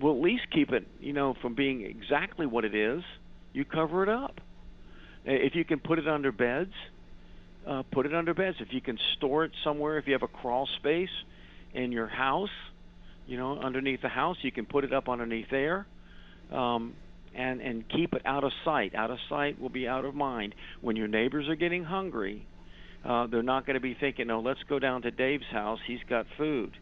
will 0.00 0.16
at 0.16 0.22
least 0.22 0.44
keep 0.52 0.70
it 0.70 0.86
you 0.98 1.12
know 1.12 1.34
from 1.40 1.54
being 1.54 1.82
exactly 1.82 2.46
what 2.46 2.64
it 2.64 2.74
is. 2.74 3.02
You 3.52 3.64
cover 3.64 4.02
it 4.02 4.08
up. 4.08 4.40
If 5.24 5.54
you 5.54 5.64
can 5.64 5.80
put 5.80 5.98
it 5.98 6.08
under 6.08 6.32
beds, 6.32 6.72
uh, 7.68 7.82
put 7.92 8.06
it 8.06 8.14
under 8.14 8.32
beds. 8.32 8.56
If 8.60 8.68
you 8.72 8.80
can 8.80 8.98
store 9.16 9.44
it 9.44 9.52
somewhere, 9.62 9.98
if 9.98 10.06
you 10.06 10.14
have 10.14 10.22
a 10.22 10.28
crawl 10.28 10.66
space 10.78 11.10
in 11.74 11.92
your 11.92 12.06
house, 12.06 12.48
you 13.30 13.36
know, 13.36 13.60
underneath 13.60 14.02
the 14.02 14.08
house, 14.08 14.36
you 14.42 14.50
can 14.50 14.66
put 14.66 14.82
it 14.82 14.92
up 14.92 15.08
underneath 15.08 15.46
there. 15.50 15.86
Um, 16.52 16.94
and 17.32 17.60
and 17.60 17.88
keep 17.88 18.12
it 18.12 18.22
out 18.26 18.42
of 18.42 18.50
sight. 18.64 18.92
Out 18.96 19.12
of 19.12 19.18
sight 19.28 19.60
will 19.60 19.68
be 19.68 19.86
out 19.86 20.04
of 20.04 20.16
mind. 20.16 20.52
When 20.80 20.96
your 20.96 21.06
neighbors 21.06 21.48
are 21.48 21.54
getting 21.54 21.84
hungry, 21.84 22.44
uh, 23.04 23.28
they're 23.28 23.44
not 23.44 23.66
going 23.66 23.74
to 23.74 23.80
be 23.80 23.94
thinking, 23.94 24.26
"No, 24.26 24.40
let's 24.40 24.58
go 24.68 24.80
down 24.80 25.02
to 25.02 25.12
Dave's 25.12 25.44
house. 25.52 25.78
He's 25.86 26.00
got 26.08 26.26
food," 26.36 26.72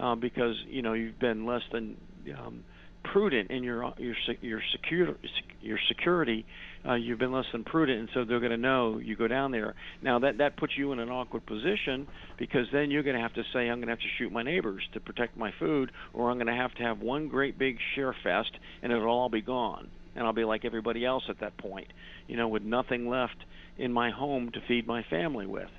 uh, 0.00 0.14
because 0.14 0.54
you 0.68 0.82
know 0.82 0.92
you've 0.92 1.18
been 1.18 1.46
less 1.46 1.62
than 1.72 1.96
um, 2.38 2.62
prudent 3.04 3.50
in 3.50 3.62
your 3.62 3.92
your 3.98 4.14
your 4.40 4.60
secure 4.72 5.16
your 5.60 5.78
security. 5.88 6.44
Uh, 6.86 6.94
you've 6.94 7.18
been 7.18 7.32
less 7.32 7.44
than 7.52 7.64
prudent, 7.64 7.98
and 7.98 8.08
so 8.14 8.24
they're 8.24 8.40
going 8.40 8.52
to 8.52 8.56
know 8.56 8.98
you 8.98 9.16
go 9.16 9.26
down 9.26 9.50
there. 9.50 9.74
Now 10.02 10.20
that 10.20 10.38
that 10.38 10.56
puts 10.56 10.74
you 10.76 10.92
in 10.92 11.00
an 11.00 11.08
awkward 11.08 11.44
position 11.46 12.06
because 12.38 12.66
then 12.72 12.90
you're 12.90 13.02
going 13.02 13.16
to 13.16 13.22
have 13.22 13.34
to 13.34 13.42
say, 13.52 13.68
"I'm 13.68 13.78
going 13.78 13.88
to 13.88 13.92
have 13.92 13.98
to 13.98 14.08
shoot 14.18 14.32
my 14.32 14.42
neighbors 14.42 14.82
to 14.94 15.00
protect 15.00 15.36
my 15.36 15.52
food," 15.58 15.90
or 16.12 16.30
"I'm 16.30 16.36
going 16.36 16.46
to 16.46 16.54
have 16.54 16.74
to 16.74 16.82
have 16.82 17.00
one 17.00 17.28
great 17.28 17.58
big 17.58 17.78
share 17.94 18.14
fest, 18.22 18.50
and 18.82 18.92
it'll 18.92 19.08
all 19.08 19.28
be 19.28 19.42
gone." 19.42 19.88
And 20.14 20.26
I'll 20.26 20.32
be 20.32 20.44
like 20.44 20.64
everybody 20.64 21.04
else 21.04 21.24
at 21.28 21.40
that 21.40 21.56
point, 21.58 21.86
you 22.26 22.36
know, 22.36 22.48
with 22.48 22.62
nothing 22.62 23.08
left 23.08 23.36
in 23.76 23.92
my 23.92 24.10
home 24.10 24.50
to 24.50 24.60
feed 24.66 24.86
my 24.86 25.04
family 25.04 25.46
with. 25.46 25.70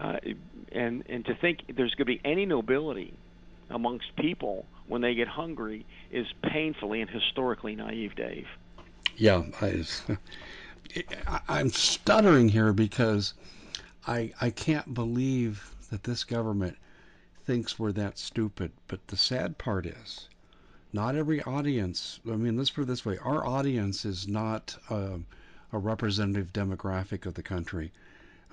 Uh, 0.00 0.16
and 0.70 1.02
and 1.08 1.24
to 1.24 1.34
think 1.40 1.58
there's 1.76 1.94
going 1.94 2.06
to 2.06 2.12
be 2.16 2.20
any 2.24 2.46
nobility 2.46 3.14
amongst 3.70 4.06
people 4.16 4.66
when 4.90 5.02
they 5.02 5.14
get 5.14 5.28
hungry 5.28 5.86
is 6.10 6.26
painfully 6.42 7.00
and 7.00 7.08
historically 7.08 7.76
naive, 7.76 8.16
Dave. 8.16 8.48
Yeah, 9.16 9.44
I, 9.62 9.84
I'm 11.48 11.70
stuttering 11.70 12.48
here 12.48 12.72
because 12.72 13.34
I 14.06 14.32
I 14.40 14.50
can't 14.50 14.92
believe 14.92 15.74
that 15.90 16.02
this 16.02 16.24
government 16.24 16.76
thinks 17.44 17.78
we're 17.78 17.92
that 17.92 18.18
stupid. 18.18 18.72
But 18.88 19.06
the 19.06 19.16
sad 19.16 19.58
part 19.58 19.86
is, 19.86 20.28
not 20.92 21.14
every 21.14 21.40
audience. 21.42 22.18
I 22.26 22.34
mean, 22.34 22.56
let's 22.56 22.70
put 22.70 22.82
it 22.82 22.88
this 22.88 23.06
way: 23.06 23.16
our 23.18 23.46
audience 23.46 24.04
is 24.04 24.26
not 24.26 24.76
uh, 24.90 25.18
a 25.72 25.78
representative 25.78 26.52
demographic 26.52 27.26
of 27.26 27.34
the 27.34 27.44
country. 27.44 27.92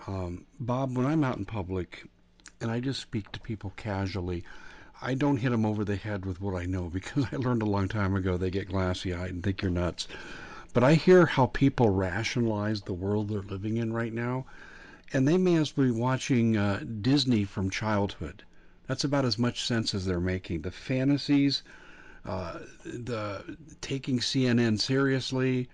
Um, 0.05 0.45
Bob, 0.59 0.95
when 0.95 1.07
I'm 1.07 1.23
out 1.23 1.37
in 1.37 1.45
public 1.45 2.05
and 2.61 2.69
I 2.69 2.79
just 2.79 3.01
speak 3.01 3.31
to 3.31 3.39
people 3.39 3.73
casually, 3.75 4.43
I 4.99 5.13
don't 5.13 5.37
hit 5.37 5.51
them 5.51 5.63
over 5.63 5.85
the 5.85 5.95
head 5.95 6.25
with 6.25 6.41
what 6.41 6.55
I 6.55 6.65
know 6.65 6.89
because 6.93 7.25
I 7.31 7.35
learned 7.35 7.61
a 7.61 7.65
long 7.65 7.87
time 7.87 8.15
ago 8.15 8.35
they 8.35 8.49
get 8.49 8.67
glassy 8.67 9.13
eyed 9.13 9.29
and 9.29 9.43
think 9.43 9.61
you're 9.61 9.69
nuts. 9.69 10.07
But 10.73 10.83
I 10.83 10.95
hear 10.95 11.27
how 11.27 11.45
people 11.45 11.91
rationalize 11.91 12.81
the 12.81 12.93
world 12.93 13.29
they're 13.29 13.41
living 13.41 13.77
in 13.77 13.93
right 13.93 14.11
now, 14.11 14.47
and 15.13 15.27
they 15.27 15.37
may 15.37 15.55
as 15.57 15.77
well 15.77 15.85
be 15.85 15.91
watching 15.91 16.57
uh, 16.57 16.83
Disney 17.01 17.43
from 17.43 17.69
childhood. 17.69 18.43
That's 18.87 19.03
about 19.03 19.23
as 19.23 19.37
much 19.37 19.65
sense 19.65 19.93
as 19.93 20.05
they're 20.05 20.19
making. 20.19 20.63
The 20.63 20.71
fantasies, 20.71 21.61
uh, 22.25 22.59
the 22.83 23.57
taking 23.81 24.17
CNN 24.17 24.79
seriously. 24.79 25.69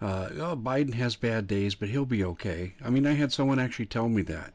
Uh, 0.00 0.28
oh, 0.34 0.56
Biden 0.56 0.94
has 0.94 1.16
bad 1.16 1.48
days, 1.48 1.74
but 1.74 1.88
he'll 1.88 2.06
be 2.06 2.22
okay. 2.22 2.74
I 2.84 2.90
mean, 2.90 3.06
I 3.06 3.14
had 3.14 3.32
someone 3.32 3.58
actually 3.58 3.86
tell 3.86 4.08
me 4.08 4.22
that. 4.22 4.54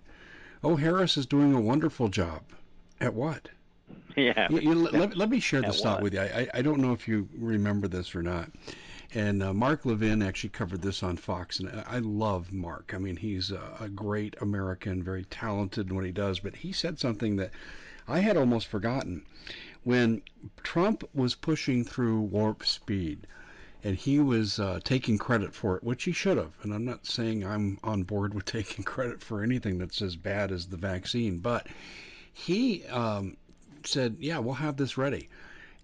Oh, 0.63 0.77
Harris 0.77 1.17
is 1.17 1.25
doing 1.25 1.53
a 1.53 1.59
wonderful 1.59 2.07
job. 2.07 2.43
At 3.01 3.13
what? 3.13 3.49
Yeah. 4.15 4.47
You, 4.51 4.60
you, 4.60 4.75
let, 4.75 5.17
let, 5.17 5.29
me 5.29 5.39
share 5.39 5.63
this 5.63 5.82
thought 5.82 6.03
with 6.03 6.13
you. 6.13 6.19
I, 6.19 6.47
I 6.53 6.62
don't 6.62 6.79
know 6.79 6.93
if 6.93 7.08
you 7.08 7.27
remember 7.36 7.88
this 7.88 8.13
or 8.13 8.21
not. 8.21 8.51
And 9.15 9.41
uh, 9.41 9.53
Mark 9.53 9.86
Levin 9.86 10.21
actually 10.21 10.51
covered 10.51 10.84
this 10.84 11.01
on 11.01 11.17
Fox, 11.17 11.60
and 11.60 11.84
I 11.88 11.97
love 11.97 12.51
Mark. 12.51 12.93
I 12.93 12.99
mean, 12.99 13.15
he's 13.15 13.49
a, 13.49 13.62
a 13.79 13.89
great 13.89 14.36
American, 14.39 15.01
very 15.01 15.25
talented 15.25 15.89
in 15.89 15.95
what 15.95 16.06
he 16.06 16.12
does. 16.12 16.39
But 16.39 16.56
he 16.56 16.71
said 16.71 16.99
something 16.99 17.36
that 17.38 17.51
I 18.08 18.19
had 18.19 18.38
almost 18.38 18.67
forgotten. 18.67 19.25
When 19.84 20.21
Trump 20.62 21.03
was 21.13 21.36
pushing 21.36 21.84
through 21.84 22.21
warp 22.21 22.65
speed, 22.65 23.27
and 23.84 23.97
he 23.97 24.19
was 24.19 24.60
uh, 24.60 24.79
taking 24.84 25.17
credit 25.17 25.53
for 25.53 25.75
it, 25.75 25.84
which 25.84 26.06
he 26.06 26.12
should 26.12 26.38
have. 26.38 26.53
And 26.63 26.73
I'm 26.73 26.86
not 26.86 27.06
saying 27.06 27.45
I'm 27.45 27.77
on 27.84 28.03
board 28.03 28.34
with 28.34 28.45
taking 28.58 28.84
credit 28.84 29.21
for 29.21 29.43
anything 29.43 29.77
that's 29.77 30.01
as 30.01 30.15
bad 30.15 30.51
as 30.51 30.67
the 30.67 30.77
vaccine, 30.77 31.39
but 31.39 31.67
he 32.32 32.84
um, 32.86 33.38
said, 33.87 34.17
"Yeah, 34.19 34.39
we'll 34.39 34.55
have 34.55 34.77
this 34.77 34.97
ready." 34.97 35.29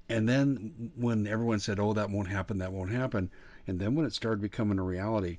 And 0.08 0.28
then 0.28 0.92
when 0.96 1.28
everyone 1.28 1.60
said, 1.60 1.80
"Oh, 1.80 1.94
that 1.94 2.10
won't 2.10 2.30
happen, 2.30 2.58
that 2.60 2.72
won't 2.72 2.92
happen," 2.92 3.30
and 3.68 3.80
then 3.80 3.96
when 3.96 4.06
it 4.06 4.14
started 4.14 4.42
becoming 4.42 4.80
a 4.80 4.84
reality, 4.84 5.38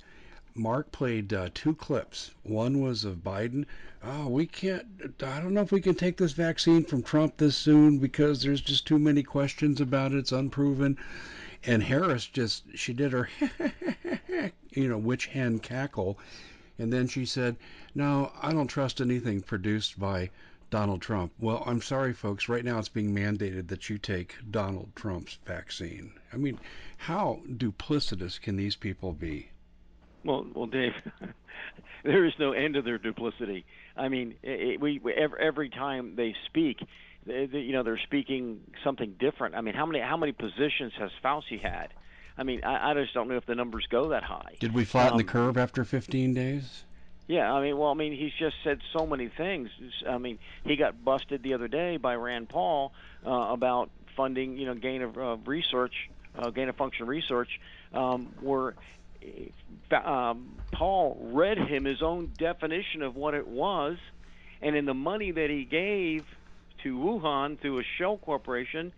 Mark 0.55 0.91
played 0.91 1.33
uh, 1.33 1.49
two 1.55 1.75
clips. 1.75 2.33
One 2.43 2.81
was 2.81 3.05
of 3.05 3.25
Biden. 3.25 3.67
Oh, 4.03 4.29
we 4.29 4.47
can't. 4.47 4.87
I 5.23 5.41
don't 5.41 5.55
know 5.55 5.61
if 5.61 5.73
we 5.73 5.81
can 5.81 5.95
take 5.95 6.17
this 6.17 6.33
vaccine 6.33 6.85
from 6.85 7.03
Trump 7.03 7.37
this 7.37 7.57
soon 7.57 7.99
because 7.99 8.43
there's 8.43 8.61
just 8.61 8.87
too 8.87 8.99
many 8.99 9.23
questions 9.23 9.81
about 9.81 10.13
it. 10.13 10.19
It's 10.19 10.33
unproven. 10.33 10.99
And 11.65 11.83
Harris 11.85 12.27
just 12.27 12.65
she 12.77 12.93
did 12.93 13.13
her, 13.13 13.29
you 14.71 14.89
know, 14.89 14.99
witch 14.99 15.27
hen 15.27 15.61
cackle, 15.61 16.19
and 16.79 16.93
then 16.93 17.07
she 17.07 17.25
said, 17.25 17.57
"No, 17.95 18.33
I 18.43 18.53
don't 18.53 18.69
trust 18.69 19.01
anything 19.01 19.43
produced 19.43 20.01
by 20.01 20.31
Donald 20.71 21.03
Trump. 21.03 21.33
Well, 21.39 21.63
I'm 21.67 21.83
sorry, 21.83 22.13
folks. 22.13 22.49
Right 22.49 22.65
now, 22.65 22.79
it's 22.79 22.89
being 22.89 23.15
mandated 23.15 23.69
that 23.69 23.91
you 23.91 23.99
take 23.99 24.37
Donald 24.51 24.95
Trump's 24.95 25.39
vaccine. 25.45 26.13
I 26.33 26.37
mean, 26.37 26.59
how 26.97 27.41
duplicitous 27.49 28.41
can 28.41 28.57
these 28.57 28.77
people 28.77 29.13
be? 29.13 29.51
Well, 30.25 30.47
well, 30.55 30.67
Dave, 30.67 30.93
there 32.05 32.25
is 32.25 32.33
no 32.39 32.53
end 32.53 32.75
to 32.75 32.83
their 32.83 32.99
duplicity. 32.99 33.65
I 33.97 34.09
mean, 34.09 34.35
it, 34.43 34.81
we, 34.81 35.01
we 35.03 35.13
every, 35.13 35.41
every 35.41 35.71
time 35.71 36.15
they 36.17 36.35
speak, 36.47 36.79
they, 37.27 37.47
they, 37.47 37.59
you 37.59 37.73
know, 37.73 37.83
they're 37.83 38.01
speaking 38.05 38.61
something 38.85 39.17
different. 39.19 39.55
I 39.55 39.61
mean, 39.61 39.75
how 39.75 39.87
many 39.87 40.01
how 40.01 40.17
many 40.17 40.33
positions 40.33 40.93
has 40.99 41.11
Fauci 41.25 41.61
had? 41.61 41.89
I 42.39 42.43
mean, 42.43 42.65
I, 42.65 42.91
I 42.91 42.95
just 42.95 43.13
don't 43.13 43.29
know 43.29 43.37
if 43.37 43.47
the 43.47 43.55
numbers 43.55 43.87
go 43.91 44.11
that 44.11 44.23
high. 44.23 44.57
Did 44.61 44.73
we 44.73 44.85
flatten 44.85 45.13
um, 45.13 45.19
the 45.19 45.25
curve 45.25 45.59
after 45.59 45.85
15 45.85 46.33
days? 46.33 46.85
Yeah, 47.31 47.53
I 47.53 47.63
mean, 47.63 47.79
well, 47.79 47.91
I 47.91 47.95
mean, 47.95 48.13
he's 48.13 48.33
just 48.41 48.57
said 48.65 48.81
so 48.93 49.07
many 49.07 49.31
things. 49.37 49.69
I 50.09 50.19
mean, 50.19 50.41
he 50.65 50.75
got 50.75 51.05
busted 51.05 51.45
the 51.45 51.55
other 51.55 51.69
day 51.69 51.97
by 51.97 52.17
Rand 52.17 52.49
Paul 52.49 52.91
uh, 53.25 53.31
about 53.31 53.89
funding, 54.17 54.57
you 54.57 54.67
know, 54.67 54.75
gain 54.75 55.01
of 55.01 55.17
uh, 55.17 55.37
research, 55.47 55.93
uh, 56.37 56.51
gain 56.51 56.69
of 56.69 56.75
function 56.75 57.07
research, 57.07 57.49
um, 57.95 58.35
where 58.41 58.75
um, 60.05 60.57
Paul 60.75 61.31
read 61.33 61.57
him 61.57 61.85
his 61.85 62.03
own 62.03 62.33
definition 62.37 63.03
of 63.03 63.15
what 63.15 63.35
it 63.35 63.47
was, 63.47 63.97
and 64.61 64.75
in 64.75 64.85
the 64.85 64.95
money 64.95 65.31
that 65.31 65.51
he 65.51 65.65
gave 65.65 66.25
to 66.83 66.99
Wuhan 66.99 67.61
through 67.61 67.79
a 67.79 67.85
shell 67.97 68.17
corporation, 68.17 68.93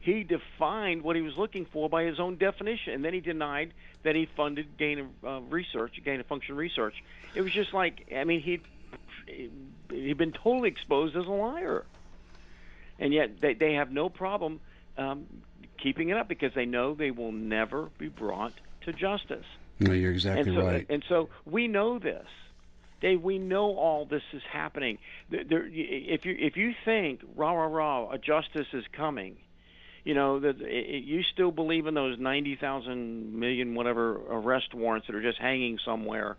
he 0.00 0.22
defined 0.22 1.02
what 1.02 1.16
he 1.16 1.22
was 1.22 1.36
looking 1.36 1.66
for 1.66 1.88
by 1.88 2.04
his 2.04 2.20
own 2.20 2.36
definition, 2.36 2.94
and 2.94 3.04
then 3.04 3.14
he 3.14 3.20
denied 3.20 3.72
that 4.04 4.14
he 4.14 4.28
funded 4.36 4.78
gain 4.78 4.98
of 5.00 5.06
uh, 5.24 5.40
research, 5.48 6.00
gain 6.04 6.20
of 6.20 6.26
function 6.26 6.56
research. 6.56 6.94
It 7.34 7.42
was 7.42 7.52
just 7.52 7.74
like, 7.74 8.06
I 8.14 8.24
mean, 8.24 8.40
he 8.40 8.60
he'd 9.90 10.18
been 10.18 10.32
totally 10.32 10.68
exposed 10.68 11.16
as 11.16 11.26
a 11.26 11.30
liar, 11.30 11.84
and 12.98 13.12
yet 13.12 13.40
they 13.40 13.54
they 13.54 13.74
have 13.74 13.90
no 13.90 14.08
problem 14.08 14.60
um, 14.96 15.26
keeping 15.82 16.10
it 16.10 16.16
up 16.16 16.28
because 16.28 16.54
they 16.54 16.66
know 16.66 16.94
they 16.94 17.10
will 17.10 17.32
never 17.32 17.90
be 17.98 18.08
brought 18.08 18.52
to 18.82 18.92
justice. 18.92 19.46
No, 19.80 19.92
you're 19.92 20.12
exactly 20.12 20.52
and 20.52 20.60
so, 20.60 20.66
right. 20.66 20.86
And 20.88 21.04
so 21.08 21.28
we 21.44 21.68
know 21.68 21.98
this. 21.98 22.26
Dave, 23.00 23.22
we 23.22 23.38
know 23.38 23.76
all 23.76 24.06
this 24.06 24.24
is 24.32 24.42
happening. 24.50 24.98
There, 25.30 25.68
if 25.70 26.24
you 26.24 26.36
if 26.38 26.56
you 26.56 26.74
think 26.84 27.20
rah 27.36 27.52
rah 27.52 27.66
rah, 27.66 28.10
a 28.10 28.18
justice 28.18 28.66
is 28.72 28.84
coming, 28.92 29.36
you 30.08 30.14
know 30.14 30.40
that 30.40 30.58
you 30.58 31.22
still 31.22 31.50
believe 31.50 31.86
in 31.86 31.92
those 31.92 32.18
ninety 32.18 32.56
thousand 32.56 33.38
million 33.38 33.74
whatever 33.74 34.16
arrest 34.30 34.72
warrants 34.72 35.06
that 35.06 35.14
are 35.14 35.20
just 35.20 35.38
hanging 35.38 35.78
somewhere. 35.84 36.38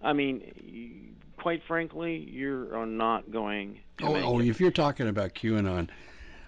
I 0.00 0.12
mean, 0.12 1.16
quite 1.36 1.62
frankly, 1.66 2.16
you're 2.16 2.86
not 2.86 3.28
going 3.32 3.80
to. 3.98 4.06
Oh, 4.06 4.14
oh 4.14 4.40
if 4.40 4.60
you're 4.60 4.70
talking 4.70 5.08
about 5.08 5.34
QAnon, 5.34 5.88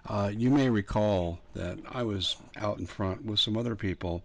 uh, 0.08 0.30
you 0.32 0.48
may 0.48 0.70
recall 0.70 1.40
that 1.54 1.78
I 1.90 2.04
was 2.04 2.36
out 2.56 2.78
in 2.78 2.86
front 2.86 3.24
with 3.24 3.40
some 3.40 3.56
other 3.56 3.74
people 3.74 4.22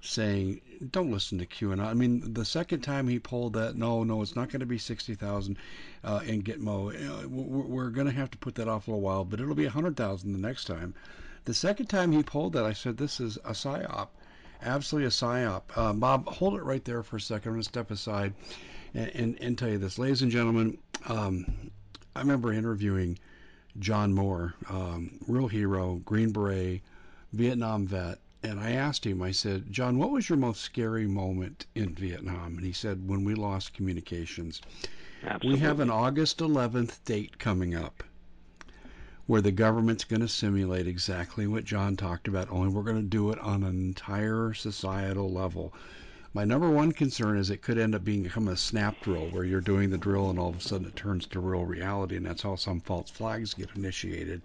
saying, 0.00 0.60
"Don't 0.92 1.10
listen 1.10 1.38
to 1.40 1.46
QAnon." 1.46 1.84
I 1.84 1.94
mean, 1.94 2.34
the 2.34 2.44
second 2.44 2.82
time 2.82 3.08
he 3.08 3.18
pulled 3.18 3.54
that, 3.54 3.74
no, 3.74 4.04
no, 4.04 4.22
it's 4.22 4.36
not 4.36 4.48
going 4.50 4.60
to 4.60 4.66
be 4.66 4.78
sixty 4.78 5.16
thousand 5.16 5.58
uh, 6.04 6.20
in 6.24 6.44
Gitmo. 6.44 6.94
Uh, 6.94 7.28
we're, 7.28 7.62
we're 7.62 7.90
going 7.90 8.06
to 8.06 8.12
have 8.12 8.30
to 8.30 8.38
put 8.38 8.54
that 8.54 8.68
off 8.68 8.86
a 8.86 8.92
little 8.92 9.00
while, 9.00 9.24
but 9.24 9.40
it'll 9.40 9.56
be 9.56 9.64
a 9.64 9.70
hundred 9.70 9.96
thousand 9.96 10.34
the 10.34 10.38
next 10.38 10.66
time. 10.66 10.94
The 11.44 11.54
second 11.54 11.86
time 11.86 12.12
he 12.12 12.22
pulled 12.22 12.52
that, 12.52 12.64
I 12.64 12.72
said, 12.72 12.96
"This 12.96 13.20
is 13.20 13.36
a 13.38 13.52
psyop." 13.52 14.08
Absolutely 14.62 15.06
a 15.06 15.10
psyop. 15.10 15.62
Uh, 15.74 15.92
Bob, 15.94 16.26
hold 16.26 16.54
it 16.54 16.62
right 16.62 16.84
there 16.84 17.02
for 17.02 17.16
a 17.16 17.20
second. 17.20 17.48
I'm 17.48 17.54
going 17.54 17.62
to 17.62 17.68
step 17.68 17.90
aside 17.90 18.34
and, 18.94 19.10
and, 19.14 19.40
and 19.40 19.58
tell 19.58 19.70
you 19.70 19.78
this. 19.78 19.98
Ladies 19.98 20.20
and 20.20 20.30
gentlemen, 20.30 20.76
um, 21.06 21.70
I 22.14 22.20
remember 22.20 22.52
interviewing 22.52 23.18
John 23.78 24.12
Moore, 24.12 24.54
um, 24.68 25.18
real 25.26 25.48
hero, 25.48 26.02
Green 26.04 26.30
Beret, 26.30 26.82
Vietnam 27.32 27.86
vet, 27.86 28.18
and 28.42 28.58
I 28.58 28.72
asked 28.72 29.06
him, 29.06 29.22
I 29.22 29.30
said, 29.30 29.70
John, 29.70 29.98
what 29.98 30.10
was 30.10 30.28
your 30.28 30.38
most 30.38 30.60
scary 30.62 31.06
moment 31.06 31.66
in 31.74 31.94
Vietnam? 31.94 32.56
And 32.56 32.64
he 32.64 32.72
said, 32.72 33.08
when 33.08 33.24
we 33.24 33.34
lost 33.34 33.74
communications. 33.74 34.60
Absolutely. 35.22 35.50
We 35.52 35.58
have 35.60 35.80
an 35.80 35.90
August 35.90 36.38
11th 36.38 37.04
date 37.04 37.38
coming 37.38 37.74
up 37.74 38.02
where 39.30 39.40
the 39.40 39.52
government's 39.52 40.02
going 40.02 40.20
to 40.20 40.26
simulate 40.26 40.88
exactly 40.88 41.46
what 41.46 41.64
John 41.64 41.96
talked 41.96 42.26
about, 42.26 42.50
only 42.50 42.66
we're 42.66 42.82
going 42.82 42.96
to 42.96 43.02
do 43.02 43.30
it 43.30 43.38
on 43.38 43.62
an 43.62 43.76
entire 43.76 44.52
societal 44.54 45.30
level. 45.30 45.72
My 46.34 46.44
number 46.44 46.68
one 46.68 46.90
concern 46.90 47.38
is 47.38 47.48
it 47.48 47.62
could 47.62 47.78
end 47.78 47.94
up 47.94 48.02
being 48.02 48.24
become 48.24 48.48
a 48.48 48.56
snap 48.56 49.00
drill 49.02 49.28
where 49.28 49.44
you're 49.44 49.60
doing 49.60 49.90
the 49.90 49.98
drill 49.98 50.30
and 50.30 50.38
all 50.40 50.48
of 50.48 50.56
a 50.56 50.60
sudden 50.60 50.88
it 50.88 50.96
turns 50.96 51.28
to 51.28 51.38
real 51.38 51.64
reality, 51.64 52.16
and 52.16 52.26
that's 52.26 52.42
how 52.42 52.56
some 52.56 52.80
false 52.80 53.08
flags 53.08 53.54
get 53.54 53.68
initiated 53.76 54.42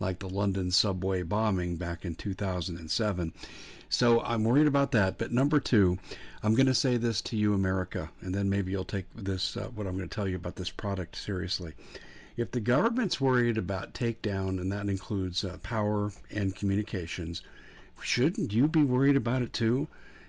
like 0.00 0.18
the 0.18 0.28
London 0.28 0.70
subway 0.70 1.22
bombing 1.22 1.76
back 1.76 2.04
in 2.04 2.14
2007. 2.14 3.32
So 3.88 4.20
I'm 4.20 4.44
worried 4.44 4.66
about 4.66 4.92
that. 4.92 5.16
But 5.16 5.32
number 5.32 5.60
two, 5.60 5.96
I'm 6.42 6.54
going 6.54 6.66
to 6.66 6.74
say 6.74 6.98
this 6.98 7.22
to 7.22 7.38
you, 7.38 7.54
America, 7.54 8.10
and 8.20 8.34
then 8.34 8.50
maybe 8.50 8.70
you'll 8.72 8.84
take 8.84 9.06
this, 9.14 9.56
uh, 9.56 9.68
what 9.74 9.86
I'm 9.86 9.96
going 9.96 10.10
to 10.10 10.14
tell 10.14 10.28
you 10.28 10.36
about 10.36 10.56
this 10.56 10.68
product 10.68 11.16
seriously. 11.16 11.72
If 12.36 12.50
the 12.50 12.60
government's 12.60 13.18
worried 13.18 13.56
about 13.56 13.94
takedown, 13.94 14.60
and 14.60 14.70
that 14.70 14.90
includes 14.90 15.42
uh, 15.42 15.56
power 15.62 16.12
and 16.30 16.54
communications, 16.54 17.40
shouldn't 18.02 18.52
you 18.52 18.68
be 18.68 18.82
worried 18.82 19.16
about 19.16 19.40
it 19.40 19.54
too? 19.54 19.88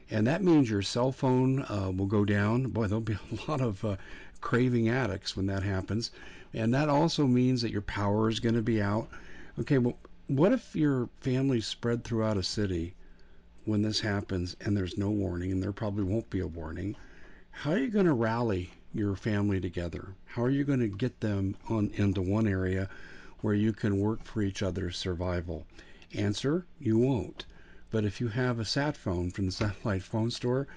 And 0.10 0.26
that 0.26 0.42
means 0.42 0.70
your 0.70 0.82
cell 0.82 1.12
phone 1.12 1.64
uh, 1.64 1.92
will 1.94 2.06
go 2.06 2.24
down. 2.24 2.68
Boy, 2.68 2.88
there'll 2.88 3.02
be 3.02 3.18
a 3.32 3.52
lot 3.52 3.60
of 3.60 3.84
uh, 3.84 3.98
craving 4.40 4.88
addicts 4.88 5.36
when 5.36 5.48
that 5.48 5.64
happens. 5.64 6.12
And 6.54 6.74
that 6.74 6.88
also 6.88 7.28
means 7.28 7.62
that 7.62 7.74
your 7.74 7.82
power 7.82 8.30
is 8.30 8.40
going 8.40 8.56
to 8.56 8.62
be 8.62 8.82
out. 8.82 9.10
Okay, 9.60 9.78
well, 9.78 9.98
what 10.28 10.54
if 10.54 10.78
your 10.78 11.10
family's 11.20 11.68
spread 11.68 12.06
throughout 12.06 12.38
a 12.38 12.44
city 12.44 12.94
when 13.66 13.82
this 13.82 14.00
happens 14.00 14.56
and 14.62 14.78
there's 14.78 14.98
no 14.98 15.10
warning, 15.10 15.52
and 15.52 15.62
there 15.62 15.74
probably 15.74 16.06
won't 16.06 16.30
be 16.30 16.40
a 16.40 16.48
warning? 16.48 16.96
How 17.52 17.72
are 17.72 17.78
you 17.78 17.90
going 17.90 18.06
to 18.06 18.14
rally 18.14 18.72
your 18.94 19.16
family 19.16 19.60
together? 19.60 20.16
How 20.26 20.44
are 20.44 20.50
you 20.50 20.64
going 20.64 20.80
to 20.80 20.88
get 20.88 21.20
them 21.20 21.56
on 21.70 21.92
into 21.96 22.22
one 22.22 22.48
area 22.48 22.90
where 23.42 23.54
you 23.54 23.74
can 23.74 24.00
work 24.00 24.24
for 24.24 24.42
each 24.42 24.64
other's 24.64 24.98
survival? 24.98 25.66
Answer: 26.14 26.66
You 26.80 26.98
won't. 26.98 27.46
But 27.90 28.06
if 28.06 28.20
you 28.20 28.28
have 28.28 28.60
a 28.60 28.66
sat 28.66 28.98
phone 28.98 29.32
from 29.32 29.46
the 29.46 29.52
satellite 29.64 30.04
phone 30.04 30.32
store, 30.32 30.68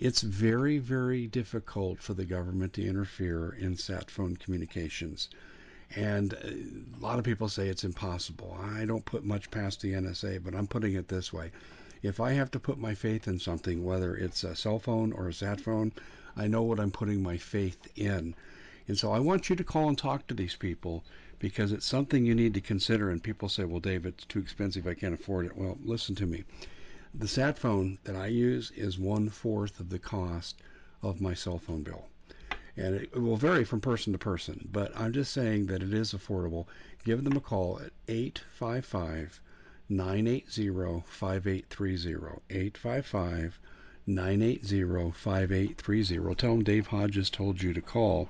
it's 0.00 0.20
very, 0.20 0.78
very 0.78 1.26
difficult 1.26 2.00
for 2.00 2.14
the 2.14 2.24
government 2.24 2.72
to 2.74 2.86
interfere 2.86 3.50
in 3.50 3.76
sat 3.76 4.10
phone 4.10 4.36
communications. 4.36 5.28
And 5.96 6.34
uh, 6.34 6.98
a 6.98 7.00
lot 7.00 7.18
of 7.18 7.24
people 7.24 7.48
say 7.48 7.68
it's 7.68 7.84
impossible. 7.84 8.56
I 8.60 8.84
don't 8.84 9.04
put 9.04 9.24
much 9.24 9.50
past 9.50 9.80
the 9.80 9.94
NSA, 9.94 10.44
but 10.44 10.54
I'm 10.54 10.66
putting 10.66 10.94
it 10.94 11.08
this 11.08 11.32
way. 11.32 11.50
If 12.02 12.20
I 12.20 12.32
have 12.32 12.50
to 12.52 12.60
put 12.60 12.78
my 12.78 12.94
faith 12.94 13.26
in 13.26 13.40
something, 13.40 13.84
whether 13.84 14.14
it's 14.14 14.44
a 14.44 14.54
cell 14.54 14.78
phone 14.78 15.12
or 15.12 15.28
a 15.28 15.32
sat 15.32 15.60
phone, 15.60 15.92
I 16.38 16.46
know 16.46 16.62
what 16.62 16.80
I'm 16.80 16.90
putting 16.90 17.22
my 17.22 17.36
faith 17.36 17.88
in. 17.96 18.34
And 18.86 18.96
so 18.96 19.12
I 19.12 19.18
want 19.18 19.50
you 19.50 19.56
to 19.56 19.64
call 19.64 19.88
and 19.88 19.98
talk 19.98 20.26
to 20.28 20.34
these 20.34 20.54
people 20.54 21.04
because 21.38 21.72
it's 21.72 21.84
something 21.84 22.24
you 22.24 22.34
need 22.34 22.54
to 22.54 22.60
consider. 22.60 23.10
And 23.10 23.22
people 23.22 23.50
say, 23.50 23.64
well, 23.64 23.80
Dave, 23.80 24.06
it's 24.06 24.24
too 24.24 24.38
expensive. 24.38 24.86
I 24.86 24.94
can't 24.94 25.12
afford 25.12 25.44
it. 25.44 25.56
Well, 25.56 25.76
listen 25.84 26.14
to 26.14 26.26
me. 26.26 26.44
The 27.14 27.28
sat 27.28 27.58
phone 27.58 27.98
that 28.04 28.16
I 28.16 28.28
use 28.28 28.70
is 28.70 28.98
one 28.98 29.28
fourth 29.28 29.80
of 29.80 29.90
the 29.90 29.98
cost 29.98 30.62
of 31.02 31.20
my 31.20 31.34
cell 31.34 31.58
phone 31.58 31.82
bill 31.82 32.06
and 32.78 32.94
it 32.94 33.20
will 33.20 33.36
vary 33.36 33.64
from 33.64 33.80
person 33.80 34.12
to 34.12 34.18
person, 34.18 34.68
but 34.70 34.92
I'm 34.96 35.12
just 35.12 35.32
saying 35.32 35.66
that 35.66 35.82
it 35.82 35.92
is 35.92 36.14
affordable. 36.14 36.66
Give 37.04 37.24
them 37.24 37.36
a 37.36 37.40
call 37.40 37.80
at 37.80 37.90
855 38.06 39.40
980 39.88 41.02
5830. 41.04 42.40
855 42.48 43.58
980 44.08 45.12
5830. 45.12 46.34
Tell 46.34 46.50
them 46.50 46.64
Dave 46.64 46.86
Hodges 46.88 47.30
told 47.30 47.62
you 47.62 47.72
to 47.72 47.80
call. 47.80 48.28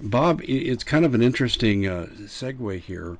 Bob, 0.00 0.40
it's 0.44 0.84
kind 0.84 1.04
of 1.04 1.14
an 1.14 1.22
interesting 1.22 1.86
uh, 1.86 2.06
segue 2.22 2.80
here. 2.80 3.16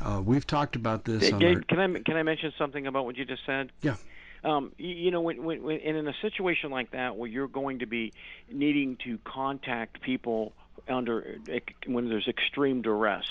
Uh, 0.00 0.22
we've 0.24 0.46
talked 0.46 0.76
about 0.76 1.04
this. 1.04 1.32
Our... 1.32 1.38
can 1.38 1.78
I 1.78 1.98
can 2.00 2.16
I 2.16 2.22
mention 2.22 2.52
something 2.56 2.86
about 2.86 3.04
what 3.04 3.16
you 3.16 3.24
just 3.24 3.44
said? 3.44 3.70
Yeah. 3.82 3.96
Um, 4.44 4.72
you, 4.76 4.94
you 4.94 5.10
know, 5.10 5.22
when, 5.22 5.42
when, 5.42 5.62
when 5.62 5.78
in 5.78 6.06
a 6.06 6.14
situation 6.20 6.70
like 6.70 6.90
that 6.92 7.16
where 7.16 7.28
you're 7.28 7.48
going 7.48 7.78
to 7.78 7.86
be 7.86 8.12
needing 8.52 8.96
to 9.04 9.18
contact 9.24 10.02
people 10.02 10.52
under 10.88 11.38
when 11.86 12.08
there's 12.08 12.28
extreme 12.28 12.82
duress, 12.82 13.24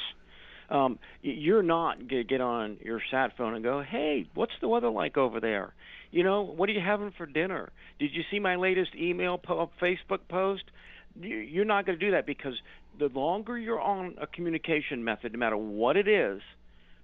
um, 0.70 0.98
you're 1.22 1.62
not 1.62 2.00
going 2.00 2.10
to 2.10 2.24
get 2.24 2.42
on 2.42 2.78
your 2.84 3.02
sat 3.12 3.38
phone 3.38 3.54
and 3.54 3.64
go, 3.64 3.82
"Hey, 3.82 4.28
what's 4.34 4.54
the 4.60 4.68
weather 4.68 4.90
like 4.90 5.18
over 5.18 5.40
there? 5.40 5.74
You 6.14 6.24
know, 6.24 6.44
what 6.44 6.70
are 6.70 6.74
you 6.74 6.80
having 6.80 7.12
for 7.18 7.26
dinner? 7.26 7.72
Did 7.98 8.12
you 8.14 8.22
see 8.30 8.40
my 8.40 8.56
latest 8.56 8.92
email 8.96 9.40
po- 9.40 9.72
Facebook 9.82 10.20
post?" 10.30 10.64
You're 11.20 11.66
not 11.66 11.86
going 11.86 12.00
to 12.00 12.06
do 12.06 12.12
that 12.12 12.26
because 12.26 12.54
the 12.98 13.08
longer 13.08 13.58
you're 13.58 13.82
on 13.82 14.16
a 14.20 14.26
communication 14.26 15.04
method, 15.04 15.34
no 15.34 15.40
matter 15.40 15.58
what 15.58 15.98
it 15.98 16.08
is, 16.08 16.42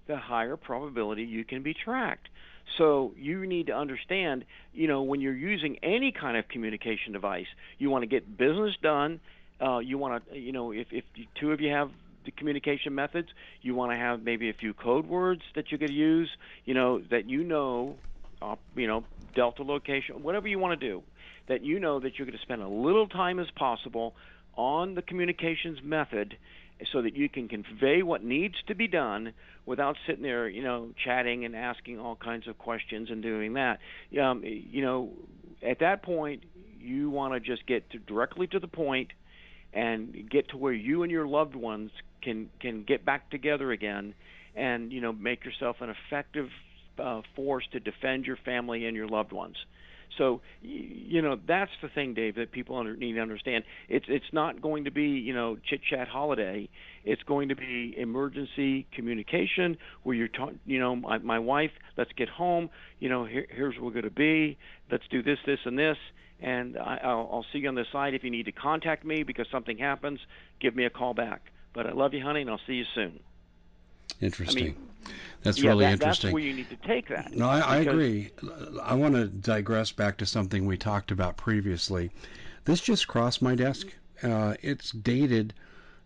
the 0.07 0.17
higher 0.17 0.57
probability 0.57 1.23
you 1.23 1.43
can 1.43 1.61
be 1.61 1.73
tracked. 1.73 2.29
So 2.77 3.13
you 3.17 3.45
need 3.45 3.67
to 3.67 3.73
understand, 3.73 4.45
you 4.73 4.87
know, 4.87 5.03
when 5.03 5.21
you're 5.21 5.35
using 5.35 5.77
any 5.83 6.11
kind 6.11 6.37
of 6.37 6.47
communication 6.47 7.13
device, 7.13 7.47
you 7.77 7.89
want 7.89 8.03
to 8.03 8.07
get 8.07 8.37
business 8.37 8.75
done. 8.81 9.19
Uh, 9.59 9.79
you 9.79 9.97
want 9.97 10.23
to, 10.29 10.37
you 10.39 10.51
know, 10.51 10.71
if, 10.71 10.87
if 10.91 11.03
two 11.39 11.51
of 11.51 11.61
you 11.61 11.71
have 11.71 11.89
the 12.25 12.31
communication 12.31 12.93
methods, 12.95 13.27
you 13.61 13.73
want 13.75 13.91
to 13.91 13.97
have 13.97 14.21
maybe 14.23 14.49
a 14.49 14.53
few 14.53 14.73
code 14.73 15.07
words 15.07 15.41
that 15.55 15.71
you 15.71 15.77
could 15.77 15.91
use, 15.91 16.29
you 16.65 16.73
know, 16.73 17.01
that 17.11 17.29
you 17.29 17.43
know, 17.43 17.95
you 18.75 18.87
know, 18.87 19.03
delta 19.35 19.63
location, 19.63 20.23
whatever 20.23 20.47
you 20.47 20.59
want 20.59 20.79
to 20.79 20.87
do, 20.87 21.03
that 21.47 21.63
you 21.63 21.79
know 21.79 21.99
that 21.99 22.17
you're 22.17 22.25
going 22.25 22.37
to 22.37 22.41
spend 22.41 22.61
a 22.61 22.67
little 22.67 23.07
time 23.07 23.39
as 23.39 23.47
possible 23.55 24.15
on 24.55 24.95
the 24.95 25.01
communications 25.01 25.79
method 25.83 26.37
so 26.91 27.01
that 27.01 27.15
you 27.15 27.27
can 27.27 27.47
convey 27.47 28.01
what 28.01 28.23
needs 28.23 28.55
to 28.67 28.75
be 28.75 28.87
done 28.87 29.33
without 29.65 29.97
sitting 30.07 30.23
there, 30.23 30.47
you 30.47 30.63
know, 30.63 30.89
chatting 31.03 31.45
and 31.45 31.55
asking 31.55 31.99
all 31.99 32.15
kinds 32.15 32.47
of 32.47 32.57
questions 32.57 33.09
and 33.09 33.21
doing 33.21 33.53
that. 33.53 33.79
Um, 34.19 34.43
you 34.43 34.81
know, 34.81 35.11
at 35.61 35.79
that 35.79 36.03
point, 36.03 36.43
you 36.79 37.09
want 37.09 37.33
to 37.33 37.39
just 37.39 37.65
get 37.67 37.89
to 37.91 37.99
directly 37.99 38.47
to 38.47 38.59
the 38.59 38.67
point 38.67 39.11
and 39.73 40.29
get 40.29 40.49
to 40.49 40.57
where 40.57 40.73
you 40.73 41.03
and 41.03 41.11
your 41.11 41.27
loved 41.27 41.55
ones 41.55 41.91
can 42.21 42.49
can 42.59 42.83
get 42.83 43.05
back 43.05 43.29
together 43.29 43.71
again 43.71 44.13
and 44.55 44.91
you 44.91 44.99
know 44.99 45.13
make 45.13 45.45
yourself 45.45 45.77
an 45.81 45.89
effective 45.89 46.49
uh, 46.99 47.21
force 47.35 47.65
to 47.71 47.79
defend 47.79 48.25
your 48.25 48.37
family 48.37 48.85
and 48.85 48.95
your 48.95 49.07
loved 49.07 49.31
ones. 49.31 49.55
So 50.17 50.41
you 50.61 51.21
know 51.21 51.39
that's 51.47 51.71
the 51.81 51.87
thing, 51.87 52.13
Dave, 52.13 52.35
that 52.35 52.51
people 52.51 52.77
under, 52.77 52.95
need 52.95 53.13
to 53.13 53.21
understand. 53.21 53.63
It's 53.87 54.05
it's 54.09 54.25
not 54.33 54.61
going 54.61 54.85
to 54.85 54.91
be 54.91 55.03
you 55.03 55.33
know 55.33 55.57
chit 55.69 55.81
chat 55.89 56.07
holiday. 56.07 56.67
It's 57.05 57.23
going 57.23 57.49
to 57.49 57.55
be 57.55 57.95
emergency 57.97 58.87
communication 58.93 59.77
where 60.03 60.15
you're 60.15 60.27
talking. 60.27 60.59
You 60.65 60.79
know, 60.79 60.95
my, 60.95 61.19
my 61.19 61.39
wife, 61.39 61.71
let's 61.97 62.11
get 62.13 62.27
home. 62.27 62.69
You 62.99 63.09
know, 63.09 63.25
here, 63.25 63.45
here's 63.49 63.75
where 63.75 63.85
we're 63.85 63.91
going 63.91 64.03
to 64.03 64.11
be. 64.11 64.57
Let's 64.91 65.07
do 65.09 65.23
this, 65.23 65.37
this, 65.45 65.59
and 65.65 65.77
this. 65.77 65.97
And 66.41 66.77
I, 66.77 66.99
I'll, 67.03 67.29
I'll 67.31 67.45
see 67.53 67.59
you 67.59 67.69
on 67.69 67.75
the 67.75 67.85
side. 67.91 68.13
If 68.13 68.23
you 68.23 68.31
need 68.31 68.45
to 68.45 68.51
contact 68.51 69.05
me 69.05 69.23
because 69.23 69.47
something 69.51 69.77
happens, 69.77 70.19
give 70.59 70.75
me 70.75 70.85
a 70.85 70.89
call 70.89 71.13
back. 71.13 71.41
But 71.73 71.85
I 71.85 71.91
love 71.93 72.13
you, 72.13 72.23
honey, 72.23 72.41
and 72.41 72.49
I'll 72.49 72.61
see 72.65 72.73
you 72.73 72.85
soon. 72.95 73.19
Interesting. 74.21 74.63
I 74.63 74.65
mean, 74.67 74.89
that's 75.43 75.61
yeah, 75.61 75.69
really 75.69 75.85
that, 75.85 75.93
interesting. 75.93 76.27
That's 76.29 76.33
where 76.33 76.43
you 76.43 76.53
need 76.53 76.69
to 76.69 76.75
take 76.75 77.07
that. 77.07 77.33
No, 77.33 77.47
I, 77.47 77.59
I 77.59 77.77
agree. 77.77 78.31
I 78.83 78.95
want 78.95 79.15
to 79.15 79.27
digress 79.27 79.91
back 79.91 80.17
to 80.17 80.25
something 80.25 80.65
we 80.65 80.77
talked 80.77 81.11
about 81.11 81.37
previously. 81.37 82.11
This 82.65 82.81
just 82.81 83.07
crossed 83.07 83.41
my 83.41 83.55
desk. 83.55 83.87
Uh, 84.21 84.55
it's 84.61 84.91
dated 84.91 85.53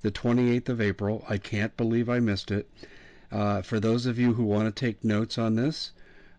the 0.04 0.12
28th 0.12 0.70
of 0.70 0.82
April. 0.82 1.26
I 1.28 1.38
can't 1.38 1.76
believe 1.76 2.10
I 2.10 2.20
missed 2.20 2.52
it. 2.52 2.70
Uh, 3.32 3.64
for 3.64 3.80
those 3.80 4.06
of 4.06 4.20
you 4.20 4.34
who 4.34 4.44
want 4.44 4.74
to 4.74 4.80
take 4.80 5.04
notes 5.04 5.40
on 5.40 5.56
this, 5.56 5.92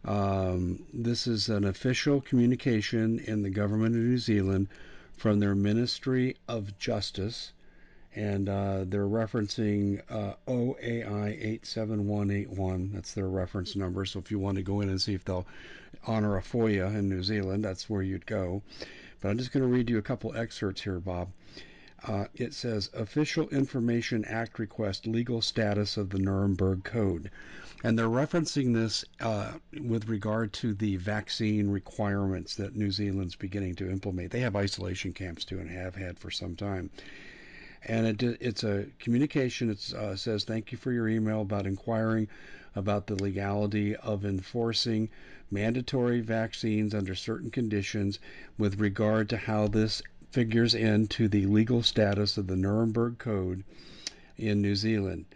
um, 0.05 0.85
this 0.93 1.27
is 1.27 1.49
an 1.49 1.65
official 1.65 2.21
communication 2.21 3.19
in 3.19 3.43
the 3.43 3.51
government 3.51 3.97
of 3.97 4.03
New 4.03 4.19
Zealand 4.19 4.69
from 5.17 5.41
their 5.41 5.55
Ministry 5.55 6.37
of 6.47 6.79
Justice, 6.79 7.53
and 8.15 8.49
uh, 8.49 8.85
they're 8.87 9.07
referencing 9.07 10.01
uh, 10.09 10.35
OAI 10.47 11.37
87181. 11.63 12.91
That's 12.93 13.13
their 13.13 13.29
reference 13.29 13.75
number. 13.75 14.05
So 14.05 14.21
if 14.21 14.31
you 14.31 14.39
want 14.39 14.57
to 14.57 14.63
go 14.63 14.81
in 14.81 14.89
and 14.89 15.01
see 15.01 15.15
if 15.15 15.25
they'll 15.25 15.47
honor 16.07 16.37
a 16.37 16.43
FOIA 16.43 16.95
in 16.95 17.09
New 17.09 17.23
Zealand, 17.23 17.65
that's 17.65 17.91
where 17.91 18.03
you'd 18.03 18.27
go. 18.27 18.63
But 19.21 19.31
I'm 19.31 19.39
just 19.39 19.53
going 19.53 19.63
to 19.65 19.69
read 19.69 19.91
you 19.91 19.99
a 19.99 20.03
couple 20.03 20.37
excerpts 20.37 20.83
here, 20.83 21.01
Bob. 21.01 21.31
Uh, 22.07 22.27
it 22.35 22.53
says 22.53 22.91
Official 22.93 23.49
Information 23.49 24.25
Act 24.27 24.59
request 24.59 25.07
legal 25.07 25.41
status 25.41 25.97
of 25.97 26.11
the 26.11 26.19
Nuremberg 26.19 26.85
Code. 26.85 27.31
And 27.83 27.99
they're 27.99 28.07
referencing 28.07 28.75
this 28.75 29.05
uh, 29.21 29.55
with 29.83 30.09
regard 30.09 30.53
to 30.55 30.75
the 30.75 30.97
vaccine 30.97 31.69
requirements 31.69 32.57
that 32.57 32.77
New 32.77 32.91
Zealand's 32.91 33.37
beginning 33.37 33.75
to 33.77 33.91
implement. 33.91 34.31
They 34.31 34.41
have 34.41 34.55
isolation 34.57 35.13
camps 35.15 35.45
too 35.45 35.59
and 35.59 35.71
have 35.71 35.95
had 35.95 36.19
for 36.19 36.31
some 36.31 36.57
time. 36.57 36.91
And 37.87 38.07
it, 38.07 38.23
it's 38.41 38.65
a 38.65 38.87
communication. 38.99 39.71
It 39.71 39.93
uh, 39.95 40.17
says, 40.17 40.45
Thank 40.45 40.73
you 40.73 40.79
for 40.79 40.93
your 40.93 41.09
email 41.09 41.43
about 41.43 41.67
inquiring 41.67 42.29
about 42.77 43.07
the 43.07 43.23
legality 43.23 43.95
of 43.97 44.25
enforcing 44.25 45.09
mandatory 45.51 46.21
vaccines 46.21 46.95
under 46.95 47.15
certain 47.15 47.51
conditions 47.51 48.19
with 48.59 48.81
regard 48.81 49.29
to 49.29 49.37
how 49.37 49.69
this 49.69 50.03
figures 50.31 50.75
into 50.75 51.29
the 51.29 51.47
legal 51.47 51.83
status 51.83 52.37
of 52.37 52.49
the 52.49 52.57
Nuremberg 52.57 53.19
Code 53.19 53.63
in 54.37 54.61
New 54.61 54.75
Zealand. 54.75 55.27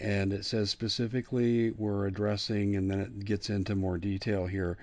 And 0.00 0.32
it 0.32 0.44
says 0.44 0.70
specifically 0.70 1.72
we're 1.72 2.06
addressing, 2.06 2.76
and 2.76 2.90
then 2.90 3.00
it 3.00 3.24
gets 3.24 3.50
into 3.50 3.74
more 3.74 3.98
detail 3.98 4.46
here. 4.46 4.76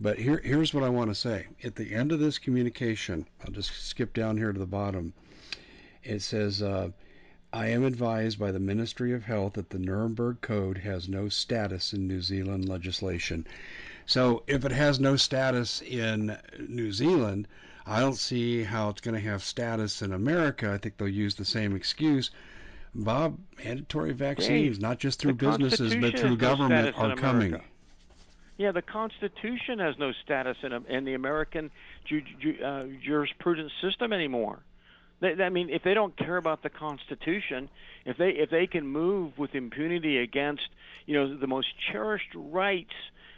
But 0.00 0.18
here, 0.18 0.40
here's 0.44 0.74
what 0.74 0.84
I 0.84 0.88
want 0.88 1.10
to 1.10 1.14
say. 1.14 1.46
At 1.62 1.76
the 1.76 1.94
end 1.94 2.12
of 2.12 2.18
this 2.18 2.38
communication, 2.38 3.26
I'll 3.44 3.52
just 3.52 3.70
skip 3.70 4.12
down 4.12 4.36
here 4.36 4.52
to 4.52 4.58
the 4.58 4.66
bottom. 4.66 5.14
It 6.04 6.20
says, 6.20 6.62
uh, 6.62 6.90
I 7.52 7.68
am 7.68 7.84
advised 7.84 8.38
by 8.38 8.52
the 8.52 8.60
Ministry 8.60 9.14
of 9.14 9.24
Health 9.24 9.54
that 9.54 9.70
the 9.70 9.78
Nuremberg 9.78 10.40
Code 10.40 10.78
has 10.78 11.08
no 11.08 11.28
status 11.28 11.92
in 11.92 12.06
New 12.06 12.20
Zealand 12.20 12.68
legislation. 12.68 13.46
So 14.06 14.42
if 14.46 14.64
it 14.64 14.72
has 14.72 15.00
no 15.00 15.16
status 15.16 15.80
in 15.80 16.36
New 16.58 16.92
Zealand, 16.92 17.48
I 17.86 18.00
don't 18.00 18.16
see 18.16 18.62
how 18.62 18.90
it's 18.90 19.00
going 19.00 19.14
to 19.14 19.30
have 19.30 19.42
status 19.42 20.02
in 20.02 20.12
America. 20.12 20.72
I 20.72 20.78
think 20.78 20.96
they'll 20.96 21.08
use 21.08 21.36
the 21.36 21.44
same 21.44 21.74
excuse. 21.74 22.30
Bob, 22.94 23.38
mandatory 23.64 24.12
vaccines, 24.12 24.76
Dave, 24.76 24.80
not 24.80 24.98
just 24.98 25.20
through 25.20 25.34
businesses 25.34 25.94
but 25.96 26.10
through 26.18 26.30
has 26.30 26.30
no 26.30 26.36
government, 26.36 26.96
are 26.96 27.16
coming. 27.16 27.60
Yeah, 28.56 28.72
the 28.72 28.82
Constitution 28.82 29.80
has 29.80 29.98
no 29.98 30.12
status 30.22 30.56
in, 30.62 30.72
in 30.86 31.04
the 31.04 31.14
American 31.14 31.70
ju- 32.04 32.22
ju- 32.38 32.62
uh, 32.64 32.84
jurisprudence 33.02 33.72
system 33.80 34.12
anymore. 34.12 34.60
I 35.22 35.48
mean, 35.48 35.70
if 35.70 35.82
they 35.82 35.94
don't 35.94 36.16
care 36.16 36.36
about 36.36 36.62
the 36.62 36.70
Constitution, 36.70 37.70
if 38.04 38.16
they 38.16 38.30
if 38.30 38.50
they 38.50 38.66
can 38.66 38.86
move 38.86 39.38
with 39.38 39.54
impunity 39.54 40.18
against 40.18 40.68
you 41.06 41.14
know 41.14 41.36
the 41.36 41.46
most 41.46 41.68
cherished 41.90 42.34
rights 42.34 42.92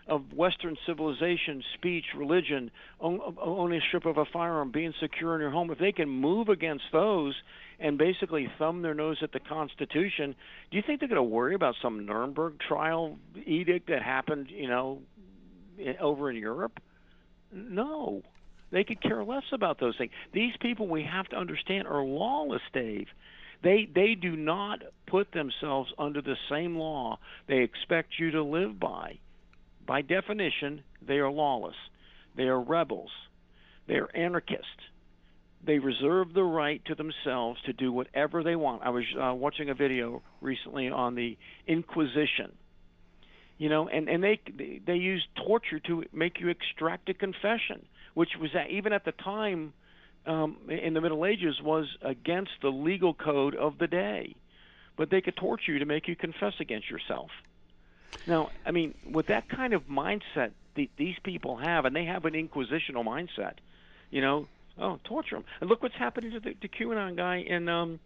of 0.09 0.33
Western 0.33 0.77
civilization, 0.87 1.63
speech, 1.75 2.05
religion, 2.17 2.71
ownership 3.01 4.07
of 4.07 4.19
a 4.19 4.25
firearm, 4.25 4.71
being 4.71 4.95
secure 5.01 5.35
in 5.35 5.41
your 5.41 5.51
home, 5.51 5.71
if 5.71 5.79
they 5.79 5.93
can 5.93 6.09
move 6.09 6.49
against 6.49 6.85
those 6.93 7.35
and 7.81 7.99
basically 7.99 8.49
thumb 8.59 8.83
their 8.83 8.95
nose 8.95 9.19
at 9.23 9.33
the 9.33 9.41
Constitution, 9.41 10.35
do 10.71 10.77
you 10.77 10.83
think 10.87 11.01
they're 11.01 11.09
going 11.09 11.17
to 11.17 11.23
worry 11.23 11.55
about 11.55 11.75
some 11.83 12.07
Nuremberg 12.07 12.55
trial 12.61 13.19
edict 13.45 13.89
that 13.89 14.03
happened, 14.03 14.49
you 14.49 14.69
know, 14.69 15.01
over 16.01 16.31
in 16.31 16.37
Europe? 16.37 16.81
No. 17.53 18.23
They 18.71 18.85
could 18.85 19.01
care 19.01 19.25
less 19.25 19.45
about 19.53 19.79
those 19.79 19.97
things. 19.97 20.13
These 20.33 20.55
people 20.61 20.89
we 20.89 21.05
have 21.05 21.29
to 21.29 21.37
understand 21.37 21.87
are 21.87 22.05
lawless, 22.05 22.63
Dave. 22.73 23.07
They 23.63 23.89
they 23.93 24.15
do 24.15 24.37
not 24.37 24.81
put 25.07 25.33
themselves 25.33 25.93
under 25.99 26.21
the 26.21 26.37
same 26.51 26.77
law 26.77 27.19
they 27.49 27.59
expect 27.59 28.19
you 28.19 28.33
to 28.33 28.43
live 28.43 28.79
by. 28.79 29.19
By 29.87 30.03
definition, 30.03 30.83
they 31.07 31.19
are 31.19 31.31
lawless. 31.31 31.77
They 32.37 32.45
are 32.45 32.61
rebels. 32.61 33.11
They 33.87 33.95
are 33.95 34.15
anarchists. 34.15 34.65
They 35.65 35.79
reserve 35.79 36.33
the 36.35 36.45
right 36.45 36.85
to 36.87 36.95
themselves 36.95 37.61
to 37.67 37.73
do 37.73 37.93
whatever 37.93 38.43
they 38.43 38.57
want. 38.57 38.83
I 38.85 38.91
was 38.91 39.05
uh, 39.21 39.35
watching 39.35 39.71
a 39.71 39.75
video 39.75 40.23
recently 40.41 40.89
on 40.89 41.15
the 41.15 41.37
Inquisition. 41.67 42.53
You 43.59 43.71
know, 43.71 43.89
and 43.89 44.09
and 44.09 44.23
they 44.23 44.39
they 44.87 44.97
use 44.97 45.27
torture 45.47 45.81
to 45.81 46.05
make 46.13 46.41
you 46.41 46.49
extract 46.49 47.09
a 47.09 47.15
confession, 47.15 47.87
which 48.17 48.31
was 48.41 48.51
even 48.71 48.95
at 48.95 49.05
the 49.05 49.13
time 49.13 49.75
um, 50.27 50.57
in 50.69 50.95
the 50.95 51.01
Middle 51.01 51.27
Ages 51.27 51.61
was 51.63 51.87
against 52.01 52.53
the 52.63 52.71
legal 52.71 53.13
code 53.13 53.55
of 53.55 53.77
the 53.79 53.87
day. 53.87 54.35
But 54.97 55.11
they 55.11 55.21
could 55.21 55.37
torture 55.37 55.73
you 55.73 55.81
to 55.81 55.85
make 55.85 56.09
you 56.09 56.17
confess 56.17 56.55
against 56.59 56.89
yourself. 56.89 57.31
Now, 58.27 58.51
I 58.65 58.71
mean, 58.71 58.95
with 59.13 59.27
that 59.27 59.51
kind 59.51 59.75
of 59.75 59.83
mindset 59.87 60.53
the, 60.77 60.89
these 60.97 61.17
people 61.25 61.57
have, 61.57 61.85
and 61.85 61.97
they 61.97 62.05
have 62.05 62.25
an 62.25 62.35
inquisitional 62.35 63.05
mindset, 63.05 63.55
you 64.11 64.21
know, 64.21 64.47
oh, 64.79 65.01
torture 65.05 65.37
them. 65.37 65.45
And 65.61 65.69
look 65.69 65.83
what's 65.83 65.97
happening 65.97 66.31
to 66.33 66.41
the 66.41 66.55
to 66.55 66.69
QAnon 66.69 67.17
guy 67.17 67.37
in 67.39 67.69
um 67.69 67.99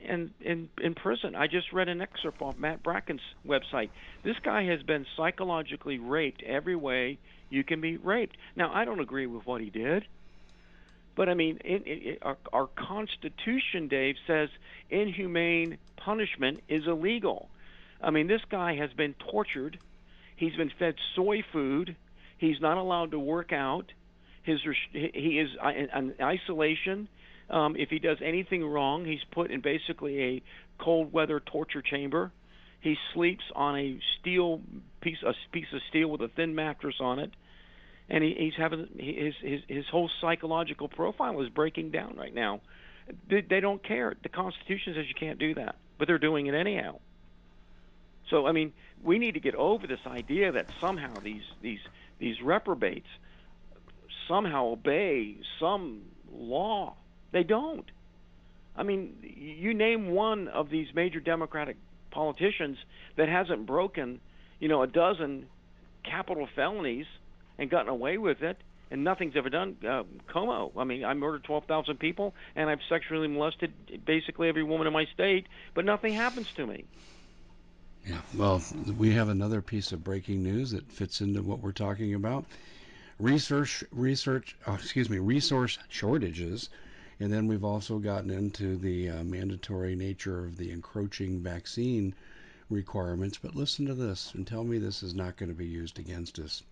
in 0.00 0.32
in 0.40 0.68
in 0.80 0.94
prison. 0.94 1.34
I 1.34 1.46
just 1.46 1.72
read 1.72 1.88
an 1.88 2.02
excerpt 2.02 2.42
off 2.42 2.58
Matt 2.58 2.82
Bracken's 2.82 3.22
website. 3.46 3.90
This 4.22 4.36
guy 4.44 4.64
has 4.64 4.82
been 4.82 5.06
psychologically 5.16 5.98
raped 5.98 6.42
every 6.42 6.76
way 6.76 7.18
you 7.54 7.64
can 7.64 7.80
be 7.80 7.96
raped. 7.96 8.36
Now, 8.56 8.72
I 8.74 8.84
don't 8.84 9.00
agree 9.00 9.26
with 9.26 9.46
what 9.46 9.60
he 9.60 9.70
did. 9.70 10.04
But 11.16 11.28
I 11.28 11.34
mean, 11.34 11.60
it, 11.64 11.82
it, 11.86 12.18
our, 12.22 12.36
our 12.52 12.66
Constitution, 12.66 13.88
Dave, 13.88 14.16
says 14.26 14.48
inhumane 14.90 15.78
punishment 15.96 16.60
is 16.68 16.86
illegal. 16.86 17.48
I 18.02 18.10
mean, 18.10 18.26
this 18.26 18.42
guy 18.50 18.76
has 18.76 18.92
been 18.92 19.14
tortured. 19.30 19.78
He's 20.36 20.56
been 20.56 20.72
fed 20.78 20.96
soy 21.14 21.44
food. 21.52 21.96
He's 22.38 22.60
not 22.60 22.76
allowed 22.76 23.12
to 23.12 23.18
work 23.18 23.52
out. 23.52 23.92
His 24.42 24.60
he 24.92 25.38
is 25.38 25.50
in 25.74 26.14
isolation. 26.20 27.08
Um, 27.48 27.76
if 27.76 27.90
he 27.90 27.98
does 27.98 28.18
anything 28.22 28.66
wrong, 28.66 29.04
he's 29.04 29.22
put 29.30 29.50
in 29.50 29.60
basically 29.60 30.22
a 30.22 30.42
cold 30.78 31.12
weather 31.12 31.40
torture 31.40 31.82
chamber. 31.82 32.32
He 32.80 32.96
sleeps 33.14 33.44
on 33.54 33.78
a 33.78 33.98
steel 34.20 34.60
piece, 35.00 35.22
a 35.24 35.32
piece 35.52 35.72
of 35.72 35.80
steel 35.88 36.08
with 36.08 36.20
a 36.20 36.28
thin 36.28 36.54
mattress 36.54 36.96
on 37.00 37.18
it, 37.18 37.30
and 38.14 38.22
he, 38.22 38.34
he's 38.38 38.54
having 38.56 38.86
his 38.96 39.34
his 39.42 39.60
his 39.66 39.84
whole 39.90 40.08
psychological 40.20 40.86
profile 40.86 41.40
is 41.40 41.48
breaking 41.48 41.90
down 41.90 42.14
right 42.16 42.32
now. 42.32 42.60
They, 43.28 43.40
they 43.40 43.58
don't 43.58 43.82
care. 43.82 44.14
The 44.22 44.28
Constitution 44.28 44.94
says 44.94 45.06
you 45.08 45.16
can't 45.18 45.38
do 45.38 45.54
that, 45.54 45.74
but 45.98 46.06
they're 46.06 46.18
doing 46.20 46.46
it 46.46 46.54
anyhow. 46.54 47.00
So 48.30 48.46
I 48.46 48.52
mean, 48.52 48.72
we 49.02 49.18
need 49.18 49.34
to 49.34 49.40
get 49.40 49.56
over 49.56 49.88
this 49.88 49.98
idea 50.06 50.52
that 50.52 50.66
somehow 50.80 51.12
these 51.24 51.42
these 51.60 51.80
these 52.20 52.40
reprobates 52.40 53.08
somehow 54.28 54.66
obey 54.66 55.36
some 55.58 56.02
law. 56.32 56.94
They 57.32 57.42
don't. 57.42 57.90
I 58.76 58.84
mean, 58.84 59.16
you 59.22 59.74
name 59.74 60.10
one 60.10 60.46
of 60.46 60.70
these 60.70 60.86
major 60.94 61.18
Democratic 61.18 61.76
politicians 62.12 62.78
that 63.16 63.28
hasn't 63.28 63.66
broken, 63.66 64.20
you 64.60 64.68
know, 64.68 64.82
a 64.82 64.86
dozen 64.86 65.46
capital 66.04 66.48
felonies 66.54 67.06
and 67.58 67.70
gotten 67.70 67.88
away 67.88 68.18
with 68.18 68.42
it. 68.42 68.56
and 68.90 69.02
nothing's 69.02 69.36
ever 69.36 69.48
done. 69.50 69.76
Uh, 69.82 70.04
Cuomo, 70.28 70.70
I 70.76 70.84
mean, 70.84 71.04
I 71.04 71.14
murdered 71.14 71.44
12,000 71.44 71.98
people, 71.98 72.34
and 72.54 72.68
I've 72.70 72.82
sexually 72.88 73.28
molested 73.28 73.72
basically 74.04 74.48
every 74.48 74.62
woman 74.62 74.86
in 74.86 74.92
my 74.92 75.06
state, 75.06 75.46
but 75.74 75.84
nothing 75.84 76.12
happens 76.12 76.46
to 76.56 76.66
me. 76.66 76.84
Yeah, 78.06 78.20
well, 78.36 78.62
we 78.98 79.12
have 79.12 79.30
another 79.30 79.62
piece 79.62 79.92
of 79.92 80.04
breaking 80.04 80.42
news 80.42 80.72
that 80.72 80.92
fits 80.92 81.20
into 81.22 81.42
what 81.42 81.60
we're 81.60 81.72
talking 81.72 82.14
about. 82.14 82.44
Research, 83.18 83.82
research, 83.90 84.56
oh, 84.66 84.74
excuse 84.74 85.08
me, 85.08 85.18
resource 85.18 85.78
shortages, 85.88 86.68
and 87.18 87.32
then 87.32 87.46
we've 87.46 87.64
also 87.64 87.98
gotten 87.98 88.30
into 88.30 88.76
the 88.76 89.08
uh, 89.08 89.24
mandatory 89.24 89.96
nature 89.96 90.44
of 90.44 90.56
the 90.58 90.70
encroaching 90.70 91.40
vaccine 91.40 92.14
requirements. 92.68 93.38
But 93.40 93.56
listen 93.56 93.86
to 93.86 93.94
this 93.94 94.32
and 94.34 94.46
tell 94.46 94.64
me 94.64 94.78
this 94.78 95.02
is 95.02 95.14
not 95.14 95.36
going 95.36 95.48
to 95.48 95.54
be 95.54 95.66
used 95.66 95.98
against 95.98 96.38
us. 96.38 96.62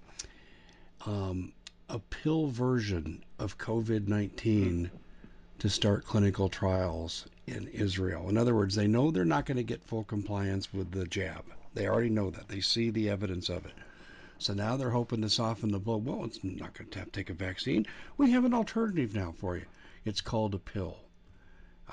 Um, 1.07 1.53
a 1.89 1.99
pill 1.99 2.47
version 2.47 3.25
of 3.39 3.59
COVID 3.59 4.09
19 4.09 4.91
to 5.59 5.69
start 5.69 6.05
clinical 6.05 6.49
trials 6.49 7.27
in 7.47 7.69
Israel. 7.69 8.29
In 8.29 8.37
other 8.37 8.55
words, 8.55 8.75
they 8.75 8.87
know 8.87 9.11
they're 9.11 9.25
not 9.25 9.47
going 9.47 9.57
to 9.57 9.63
get 9.63 9.85
full 9.85 10.05
compliance 10.05 10.73
with 10.73 10.91
the 10.91 11.07
jab. 11.07 11.45
They 11.75 11.87
already 11.87 12.11
know 12.11 12.31
that. 12.31 12.49
They 12.49 12.61
see 12.61 12.91
the 12.91 13.09
evidence 13.11 13.49
of 13.49 13.67
it. 13.67 13.75
So 14.39 14.55
now 14.55 14.77
they're 14.77 14.91
hoping 14.91 15.23
to 15.23 15.29
soften 15.29 15.71
the 15.71 15.79
blow. 15.79 15.99
Well, 15.99 16.25
it's 16.25 16.43
not 16.43 16.75
going 16.75 16.91
to 16.91 16.99
have 16.99 17.13
to 17.13 17.13
take 17.13 17.31
a 17.31 17.35
vaccine. 17.35 17.87
We 18.17 18.33
have 18.33 18.45
an 18.45 18.55
alternative 18.55 19.15
now 19.15 19.33
for 19.39 19.57
you. 19.57 19.67
It's 20.05 20.21
called 20.21 20.55
a 20.55 20.59
pill. 20.59 20.97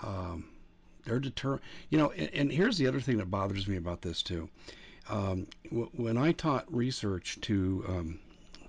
Um, 0.01 0.45
they're 1.03 1.19
determined. 1.19 1.61
You 1.89 1.99
know, 1.99 2.11
and, 2.11 2.29
and, 2.33 2.51
here's 2.51 2.77
the 2.77 2.87
other 2.87 3.01
thing 3.01 3.17
that 3.17 3.29
bothers 3.29 3.67
me 3.67 3.77
about 3.77 4.01
this 4.01 4.23
too. 4.23 4.49
Um, 5.09 5.47
w- 5.65 5.89
when 5.93 6.17
I 6.17 6.31
taught 6.31 6.73
research 6.73 7.39
to 7.41 7.85
um, 7.87 8.19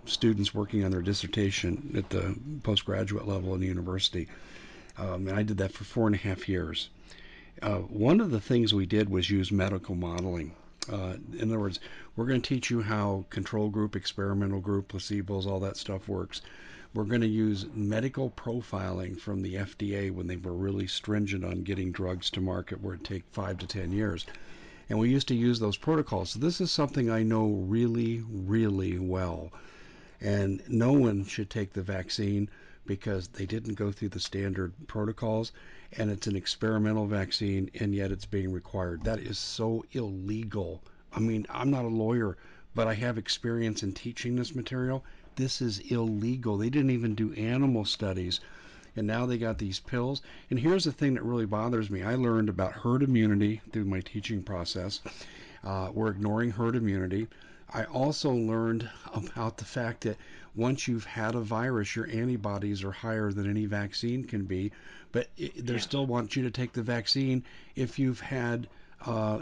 students 0.07 0.55
working 0.55 0.85
on 0.85 0.91
their 0.91 1.03
dissertation 1.03 1.93
at 1.97 2.11
the 2.11 2.37
postgraduate 2.63 3.29
level 3.29 3.55
in 3.55 3.61
the 3.61 3.67
university. 3.67 4.29
Um, 4.99 5.29
and 5.29 5.39
I 5.39 5.43
did 5.43 5.59
that 5.59 5.73
for 5.73 5.85
four 5.85 6.07
and 6.07 6.15
a 6.15 6.19
half 6.19 6.49
years. 6.49 6.91
Uh, 7.63 7.79
one 7.79 8.21
of 8.21 8.31
the 8.31 8.41
things 8.41 8.73
we 8.73 8.87
did 8.87 9.09
was 9.09 9.31
use 9.31 9.53
medical 9.53 9.95
modeling. 9.95 10.53
Uh, 10.91 11.17
in 11.39 11.51
other 11.51 11.61
words, 11.61 11.79
we're 12.17 12.27
going 12.27 12.41
to 12.41 12.49
teach 12.49 12.71
you 12.71 12.83
how 12.83 13.25
control 13.31 13.69
group, 13.69 13.95
experimental 13.95 14.61
group, 14.61 14.89
placebos, 14.93 15.47
all 15.47 15.61
that 15.61 15.77
stuff 15.77 16.09
works. 16.09 16.43
We're 16.95 17.05
going 17.05 17.21
to 17.21 17.29
use 17.29 17.67
medical 17.75 18.31
profiling 18.31 19.19
from 19.19 19.43
the 19.43 19.55
FDA 19.55 20.11
when 20.11 20.27
they 20.27 20.37
were 20.37 20.55
really 20.55 20.87
stringent 20.87 21.45
on 21.45 21.63
getting 21.63 21.93
drugs 21.93 22.31
to 22.31 22.41
market 22.41 22.81
where 22.81 22.95
it 22.95 23.05
take 23.05 23.25
five 23.31 23.59
to 23.59 23.67
ten 23.67 23.93
years. 23.93 24.27
And 24.89 24.99
we 24.99 25.11
used 25.11 25.29
to 25.29 25.37
use 25.37 25.61
those 25.61 25.77
protocols. 25.77 26.31
So 26.31 26.41
this 26.41 26.61
is 26.61 26.73
something 26.73 27.11
I 27.11 27.23
know 27.23 27.47
really, 27.47 28.25
really 28.29 28.99
well 28.99 29.53
and 30.21 30.63
no 30.69 30.93
one 30.93 31.25
should 31.25 31.51
take 31.51 31.73
the 31.73 31.83
vaccine 31.83 32.49
because 32.87 33.29
they 33.29 33.47
didn't 33.47 33.75
go 33.75 33.93
through 33.93 34.09
the 34.09 34.21
standard 34.21 34.73
protocols 34.87 35.53
and 35.97 36.11
it's 36.11 36.27
an 36.27 36.37
experimental 36.37 37.07
vaccine 37.07 37.71
and 37.81 37.95
yet 37.95 38.13
it's 38.13 38.27
being 38.27 38.53
required. 38.53 39.05
That 39.05 39.19
is 39.19 39.39
so 39.39 39.85
illegal. 39.93 40.83
I 41.13 41.21
mean, 41.21 41.47
I'm 41.51 41.71
not 41.71 41.85
a 41.85 41.89
lawyer, 41.89 42.37
but 42.75 42.87
I 42.87 42.95
have 42.95 43.19
experience 43.19 43.83
in 43.83 43.93
teaching 43.93 44.37
this 44.37 44.55
material. 44.55 45.05
This 45.37 45.61
is 45.61 45.79
illegal. 45.79 46.57
They 46.57 46.71
didn't 46.71 46.91
even 46.91 47.15
do 47.15 47.33
animal 47.35 47.85
studies. 47.85 48.41
And 48.97 49.07
now 49.07 49.27
they 49.27 49.39
got 49.39 49.59
these 49.59 49.81
pills. 49.81 50.23
And 50.51 50.59
here's 50.59 50.85
the 50.85 50.93
thing 50.93 51.15
that 51.15 51.25
really 51.25 51.47
bothers 51.47 51.91
me 51.91 52.03
I 52.03 52.17
learned 52.17 52.49
about 52.49 52.73
herd 52.73 53.03
immunity 53.03 53.61
through 53.73 53.85
my 53.85 54.01
teaching 54.01 54.43
process. 54.43 55.01
Uh, 55.63 55.91
we're 55.93 56.11
ignoring 56.11 56.51
herd 56.51 56.77
immunity. 56.77 57.29
I 57.73 57.85
also 57.85 58.33
learned 58.33 58.89
about 59.15 59.57
the 59.57 59.65
fact 59.65 60.03
that 60.03 60.17
once 60.55 60.89
you've 60.89 61.05
had 61.05 61.35
a 61.35 61.41
virus, 61.41 61.95
your 61.95 62.09
antibodies 62.11 62.83
are 62.83 62.91
higher 62.91 63.33
than 63.33 63.49
any 63.49 63.67
vaccine 63.67 64.25
can 64.25 64.45
be, 64.45 64.73
but 65.13 65.29
it, 65.37 65.65
they 65.67 65.79
still 65.79 66.07
want 66.07 66.35
you 66.37 66.43
to 66.43 66.51
take 66.51 66.73
the 66.73 66.83
vaccine 66.83 67.45
if 67.77 67.99
you've 67.99 68.21
had 68.21 68.69
uh, 69.07 69.41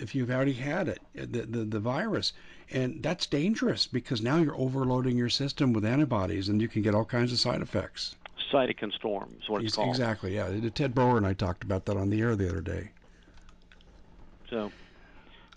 if 0.00 0.14
you've 0.14 0.30
already 0.30 0.54
had 0.54 0.88
it, 0.88 1.00
the, 1.14 1.42
the, 1.42 1.64
the 1.64 1.80
virus. 1.80 2.32
And 2.70 3.02
that's 3.02 3.26
dangerous 3.26 3.86
because 3.86 4.22
now 4.22 4.38
you're 4.38 4.56
overloading 4.56 5.18
your 5.18 5.28
system 5.28 5.72
with 5.72 5.84
antibodies 5.84 6.48
and 6.48 6.62
you 6.62 6.68
can 6.68 6.82
get 6.82 6.94
all 6.94 7.04
kinds 7.04 7.32
of 7.32 7.38
side 7.38 7.60
effects. 7.60 8.14
Cytokine 8.50 8.92
storm 8.94 9.36
is 9.42 9.48
what 9.48 9.62
it's 9.62 9.76
called. 9.76 9.90
Exactly, 9.90 10.36
yeah. 10.36 10.48
Ted 10.70 10.94
Broer 10.94 11.18
and 11.18 11.26
I 11.26 11.34
talked 11.34 11.62
about 11.62 11.84
that 11.86 11.96
on 11.96 12.10
the 12.10 12.20
air 12.22 12.36
the 12.36 12.48
other 12.48 12.60
day. 12.60 12.90
So 14.48 14.72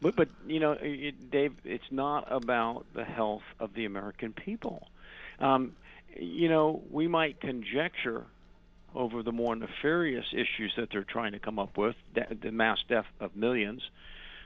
but 0.02 0.16
but 0.16 0.30
you 0.48 0.60
know, 0.60 0.76
it, 0.80 1.32
Dave, 1.32 1.54
it's 1.64 1.92
not 1.92 2.32
about 2.32 2.86
the 2.94 3.04
health 3.04 3.44
of 3.60 3.74
the 3.74 3.86
American 3.86 4.34
people. 4.34 4.88
Um, 5.40 5.74
you 6.16 6.50
know, 6.50 6.82
we 6.92 7.08
might 7.08 7.40
conjecture 7.40 8.26
over 8.96 9.22
the 9.24 9.32
more 9.32 9.56
nefarious 9.56 10.26
issues 10.34 10.74
that 10.78 10.90
they're 10.92 11.04
trying 11.04 11.34
to 11.34 11.40
come 11.40 11.60
up 11.60 11.78
with, 11.78 11.96
the 12.42 12.52
mass 12.52 12.80
death 12.88 13.06
of 13.20 13.36
millions, 13.36 13.82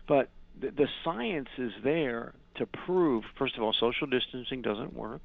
but 0.08 0.30
the, 0.60 0.70
the 0.72 0.88
science 1.04 1.48
is 1.58 1.72
there 1.84 2.34
to 2.56 2.66
prove, 2.66 3.24
first 3.38 3.56
of 3.56 3.64
all, 3.64 3.74
social 3.80 4.08
distancing 4.08 4.62
doesn't 4.62 4.94
work. 4.94 5.22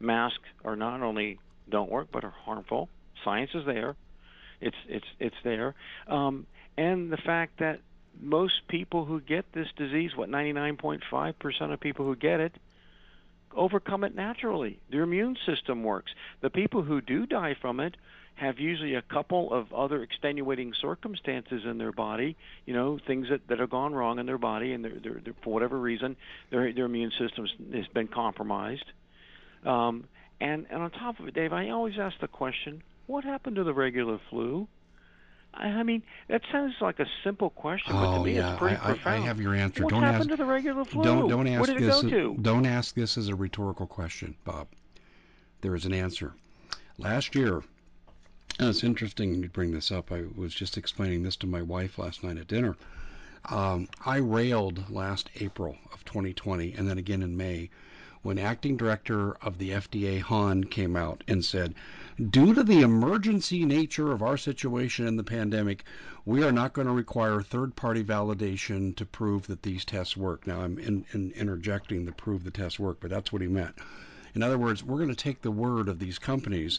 Masks 0.00 0.48
are 0.64 0.76
not 0.76 1.02
only 1.02 1.38
don't 1.68 1.90
work 1.90 2.08
but 2.12 2.24
are 2.24 2.34
harmful. 2.44 2.88
Science 3.24 3.50
is 3.54 3.64
there. 3.66 3.96
It's 4.60 4.76
it's 4.88 5.06
it's 5.18 5.36
there, 5.42 5.74
um, 6.06 6.46
and 6.76 7.12
the 7.12 7.16
fact 7.16 7.58
that 7.58 7.80
most 8.20 8.66
people 8.68 9.04
who 9.04 9.20
get 9.20 9.52
this 9.52 9.68
disease, 9.76 10.12
what 10.16 10.28
99.5% 10.28 11.72
of 11.72 11.80
people 11.80 12.04
who 12.04 12.16
get 12.16 12.40
it, 12.40 12.52
overcome 13.54 14.04
it 14.04 14.14
naturally. 14.14 14.78
Their 14.90 15.02
immune 15.02 15.36
system 15.46 15.82
works. 15.82 16.12
The 16.40 16.50
people 16.50 16.82
who 16.82 17.00
do 17.00 17.26
die 17.26 17.54
from 17.60 17.80
it 17.80 17.96
have 18.34 18.58
usually 18.58 18.94
a 18.94 19.02
couple 19.02 19.52
of 19.52 19.72
other 19.72 20.02
extenuating 20.02 20.72
circumstances 20.80 21.62
in 21.64 21.78
their 21.78 21.92
body, 21.92 22.36
you 22.64 22.74
know, 22.74 22.98
things 23.06 23.28
that, 23.28 23.46
that 23.48 23.58
have 23.58 23.70
gone 23.70 23.94
wrong 23.94 24.18
in 24.18 24.26
their 24.26 24.38
body, 24.38 24.72
and 24.72 24.84
they're, 24.84 24.98
they're, 25.02 25.20
they're, 25.22 25.34
for 25.44 25.52
whatever 25.52 25.78
reason, 25.78 26.16
their, 26.50 26.72
their 26.72 26.86
immune 26.86 27.12
system 27.18 27.46
has 27.74 27.86
been 27.88 28.08
compromised. 28.08 28.84
Um, 29.64 30.04
and, 30.40 30.66
and 30.70 30.82
on 30.82 30.90
top 30.90 31.20
of 31.20 31.28
it, 31.28 31.34
Dave, 31.34 31.52
I 31.52 31.70
always 31.70 31.94
ask 31.98 32.18
the 32.20 32.28
question 32.28 32.82
what 33.06 33.24
happened 33.24 33.56
to 33.56 33.64
the 33.64 33.74
regular 33.74 34.18
flu? 34.30 34.66
I 35.54 35.82
mean, 35.82 36.02
that 36.28 36.42
sounds 36.50 36.74
like 36.80 36.98
a 36.98 37.06
simple 37.22 37.50
question, 37.50 37.92
but 37.92 38.14
oh, 38.14 38.18
to 38.18 38.24
me, 38.24 38.36
yeah. 38.36 38.52
it's 38.52 38.58
pretty 38.58 38.76
I, 38.76 38.86
profound. 38.86 39.22
I 39.22 39.26
have 39.26 39.40
your 39.40 39.54
answer. 39.54 39.84
What 39.84 39.90
don't 39.90 40.02
happened 40.02 40.22
ask, 40.22 40.30
to 40.30 40.36
the 40.36 40.44
regular 40.44 40.84
flu? 40.84 41.02
Don't 41.02 41.28
don't 41.28 41.46
ask 41.46 41.66
Where 41.68 41.78
did 41.78 41.88
this. 41.88 42.02
it 42.02 42.10
go 42.10 42.10
to? 42.10 42.36
Don't 42.40 42.66
ask 42.66 42.94
this 42.94 43.18
as 43.18 43.28
a 43.28 43.34
rhetorical 43.34 43.86
question, 43.86 44.34
Bob. 44.44 44.68
There 45.60 45.74
is 45.74 45.84
an 45.84 45.92
answer. 45.92 46.32
Last 46.98 47.34
year, 47.34 47.62
and 48.58 48.68
it's 48.68 48.82
interesting 48.82 49.34
you 49.34 49.48
bring 49.48 49.72
this 49.72 49.92
up. 49.92 50.10
I 50.10 50.24
was 50.36 50.54
just 50.54 50.76
explaining 50.76 51.22
this 51.22 51.36
to 51.36 51.46
my 51.46 51.62
wife 51.62 51.98
last 51.98 52.24
night 52.24 52.38
at 52.38 52.48
dinner. 52.48 52.76
Um, 53.46 53.88
I 54.04 54.18
railed 54.18 54.90
last 54.90 55.28
April 55.40 55.76
of 55.92 56.04
2020, 56.04 56.74
and 56.74 56.88
then 56.88 56.98
again 56.98 57.22
in 57.22 57.36
May, 57.36 57.70
when 58.22 58.38
acting 58.38 58.76
director 58.76 59.32
of 59.42 59.58
the 59.58 59.70
FDA 59.70 60.20
Hahn 60.20 60.64
came 60.64 60.94
out 60.94 61.24
and 61.26 61.44
said, 61.44 61.74
due 62.30 62.54
to 62.54 62.62
the 62.62 62.80
emergency 62.80 63.64
nature 63.64 64.12
of 64.12 64.22
our 64.22 64.36
situation 64.36 65.08
in 65.08 65.16
the 65.16 65.24
pandemic, 65.24 65.82
we 66.24 66.44
are 66.44 66.52
not 66.52 66.72
going 66.72 66.86
to 66.86 66.92
require 66.92 67.42
third 67.42 67.74
party 67.74 68.04
validation 68.04 68.94
to 68.94 69.04
prove 69.04 69.48
that 69.48 69.62
these 69.62 69.84
tests 69.84 70.16
work. 70.16 70.46
Now, 70.46 70.60
I'm 70.60 70.78
in, 70.78 71.04
in 71.12 71.32
interjecting 71.32 72.04
the 72.04 72.12
prove 72.12 72.44
the 72.44 72.52
tests 72.52 72.78
work, 72.78 72.98
but 73.00 73.10
that's 73.10 73.32
what 73.32 73.42
he 73.42 73.48
meant. 73.48 73.74
In 74.34 74.42
other 74.42 74.56
words, 74.56 74.84
we're 74.84 74.98
going 74.98 75.08
to 75.08 75.16
take 75.16 75.42
the 75.42 75.50
word 75.50 75.88
of 75.88 75.98
these 75.98 76.18
companies 76.18 76.78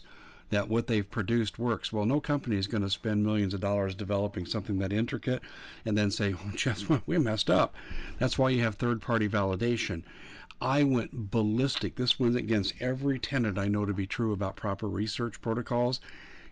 that 0.50 0.70
what 0.70 0.88
they've 0.88 1.10
produced 1.10 1.60
works. 1.60 1.91
Well, 1.91 2.06
no 2.06 2.22
company 2.22 2.56
is 2.56 2.68
going 2.68 2.84
to 2.84 2.89
spend 2.89 3.26
millions 3.26 3.54
of 3.54 3.60
dollars 3.60 3.96
developing 3.96 4.46
something 4.46 4.78
that 4.80 4.94
intricate 4.94 5.41
and 5.86 5.98
then 5.98 6.10
say, 6.10 6.34
well, 6.34 6.44
oh, 6.48 6.52
just 6.56 6.86
we 7.08 7.18
messed 7.18 7.50
up. 7.50 7.76
That's 8.20 8.38
why 8.38 8.52
you 8.52 8.62
have 8.64 8.76
third 8.76 9.02
party 9.02 9.28
validation. 9.28 10.04
I 10.62 10.84
went 10.84 11.32
ballistic. 11.32 11.95
This 11.95 12.20
went 12.20 12.36
against 12.36 12.76
every 12.80 13.18
tenet 13.18 13.58
I 13.58 13.68
know 13.68 13.86
to 13.86 13.93
be 13.93 14.06
true 14.06 14.34
about 14.34 14.56
proper 14.56 14.88
research 14.88 15.41
protocols. 15.41 15.99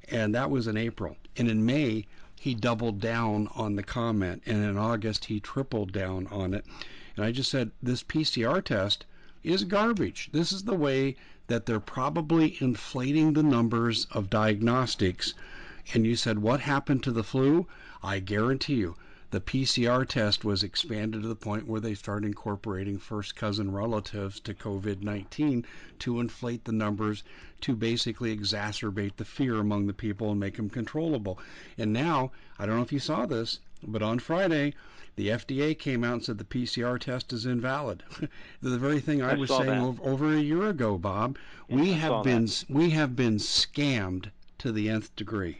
And 0.09 0.33
that 0.33 0.49
was 0.49 0.65
in 0.65 0.75
April. 0.75 1.17
And 1.37 1.47
in 1.47 1.65
May, 1.65 2.07
he 2.35 2.55
doubled 2.55 2.99
down 2.99 3.47
on 3.53 3.75
the 3.75 3.83
comment. 3.83 4.41
And 4.47 4.65
in 4.65 4.75
August, 4.75 5.25
he 5.25 5.39
tripled 5.39 5.91
down 5.91 6.25
on 6.27 6.55
it. 6.55 6.65
And 7.15 7.23
I 7.23 7.31
just 7.31 7.51
said, 7.51 7.69
this 7.83 8.01
PCR 8.01 8.63
test 8.63 9.05
is 9.43 9.63
garbage. 9.65 10.29
This 10.31 10.51
is 10.51 10.63
the 10.63 10.73
way 10.73 11.15
that 11.45 11.67
they're 11.67 11.79
probably 11.79 12.57
inflating 12.59 13.33
the 13.33 13.43
numbers 13.43 14.07
of 14.11 14.29
diagnostics. 14.31 15.35
And 15.93 16.05
you 16.07 16.15
said, 16.15 16.39
what 16.39 16.61
happened 16.61 17.03
to 17.03 17.11
the 17.11 17.23
flu? 17.23 17.67
I 18.01 18.19
guarantee 18.19 18.75
you, 18.75 18.95
the 19.31 19.39
PCR 19.39 20.05
test 20.05 20.43
was 20.43 20.61
expanded 20.61 21.21
to 21.21 21.27
the 21.29 21.35
point 21.37 21.65
where 21.65 21.79
they 21.79 21.93
started 21.93 22.27
incorporating 22.27 22.97
first 22.97 23.33
cousin 23.33 23.71
relatives 23.71 24.41
to 24.41 24.53
COVID 24.53 25.01
19 25.01 25.65
to 25.99 26.19
inflate 26.19 26.65
the 26.65 26.73
numbers, 26.73 27.23
to 27.61 27.73
basically 27.73 28.35
exacerbate 28.35 29.15
the 29.15 29.23
fear 29.23 29.55
among 29.55 29.87
the 29.87 29.93
people 29.93 30.31
and 30.31 30.39
make 30.39 30.57
them 30.57 30.69
controllable. 30.69 31.39
And 31.77 31.93
now, 31.93 32.31
I 32.59 32.65
don't 32.65 32.75
know 32.75 32.81
if 32.81 32.91
you 32.91 32.99
saw 32.99 33.25
this, 33.25 33.59
But 33.81 34.01
on 34.01 34.19
Friday, 34.19 34.73
the 35.15 35.29
FDA 35.29 35.79
came 35.79 36.03
out 36.03 36.13
and 36.13 36.23
said 36.25 36.37
the 36.37 36.43
PCR 36.43 36.99
test 36.99 37.31
is 37.31 37.45
invalid. 37.45 38.03
the 38.61 38.77
very 38.77 38.99
thing 38.99 39.21
I, 39.21 39.31
I 39.31 39.35
was 39.35 39.49
saying 39.49 39.69
over, 39.69 40.03
over 40.03 40.33
a 40.33 40.41
year 40.41 40.67
ago, 40.67 40.97
Bob. 40.97 41.37
Yeah, 41.69 41.77
we 41.77 41.93
I 41.93 41.95
have 41.95 42.23
been 42.25 42.45
that. 42.47 42.65
we 42.67 42.89
have 42.89 43.15
been 43.15 43.37
scammed 43.37 44.31
to 44.57 44.73
the 44.73 44.89
nth 44.89 45.15
degree. 45.15 45.59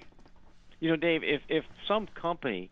You 0.82 0.90
know, 0.90 0.98
Dave, 0.98 1.24
if 1.24 1.42
if 1.48 1.64
some 1.88 2.08
company, 2.08 2.70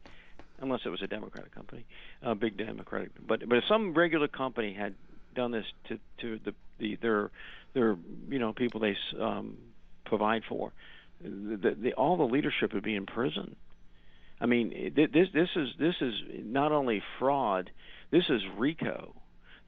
unless 0.62 0.82
it 0.86 0.90
was 0.90 1.02
a 1.02 1.08
Democratic 1.08 1.54
company, 1.54 1.86
a 2.22 2.36
big 2.36 2.58
Democratic, 2.58 3.12
but 3.26 3.48
but 3.48 3.58
if 3.58 3.64
some 3.68 3.94
regular 3.94 4.28
company 4.28 4.74
had 4.74 4.96
done 5.36 5.52
this 5.52 5.66
to 5.88 6.00
to 6.22 6.40
the 6.44 6.54
the 6.80 6.98
their 7.02 7.32
their 7.74 7.98
you 8.30 8.40
know 8.40 8.54
people 8.54 8.80
they 8.80 8.96
um, 9.20 9.58
provide 10.06 10.44
for, 10.48 10.72
the, 11.22 11.76
the, 11.80 11.94
all 11.94 12.18
the 12.18 12.24
leadership 12.24 12.74
would 12.74 12.84
be 12.84 12.96
in 12.96 13.06
prison. 13.06 13.56
I 14.42 14.46
mean, 14.46 14.94
this 14.96 15.28
this 15.34 15.50
is 15.56 15.70
this 15.78 15.96
is 16.02 16.14
not 16.44 16.72
only 16.72 17.02
fraud, 17.20 17.70
this 18.12 18.24
is 18.30 18.42
RICO. 18.58 19.14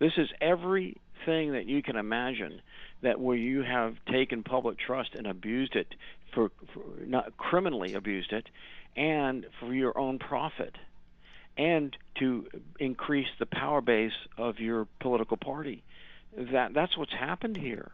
This 0.02 0.14
is 0.18 0.30
everything 0.41 1.52
that 1.52 1.68
you 1.68 1.84
can 1.84 1.95
imagine 1.95 2.64
that 3.04 3.20
where 3.20 3.38
you 3.38 3.62
have 3.62 3.93
taken 4.12 4.41
public 4.41 4.80
trust 4.80 5.12
and 5.14 5.28
abused 5.28 5.76
it 5.76 5.93
for, 6.34 6.49
for 6.74 6.82
not 7.06 7.38
criminally 7.38 7.93
abused 7.93 8.34
it 8.34 8.47
and 8.97 9.45
for 9.60 9.72
your 9.72 9.95
own 9.95 10.18
profit 10.18 10.76
and 11.56 11.95
to 12.18 12.47
increase 12.80 13.28
the 13.38 13.45
power 13.45 13.80
base 13.80 14.12
of 14.39 14.60
your 14.60 14.88
political 14.99 15.38
party. 15.38 15.84
That 16.36 16.74
that's 16.74 16.97
what's 16.97 17.14
happened 17.14 17.58
here. 17.58 17.91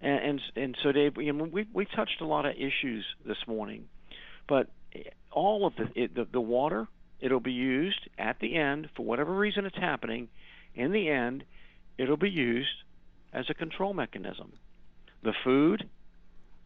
And 0.00 0.20
and, 0.20 0.40
and 0.54 0.78
so 0.80 0.92
Dave, 0.92 1.16
you 1.16 1.32
know, 1.32 1.42
we 1.42 1.66
we 1.72 1.86
touched 1.86 2.20
a 2.20 2.26
lot 2.26 2.46
of 2.46 2.54
issues 2.54 3.04
this 3.26 3.38
morning, 3.48 3.86
but 4.48 4.68
all 5.32 5.66
of 5.66 5.74
the, 5.74 5.88
it, 6.00 6.14
the 6.14 6.24
the 6.30 6.40
water 6.40 6.86
it'll 7.20 7.40
be 7.40 7.50
used 7.50 8.08
at 8.16 8.38
the 8.38 8.54
end 8.54 8.90
for 8.94 9.04
whatever 9.04 9.34
reason 9.34 9.66
it's 9.66 9.76
happening. 9.76 10.28
In 10.78 10.92
the 10.92 11.08
end, 11.08 11.44
it'll 11.98 12.16
be 12.16 12.30
used 12.30 12.84
as 13.32 13.50
a 13.50 13.54
control 13.54 13.92
mechanism. 13.92 14.52
The 15.22 15.34
food, 15.42 15.88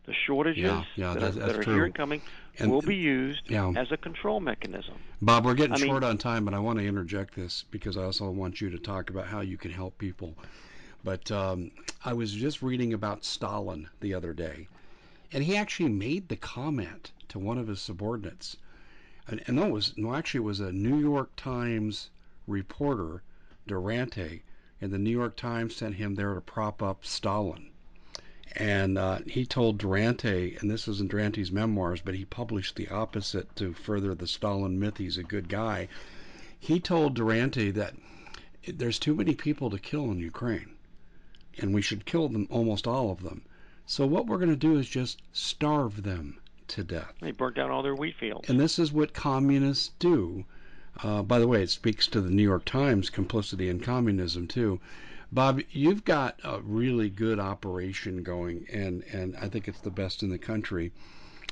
the 0.04 0.12
shortages 0.26 0.62
Yeah, 0.64 0.84
yeah, 0.96 1.14
that, 1.14 1.20
that's- 1.20 1.36
are, 1.36 1.38
that's 1.40 1.52
that 1.52 1.58
are 1.60 1.62
true. 1.64 1.74
here 1.74 1.84
and 1.86 1.94
coming 1.94 2.20
And- 2.58 2.70
will 2.70 2.82
be 2.82 2.94
used 2.96 3.50
Yeah. 3.50 3.72
as 3.74 3.90
a 3.90 3.96
control 3.96 4.38
mechanism. 4.38 4.94
Bob, 5.22 5.46
we're 5.46 5.54
getting 5.54 5.74
I 5.74 5.78
mean- 5.78 5.86
short 5.86 6.04
on 6.04 6.18
time, 6.18 6.44
but 6.44 6.52
I 6.52 6.58
want 6.58 6.78
to 6.78 6.86
interject 6.86 7.34
this 7.34 7.64
because 7.70 7.96
I 7.96 8.04
also 8.04 8.30
want 8.30 8.60
you 8.60 8.68
to 8.70 8.78
talk 8.78 9.08
about 9.08 9.26
how 9.26 9.40
you 9.40 9.56
can 9.56 9.70
help 9.70 9.96
people. 9.96 10.36
But 11.02 11.30
um, 11.32 11.70
I 12.04 12.12
was 12.12 12.32
just 12.32 12.60
reading 12.62 12.92
about 12.92 13.24
Stalin 13.24 13.88
the 14.00 14.12
other 14.14 14.34
day, 14.34 14.68
and 15.32 15.42
he 15.42 15.56
actually 15.56 15.88
made 15.88 16.28
the 16.28 16.36
comment 16.36 17.10
to 17.28 17.38
one 17.38 17.56
of 17.58 17.66
his 17.66 17.80
subordinates, 17.80 18.56
and, 19.26 19.42
and 19.46 19.58
it 19.58 19.70
was 19.70 19.96
no, 19.96 20.14
actually, 20.14 20.38
it 20.38 20.44
was 20.44 20.60
a 20.60 20.70
New 20.70 20.98
York 20.98 21.30
Times 21.36 22.10
reporter, 22.46 23.22
Duranty, 23.66 24.42
and 24.80 24.92
the 24.92 24.98
New 24.98 25.10
York 25.10 25.36
Times 25.36 25.76
sent 25.76 25.94
him 25.94 26.14
there 26.14 26.34
to 26.34 26.40
prop 26.40 26.82
up 26.82 27.04
Stalin. 27.04 27.70
And 28.54 28.98
uh, 28.98 29.20
he 29.26 29.46
told 29.46 29.78
Duranty, 29.78 30.56
and 30.60 30.70
this 30.70 30.86
was 30.86 31.00
in 31.00 31.08
Duranty's 31.08 31.50
memoirs, 31.50 32.02
but 32.02 32.14
he 32.14 32.24
published 32.24 32.76
the 32.76 32.88
opposite 32.88 33.54
to 33.56 33.72
further 33.72 34.14
the 34.14 34.26
Stalin 34.26 34.78
myth. 34.78 34.98
He's 34.98 35.16
a 35.16 35.22
good 35.22 35.48
guy. 35.48 35.88
He 36.58 36.78
told 36.78 37.14
Duranty 37.14 37.70
that 37.70 37.94
there's 38.66 38.98
too 38.98 39.14
many 39.14 39.34
people 39.34 39.70
to 39.70 39.78
kill 39.78 40.10
in 40.10 40.18
Ukraine, 40.18 40.74
and 41.58 41.72
we 41.72 41.82
should 41.82 42.04
kill 42.04 42.28
them, 42.28 42.46
almost 42.50 42.86
all 42.86 43.10
of 43.10 43.22
them. 43.22 43.42
So 43.86 44.06
what 44.06 44.26
we're 44.26 44.38
going 44.38 44.50
to 44.50 44.56
do 44.56 44.78
is 44.78 44.88
just 44.88 45.22
starve 45.32 46.02
them 46.02 46.38
to 46.68 46.84
death. 46.84 47.14
They 47.20 47.32
burnt 47.32 47.56
down 47.56 47.70
all 47.70 47.82
their 47.82 47.94
wheat 47.94 48.16
fields. 48.16 48.48
And 48.48 48.60
this 48.60 48.78
is 48.78 48.92
what 48.92 49.12
communists 49.12 49.92
do. 49.98 50.44
Uh, 51.03 51.22
by 51.22 51.38
the 51.38 51.49
way, 51.49 51.62
it 51.62 51.70
speaks 51.70 52.07
to 52.07 52.20
the 52.20 52.30
New 52.30 52.43
York 52.43 52.64
Times 52.64 53.09
complicity 53.09 53.68
in 53.68 53.80
communism 53.80 54.47
too. 54.47 54.78
Bob, 55.32 55.62
you've 55.70 56.05
got 56.05 56.38
a 56.45 56.61
really 56.61 57.09
good 57.09 57.40
operation 57.40 58.22
going, 58.22 58.66
and, 58.70 59.03
and 59.11 59.34
I 59.36 59.49
think 59.49 59.66
it's 59.66 59.80
the 59.80 59.90
best 59.90 60.22
in 60.22 60.28
the 60.28 60.36
country. 60.36 60.93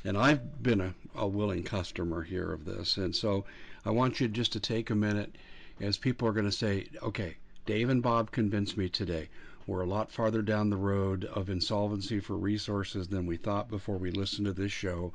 And 0.04 0.18
I've 0.18 0.62
been 0.62 0.82
a, 0.82 0.94
a 1.14 1.26
willing 1.26 1.62
customer 1.62 2.22
here 2.22 2.52
of 2.52 2.66
this. 2.66 2.98
And 2.98 3.16
so 3.16 3.46
I 3.84 3.90
want 3.90 4.20
you 4.20 4.28
just 4.28 4.52
to 4.52 4.60
take 4.60 4.90
a 4.90 4.94
minute 4.94 5.36
as 5.80 5.96
people 5.96 6.28
are 6.28 6.32
going 6.32 6.44
to 6.44 6.52
say, 6.52 6.88
okay, 7.02 7.36
Dave 7.64 7.88
and 7.88 8.02
Bob 8.02 8.30
convinced 8.30 8.76
me 8.76 8.90
today. 8.90 9.30
We're 9.66 9.80
a 9.80 9.86
lot 9.86 10.10
farther 10.10 10.42
down 10.42 10.68
the 10.68 10.76
road 10.76 11.24
of 11.24 11.48
insolvency 11.48 12.20
for 12.20 12.36
resources 12.36 13.08
than 13.08 13.24
we 13.24 13.38
thought 13.38 13.70
before 13.70 13.96
we 13.96 14.10
listened 14.10 14.46
to 14.46 14.52
this 14.52 14.72
show. 14.72 15.12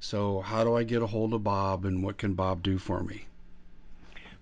So, 0.00 0.40
how 0.40 0.64
do 0.64 0.74
I 0.74 0.84
get 0.84 1.02
a 1.02 1.06
hold 1.08 1.34
of 1.34 1.42
Bob, 1.42 1.84
and 1.84 2.02
what 2.02 2.16
can 2.16 2.34
Bob 2.34 2.62
do 2.62 2.78
for 2.78 3.02
me? 3.02 3.26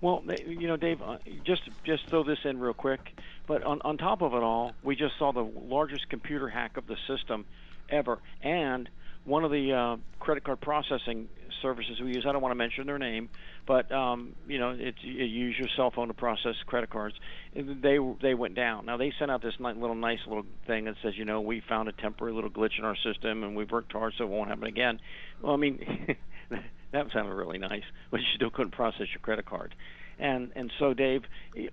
Well, 0.00 0.22
you 0.46 0.68
know, 0.68 0.76
Dave, 0.76 1.00
uh, 1.00 1.18
just 1.44 1.62
throw 2.10 2.22
this 2.22 2.38
in 2.44 2.58
real 2.58 2.74
quick. 2.74 3.00
But 3.46 3.62
on 3.62 3.98
top 3.98 4.22
of 4.22 4.34
it 4.34 4.42
all, 4.42 4.72
we 4.82 4.96
just 4.96 5.14
saw 5.18 5.32
the 5.32 5.42
largest 5.42 6.08
computer 6.08 6.48
hack 6.48 6.76
of 6.76 6.86
the 6.86 6.96
system 7.06 7.46
ever, 7.88 8.18
and 8.42 8.88
one 9.24 9.44
of 9.44 9.50
the 9.50 9.72
uh, 9.72 9.96
credit 10.18 10.44
card 10.44 10.60
processing 10.60 11.28
services 11.62 12.00
we 12.00 12.14
use. 12.14 12.24
I 12.28 12.32
don't 12.32 12.42
want 12.42 12.52
to 12.52 12.56
mention 12.56 12.86
their 12.86 12.98
name, 12.98 13.28
but 13.66 13.90
um, 13.92 14.34
you 14.46 14.58
know, 14.58 14.72
you 14.72 15.24
use 15.24 15.56
your 15.58 15.68
cell 15.76 15.90
phone 15.90 16.08
to 16.08 16.14
process 16.14 16.54
credit 16.66 16.90
cards. 16.90 17.14
They 17.54 17.98
they 18.20 18.34
went 18.34 18.54
down. 18.54 18.86
Now 18.86 18.96
they 18.96 19.12
sent 19.18 19.30
out 19.30 19.42
this 19.42 19.54
little 19.58 19.94
nice 19.94 20.20
little 20.26 20.46
thing 20.66 20.84
that 20.84 20.96
says, 21.02 21.14
you 21.16 21.24
know, 21.24 21.40
we 21.40 21.60
found 21.68 21.88
a 21.88 21.92
temporary 21.92 22.34
little 22.34 22.50
glitch 22.50 22.78
in 22.78 22.84
our 22.84 22.96
system 22.96 23.42
and 23.42 23.56
we've 23.56 23.70
worked 23.70 23.92
hard 23.92 24.14
so 24.18 24.24
it 24.24 24.30
won't 24.30 24.48
happen 24.48 24.64
again. 24.64 25.00
Well, 25.42 25.54
I 25.54 25.56
mean, 25.56 26.16
that 26.92 27.06
sounded 27.12 27.34
really 27.34 27.58
nice, 27.58 27.84
but 28.10 28.20
you 28.20 28.26
still 28.34 28.50
couldn't 28.50 28.72
process 28.72 29.06
your 29.12 29.20
credit 29.22 29.46
card. 29.46 29.74
And 30.18 30.50
and 30.56 30.72
so 30.78 30.94
Dave, 30.94 31.24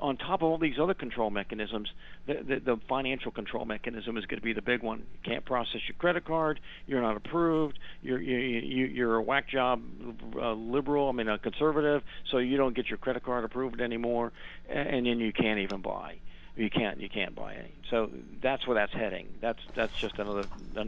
on 0.01 0.17
top 0.17 0.41
of 0.41 0.49
all 0.49 0.57
these 0.57 0.75
other 0.77 0.93
control 0.93 1.29
mechanisms, 1.29 1.89
the 2.27 2.33
the, 2.33 2.59
the 2.59 2.77
financial 2.89 3.31
control 3.31 3.63
mechanism 3.63 4.17
is 4.17 4.25
going 4.25 4.39
to 4.39 4.43
be 4.43 4.51
the 4.51 4.61
big 4.61 4.83
one. 4.83 4.99
You 4.99 5.31
can't 5.31 5.45
process 5.45 5.79
your 5.87 5.95
credit 5.97 6.25
card. 6.25 6.59
You're 6.85 7.01
not 7.01 7.15
approved. 7.15 7.79
You're 8.01 8.19
you, 8.19 8.37
you 8.37 8.85
you're 8.87 9.15
a 9.15 9.21
whack 9.21 9.47
job 9.47 9.81
uh, 10.35 10.53
liberal. 10.53 11.07
I 11.07 11.13
mean 11.13 11.29
a 11.29 11.37
conservative. 11.37 12.03
So 12.31 12.39
you 12.39 12.57
don't 12.57 12.75
get 12.75 12.89
your 12.89 12.97
credit 12.97 13.23
card 13.23 13.45
approved 13.45 13.79
anymore, 13.79 14.33
and 14.69 15.05
then 15.05 15.19
you 15.19 15.31
can't 15.31 15.59
even 15.59 15.81
buy. 15.81 16.17
You 16.55 16.69
can't 16.69 16.99
you 16.99 17.09
can't 17.09 17.33
buy 17.33 17.55
any. 17.55 17.73
So 17.89 18.11
that's 18.41 18.67
where 18.67 18.75
that's 18.75 18.93
heading. 18.93 19.27
That's 19.41 19.59
that's 19.75 19.93
just 19.99 20.19
another 20.19 20.45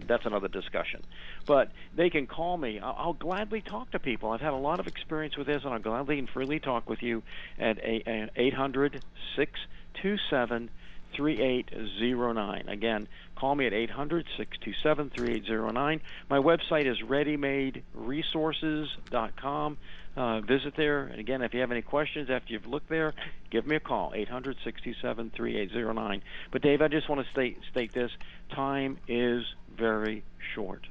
that's 0.08 0.26
another 0.26 0.48
discussion. 0.48 1.02
But 1.48 1.72
they 1.96 2.12
can 2.12 2.28
call 2.28 2.58
me. 2.58 2.80
I'll, 2.80 2.96
I'll 2.98 3.14
gladly 3.14 3.62
talk 3.62 3.90
to 3.92 4.00
people. 4.00 4.30
I've 4.30 4.42
had 4.42 4.54
a 4.54 4.58
lot 4.58 4.80
of 4.80 4.86
experience 4.86 5.38
with 5.38 5.48
this, 5.48 5.64
and 5.64 5.74
I'll 5.74 5.80
gladly 5.80 6.20
and 6.20 6.30
freely 6.30 6.60
talk 6.60 6.88
with 6.88 7.02
you 7.02 7.24
at 7.58 7.80
eight 7.84 8.54
hundred 8.54 9.02
six 9.36 9.60
two 10.02 10.18
seven. 10.30 10.70
3809. 11.16 12.68
Again, 12.68 13.08
call 13.36 13.54
me 13.56 13.68
at 13.68 13.74
800 13.74 14.26
627 14.38 15.12
3809. 15.12 16.02
My 16.30 16.40
website 16.40 16.92
is 16.92 16.98
readymaderesources.com. 17.00 19.78
Uh, 20.16 20.40
visit 20.40 20.76
there. 20.78 21.04
And 21.08 21.20
again, 21.20 21.42
if 21.42 21.54
you 21.54 21.60
have 21.60 21.72
any 21.72 21.82
questions 21.82 22.30
after 22.30 22.54
you've 22.54 22.68
looked 22.68 22.88
there, 22.88 23.14
give 23.50 23.68
me 23.68 23.76
a 23.76 23.82
call, 23.82 24.14
800 24.16 24.56
627 24.64 25.32
3809. 25.36 26.22
But, 26.52 26.62
Dave, 26.62 26.82
I 26.82 26.88
just 26.88 27.10
want 27.10 27.26
to 27.26 27.32
state, 27.32 27.58
state 27.70 27.94
this 27.94 28.12
time 28.50 28.98
is 29.10 29.44
very 29.78 30.24
short. 30.54 30.88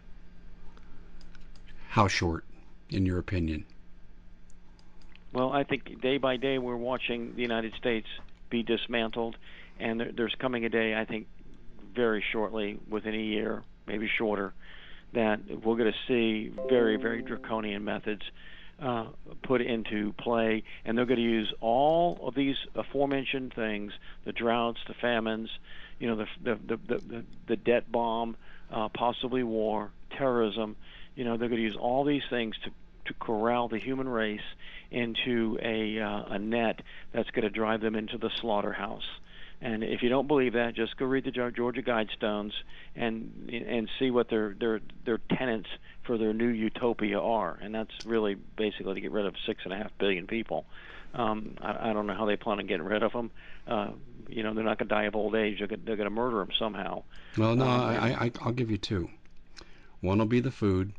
How 1.89 2.07
short, 2.07 2.45
in 2.91 3.07
your 3.07 3.18
opinion? 3.18 3.64
Well, 5.33 5.53
I 5.53 5.64
think 5.64 6.03
day 6.03 6.18
by 6.18 6.37
day 6.37 6.59
we're 6.59 6.77
watching 6.77 7.35
the 7.35 7.43
United 7.43 7.72
States 7.77 8.07
be 8.51 8.62
dismantled, 8.62 9.37
and 9.81 10.01
there, 10.01 10.12
there's 10.12 10.35
coming 10.39 10.66
a 10.66 10.68
day, 10.68 10.95
I 10.95 11.07
think, 11.07 11.29
very 11.95 12.22
shortly, 12.31 12.79
within 12.91 13.14
a 13.14 13.22
year, 13.22 13.62
maybe 13.87 14.07
shorter, 14.18 14.53
that 15.14 15.41
we're 15.64 15.77
going 15.77 15.93
to 15.93 15.99
see 16.07 16.53
very, 16.68 16.97
very 16.97 17.22
draconian 17.22 17.85
methods 17.85 18.22
uh, 18.81 19.07
put 19.43 19.61
into 19.61 20.12
play, 20.14 20.64
and 20.85 20.97
they're 20.97 21.07
going 21.07 21.18
to 21.18 21.22
use 21.22 21.53
all 21.61 22.18
of 22.22 22.35
these 22.35 22.57
aforementioned 22.75 23.53
things: 23.55 23.93
the 24.25 24.33
droughts, 24.33 24.81
the 24.87 24.95
famines, 24.95 25.51
you 25.99 26.09
know, 26.09 26.16
the 26.16 26.27
the 26.43 26.77
the 26.77 26.99
the, 26.99 27.25
the 27.49 27.57
debt 27.57 27.91
bomb, 27.91 28.37
uh, 28.70 28.89
possibly 28.89 29.43
war, 29.43 29.91
terrorism. 30.16 30.77
You 31.14 31.25
know, 31.25 31.37
they're 31.37 31.49
going 31.49 31.61
to 31.61 31.66
use 31.66 31.77
all 31.77 32.05
these 32.05 32.25
things 32.29 32.57
to 32.64 32.70
to 33.07 33.14
corral 33.14 33.68
the 33.68 33.79
human 33.79 34.09
race 34.09 34.41
into 34.91 35.59
a 35.62 36.01
uh, 36.01 36.35
a 36.35 36.39
net 36.39 36.81
that's 37.12 37.31
going 37.31 37.43
to 37.45 37.51
drive 37.51 37.81
them 37.81 37.95
into 37.95 38.18
the 38.18 38.31
slaughterhouse. 38.41 39.09
And 39.65 39.83
if 39.83 40.03
you 40.03 40.11
don't 40.11 40.29
believe 40.29 40.53
that, 40.53 40.75
just 40.75 40.97
go 40.99 41.07
read 41.07 41.25
the 41.25 41.31
Georgia 41.31 41.83
Guidestones 41.83 42.53
and 42.95 43.49
and 43.51 43.89
see 43.99 44.11
what 44.11 44.29
their 44.29 44.55
their 44.61 44.81
their 45.07 45.19
tenets 45.19 45.69
for 46.03 46.19
their 46.19 46.35
new 46.35 46.49
utopia 46.49 47.19
are. 47.19 47.59
And 47.62 47.75
that's 47.75 47.91
really 48.05 48.35
basically 48.35 48.95
to 48.95 49.01
get 49.01 49.11
rid 49.11 49.25
of 49.25 49.35
six 49.47 49.62
and 49.65 49.73
a 49.73 49.77
half 49.77 49.91
billion 49.99 50.27
people. 50.27 50.67
Um, 51.15 51.57
I, 51.62 51.91
I 51.91 51.93
don't 51.95 52.07
know 52.07 52.15
how 52.15 52.27
they 52.27 52.37
plan 52.37 52.59
on 52.59 52.67
getting 52.67 52.85
rid 52.85 53.03
of 53.03 53.12
them. 53.12 53.31
Uh, 53.67 53.91
you 54.29 54.43
know, 54.43 54.53
they're 54.53 54.65
not 54.65 54.79
going 54.79 54.89
to 54.89 54.95
die 54.95 55.05
of 55.05 55.17
old 55.17 55.35
age. 55.35 55.59
They're, 55.61 55.69
they're 55.69 55.97
going 55.97 56.09
to 56.09 56.11
murder 56.11 56.39
them 56.39 56.51
somehow. 56.59 57.05
Well, 57.39 57.57
no, 57.57 57.65
Um, 57.65 57.71
I, 57.71 58.25
I, 58.27 58.33
I'll 58.43 58.53
give 58.53 58.71
you 58.71 58.79
two. 58.79 59.09
One 60.01 60.19
will 60.19 60.27
be 60.27 60.41
the 60.41 60.51
food. 60.51 60.93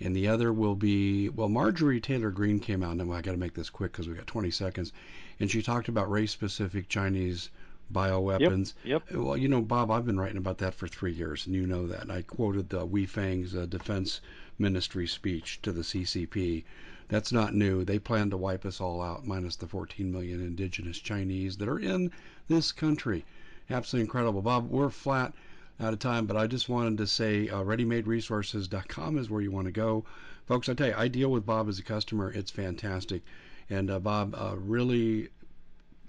and 0.00 0.14
the 0.14 0.28
other 0.28 0.52
will 0.52 0.74
be 0.74 1.28
well 1.30 1.48
marjorie 1.48 2.00
taylor 2.00 2.30
greene 2.30 2.58
came 2.60 2.82
out 2.82 2.92
and 2.98 3.02
i 3.12 3.20
got 3.22 3.32
to 3.32 3.36
make 3.38 3.54
this 3.54 3.70
quick 3.70 3.92
because 3.92 4.08
we 4.08 4.14
got 4.14 4.26
20 4.26 4.50
seconds 4.50 4.92
and 5.40 5.50
she 5.50 5.62
talked 5.62 5.88
about 5.88 6.10
race 6.10 6.32
specific 6.32 6.88
chinese 6.88 7.50
bioweapons 7.92 8.74
Yep. 8.84 9.02
yep. 9.10 9.18
well 9.18 9.36
you 9.36 9.48
know 9.48 9.60
bob 9.60 9.90
i've 9.90 10.06
been 10.06 10.18
writing 10.18 10.38
about 10.38 10.58
that 10.58 10.74
for 10.74 10.88
three 10.88 11.12
years 11.12 11.46
and 11.46 11.54
you 11.54 11.66
know 11.66 11.86
that 11.86 12.02
and 12.02 12.12
i 12.12 12.22
quoted 12.22 12.68
the 12.68 12.84
wei 12.86 13.06
fang's 13.06 13.54
uh, 13.54 13.66
defense 13.66 14.20
ministry 14.58 15.06
speech 15.06 15.60
to 15.62 15.72
the 15.72 15.82
ccp 15.82 16.64
that's 17.08 17.32
not 17.32 17.54
new 17.54 17.84
they 17.84 17.98
plan 17.98 18.30
to 18.30 18.36
wipe 18.36 18.64
us 18.64 18.80
all 18.80 19.02
out 19.02 19.26
minus 19.26 19.56
the 19.56 19.66
14 19.66 20.10
million 20.10 20.40
indigenous 20.40 20.98
chinese 20.98 21.56
that 21.56 21.68
are 21.68 21.78
in 21.80 22.10
this 22.48 22.72
country 22.72 23.24
absolutely 23.70 24.04
incredible 24.04 24.42
bob 24.42 24.70
we're 24.70 24.90
flat 24.90 25.32
out 25.80 25.92
of 25.94 25.98
time, 25.98 26.26
but 26.26 26.36
I 26.36 26.46
just 26.46 26.68
wanted 26.68 26.98
to 26.98 27.06
say 27.08 27.48
uh, 27.48 27.62
readymaderesources.com 27.62 29.18
is 29.18 29.30
where 29.30 29.40
you 29.40 29.50
want 29.50 29.66
to 29.66 29.72
go. 29.72 30.04
Folks, 30.46 30.68
I 30.68 30.74
tell 30.74 30.88
you, 30.88 30.94
I 30.96 31.08
deal 31.08 31.30
with 31.30 31.46
Bob 31.46 31.68
as 31.68 31.78
a 31.78 31.82
customer. 31.82 32.30
It's 32.30 32.50
fantastic. 32.50 33.22
And 33.70 33.90
uh, 33.90 33.98
Bob, 33.98 34.34
uh, 34.36 34.54
really 34.56 35.28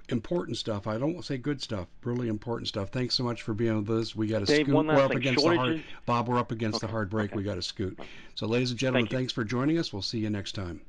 important 0.09 0.57
stuff. 0.57 0.87
I 0.87 0.97
don't 0.97 1.23
say 1.23 1.37
good 1.37 1.61
stuff, 1.61 1.87
really 2.03 2.27
important 2.27 2.67
stuff. 2.67 2.89
Thanks 2.89 3.15
so 3.15 3.23
much 3.23 3.41
for 3.41 3.53
being 3.53 3.77
with 3.77 3.89
us. 3.89 4.15
We 4.15 4.27
got 4.27 4.39
to 4.39 4.45
Dave, 4.45 4.65
scoot. 4.65 4.75
one 4.75 4.87
last 4.87 4.97
we're 4.97 5.03
up 5.03 5.09
thing. 5.11 5.17
against 5.17 5.41
Shortages? 5.43 5.57
the 5.57 5.71
hard. 5.77 5.83
Bob, 6.05 6.27
we're 6.27 6.39
up 6.39 6.51
against 6.51 6.77
Okay, 6.77 6.87
the 6.87 6.91
hard 6.91 7.09
break. 7.09 7.31
okay. 7.31 7.37
We 7.37 7.43
got 7.43 7.55
to 7.55 7.61
scoot. 7.61 7.99
So, 8.35 8.45
ladies 8.47 8.71
and 8.71 8.79
gentlemen, 8.79 9.05
Thank 9.05 9.11
thanks 9.17 9.33
for 9.33 9.43
joining 9.43 9.77
us. 9.77 9.93
We'll 9.93 10.01
see 10.01 10.19
you 10.19 10.29
next 10.29 10.53
time. 10.53 10.81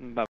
Bye. 0.00 0.22